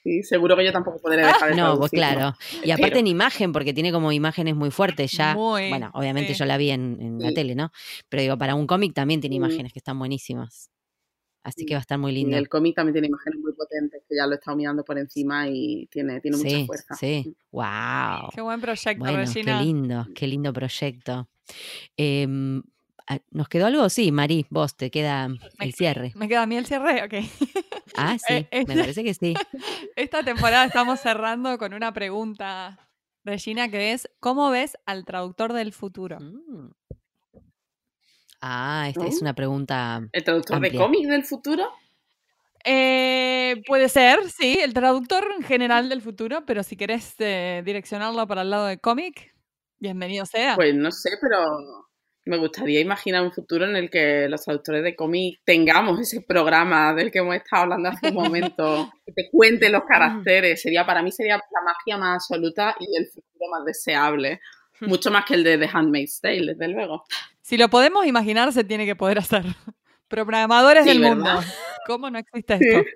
Sí, 0.04 0.22
seguro 0.22 0.58
que 0.58 0.66
yo 0.66 0.74
tampoco 0.74 1.00
podré 1.00 1.18
dejar 1.46 1.52
de 1.52 1.56
No, 1.56 1.78
pues 1.80 1.92
claro. 1.92 2.34
Y 2.64 2.72
aparte 2.96 3.00
en 3.00 3.08
imagen, 3.08 3.54
porque 3.54 3.74
tiene 3.74 3.92
como 3.92 4.12
imágenes 4.12 4.56
muy 4.56 4.70
fuertes 4.70 5.12
ya. 5.14 5.34
Muy, 5.34 5.70
bueno, 5.70 5.92
obviamente 5.94 6.34
sí. 6.34 6.40
yo 6.40 6.46
la 6.46 6.58
vi 6.58 6.72
en, 6.72 6.98
en 7.02 7.20
la 7.20 7.32
tele, 7.34 7.56
¿no? 7.56 7.72
Pero 8.10 8.22
digo, 8.22 8.38
para 8.38 8.54
un 8.56 8.68
cómic 8.68 8.94
también 8.94 9.22
tiene 9.22 9.38
Mm. 9.40 9.44
imágenes 9.46 9.74
que 9.74 9.80
están 9.80 9.98
buenísimas. 9.98 10.70
Así 11.42 11.62
Sí. 11.62 11.66
que 11.66 11.74
va 11.74 11.80
a 11.80 11.82
estar 11.82 11.98
muy 11.98 12.12
Y 12.12 12.16
lindo. 12.16 12.38
el 12.38 12.48
cómic 12.50 12.76
también 12.76 12.94
tiene 12.94 13.08
imágenes 13.08 13.40
muy 13.40 13.54
potentes, 13.54 14.02
que 14.08 14.16
ya 14.18 14.26
lo 14.28 14.34
he 14.34 14.36
estado 14.36 14.56
mirando 14.56 14.84
por 14.86 14.98
encima 14.98 15.48
y 15.50 15.88
tiene, 15.88 16.20
tiene 16.22 16.38
mucha 16.38 16.66
fuerza. 16.66 16.96
sí. 16.96 17.36
Wow. 17.52 18.30
Qué 18.34 18.42
buen 18.42 18.60
proyecto, 18.62 19.00
Bueno, 19.04 19.18
Regina. 19.20 19.60
qué 19.60 19.66
lindo, 19.66 20.08
qué 20.16 20.28
lindo 20.28 20.54
proyecto. 20.54 21.28
Em, 21.98 22.62
Ah, 23.06 23.20
¿Nos 23.32 23.50
quedó 23.50 23.66
algo? 23.66 23.90
Sí, 23.90 24.14
Mari, 24.14 24.46
vos 24.50 24.78
te 24.78 24.90
queda 24.90 25.28
el 25.60 25.74
cierre. 25.74 26.14
Me 26.16 26.30
queda 26.30 26.44
a 26.44 26.46
mí 26.46 26.56
el 26.56 26.66
cierre, 26.66 27.04
ok. 27.04 27.14
Ah, 27.98 28.18
sí, 28.26 28.34
Eh, 28.34 28.48
me 28.52 28.60
este- 28.62 28.80
parece 28.80 29.04
que 29.04 29.14
sí. 29.14 29.34
Esta 29.98 30.24
temporada 30.24 30.66
estamos 30.66 31.02
cerrando 31.02 31.58
con 31.58 31.74
una 31.74 31.92
pregunta, 31.94 32.80
Regina, 33.26 33.70
que 33.70 33.92
es, 33.92 34.10
¿cómo 34.22 34.50
ves 34.52 34.78
al 34.86 35.04
traductor 35.04 35.52
del 35.52 35.74
futuro? 35.74 36.18
Mm. 36.22 36.72
Ah, 38.42 38.88
esta 38.90 39.06
es 39.06 39.16
¿No? 39.16 39.22
una 39.22 39.34
pregunta. 39.34 40.02
¿El 40.12 40.24
traductor 40.24 40.60
de 40.62 40.74
cómics 40.74 41.10
del 41.10 41.24
futuro? 41.26 41.70
Eh, 42.66 43.62
puede 43.68 43.90
ser, 43.90 44.30
sí, 44.30 44.58
el 44.62 44.74
traductor 44.74 45.26
en 45.38 45.44
general 45.44 45.90
del 45.90 46.02
futuro, 46.02 46.46
pero 46.46 46.64
si 46.64 46.78
querés 46.78 47.16
eh, 47.20 47.62
direccionarlo 47.66 48.26
para 48.28 48.42
el 48.44 48.50
lado 48.50 48.66
de 48.68 48.78
cómic, 48.78 49.33
bienvenido 49.84 50.26
sea. 50.26 50.56
Pues 50.56 50.74
no 50.74 50.92
sé, 50.92 51.10
pero 51.22 51.46
me 52.26 52.38
gustaría 52.38 52.80
imaginar 52.80 53.22
un 53.22 53.34
futuro 53.34 53.66
en 53.66 53.76
el 53.76 53.90
que 53.90 54.28
los 54.30 54.42
traductores 54.42 54.82
de 54.82 54.96
cómics 54.96 55.42
tengamos 55.44 56.00
ese 56.00 56.22
programa 56.22 56.94
del 56.94 57.12
que 57.12 57.20
hemos 57.20 57.36
estado 57.36 57.64
hablando 57.64 57.90
hace 57.90 58.08
un 58.08 58.14
momento, 58.16 58.90
que 59.06 59.12
te 59.12 59.30
cuente 59.30 59.70
los 59.70 59.84
caracteres. 59.88 60.62
Sería, 60.62 60.86
para 60.86 61.04
mí 61.04 61.12
sería 61.12 61.36
la 61.36 61.62
magia 61.66 61.98
más 61.98 62.16
absoluta 62.24 62.76
y 62.80 62.86
el 62.98 63.08
futuro 63.08 63.52
más 63.52 63.66
deseable. 63.66 64.40
Mucho 64.80 65.12
más 65.12 65.26
que 65.26 65.36
el 65.36 65.44
de 65.44 65.58
The 65.58 65.70
Handmaid's 65.72 66.20
Tale, 66.22 66.54
desde 66.56 66.68
luego. 66.70 67.04
Si 67.42 67.58
lo 67.58 67.70
podemos 67.70 68.06
imaginar, 68.06 68.52
se 68.54 68.64
tiene 68.64 68.86
que 68.86 68.96
poder 68.96 69.20
hacer. 69.20 69.44
Programadores 70.08 70.84
Sí, 70.84 70.90
del 70.90 71.02
¿verdad? 71.02 71.16
mundo. 71.16 71.42
¿Cómo 71.88 72.10
no 72.10 72.20
existe 72.20 72.54
esto? 72.54 72.90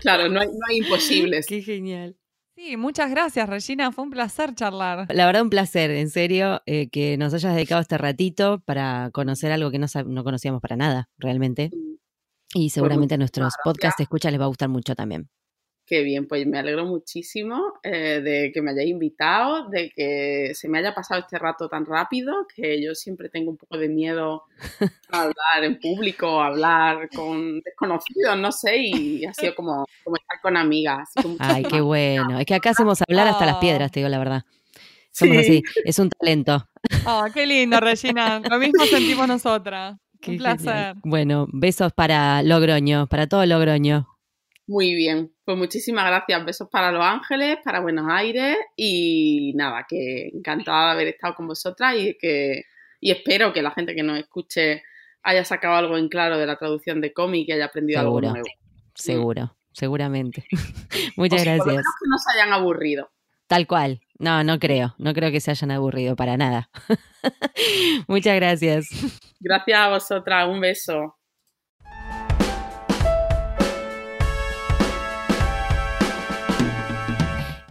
Claro, 0.00 0.28
no 0.28 0.40
hay, 0.40 0.46
no 0.46 0.58
hay 0.68 0.78
imposibles. 0.78 1.46
Qué 1.48 1.60
genial. 1.60 2.16
Sí, 2.56 2.78
muchas 2.78 3.10
gracias, 3.10 3.46
Regina. 3.50 3.92
Fue 3.92 4.02
un 4.02 4.10
placer 4.10 4.54
charlar. 4.54 5.06
La 5.14 5.26
verdad, 5.26 5.42
un 5.42 5.50
placer, 5.50 5.90
en 5.90 6.08
serio, 6.08 6.62
eh, 6.64 6.88
que 6.88 7.18
nos 7.18 7.34
hayas 7.34 7.54
dedicado 7.54 7.82
este 7.82 7.98
ratito 7.98 8.60
para 8.60 9.10
conocer 9.12 9.52
algo 9.52 9.70
que 9.70 9.78
no, 9.78 9.86
no 10.06 10.24
conocíamos 10.24 10.62
para 10.62 10.74
nada, 10.74 11.10
realmente. 11.18 11.70
Y 12.54 12.70
seguramente 12.70 13.14
a 13.14 13.18
nuestros 13.18 13.52
podcasts 13.62 14.00
escucha 14.00 14.30
les 14.30 14.40
va 14.40 14.44
a 14.44 14.48
gustar 14.48 14.70
mucho 14.70 14.94
también. 14.94 15.28
Qué 15.88 16.02
bien, 16.02 16.26
pues 16.26 16.44
me 16.48 16.58
alegro 16.58 16.84
muchísimo 16.84 17.74
eh, 17.84 18.20
de 18.20 18.50
que 18.52 18.60
me 18.60 18.72
hayáis 18.72 18.90
invitado, 18.90 19.68
de 19.68 19.90
que 19.94 20.50
se 20.52 20.68
me 20.68 20.78
haya 20.78 20.92
pasado 20.92 21.20
este 21.20 21.38
rato 21.38 21.68
tan 21.68 21.86
rápido, 21.86 22.44
que 22.54 22.82
yo 22.82 22.92
siempre 22.96 23.28
tengo 23.28 23.52
un 23.52 23.56
poco 23.56 23.78
de 23.78 23.88
miedo 23.88 24.42
a 25.10 25.20
hablar 25.22 25.62
en 25.62 25.78
público, 25.78 26.40
a 26.42 26.48
hablar 26.48 27.08
con 27.14 27.60
desconocidos, 27.60 28.36
no 28.36 28.50
sé, 28.50 28.78
y 28.78 29.24
ha 29.26 29.32
sido 29.32 29.54
como, 29.54 29.84
como 30.02 30.16
estar 30.16 30.40
con 30.42 30.56
amigas. 30.56 31.10
Ay, 31.38 31.62
qué 31.62 31.80
bueno. 31.80 32.40
Es 32.40 32.46
que 32.46 32.54
acá 32.56 32.70
hacemos 32.70 33.00
hablar 33.08 33.28
hasta 33.28 33.46
las 33.46 33.56
piedras, 33.58 33.92
te 33.92 34.00
digo 34.00 34.08
la 34.10 34.18
verdad. 34.18 34.42
Somos 35.12 35.36
Sí. 35.36 35.40
así, 35.40 35.62
es 35.84 35.98
un 36.00 36.10
talento. 36.10 36.68
Oh, 37.06 37.24
qué 37.32 37.46
lindo, 37.46 37.78
Regina. 37.80 38.40
Lo 38.40 38.58
mismo 38.58 38.84
sentimos 38.86 39.28
nosotras. 39.28 39.96
Qué 40.20 40.32
un 40.32 40.38
genial. 40.38 40.56
placer. 40.58 40.94
Bueno, 41.04 41.46
besos 41.52 41.92
para 41.92 42.42
Logroño, 42.42 43.06
para 43.06 43.28
todo 43.28 43.46
Logroño. 43.46 44.08
Muy 44.68 44.94
bien, 44.94 45.32
pues 45.44 45.56
muchísimas 45.56 46.06
gracias. 46.06 46.44
Besos 46.44 46.68
para 46.68 46.90
Los 46.90 47.04
Ángeles, 47.04 47.58
para 47.64 47.80
Buenos 47.80 48.06
Aires 48.10 48.56
y 48.76 49.52
nada, 49.54 49.86
que 49.88 50.28
encantada 50.34 50.86
de 50.86 50.92
haber 50.92 51.08
estado 51.08 51.34
con 51.36 51.46
vosotras 51.46 51.94
y 51.96 52.16
que 52.18 52.64
y 53.00 53.10
espero 53.12 53.52
que 53.52 53.62
la 53.62 53.70
gente 53.70 53.94
que 53.94 54.02
nos 54.02 54.18
escuche 54.18 54.82
haya 55.22 55.44
sacado 55.44 55.74
algo 55.74 55.98
en 55.98 56.08
claro 56.08 56.38
de 56.38 56.46
la 56.46 56.56
traducción 56.56 57.00
de 57.00 57.12
cómic 57.12 57.48
y 57.48 57.52
haya 57.52 57.66
aprendido 57.66 58.00
Seguro. 58.00 58.28
algo 58.28 58.32
nuevo. 58.32 58.48
Seguro, 58.94 59.56
seguramente. 59.72 60.44
O 60.52 60.56
Muchas 61.16 61.44
por 61.44 61.46
lo 61.46 61.54
gracias. 61.54 61.66
menos 61.66 61.84
que 62.00 62.08
no 62.08 62.18
se 62.18 62.38
hayan 62.38 62.52
aburrido. 62.52 63.10
Tal 63.46 63.66
cual. 63.66 64.00
No, 64.18 64.42
no 64.42 64.58
creo. 64.58 64.94
No 64.98 65.12
creo 65.14 65.30
que 65.30 65.40
se 65.40 65.50
hayan 65.52 65.70
aburrido 65.70 66.16
para 66.16 66.36
nada. 66.36 66.70
Muchas 68.08 68.34
gracias. 68.36 68.88
Gracias 69.38 69.78
a 69.78 69.88
vosotras, 69.90 70.48
un 70.48 70.60
beso. 70.60 71.16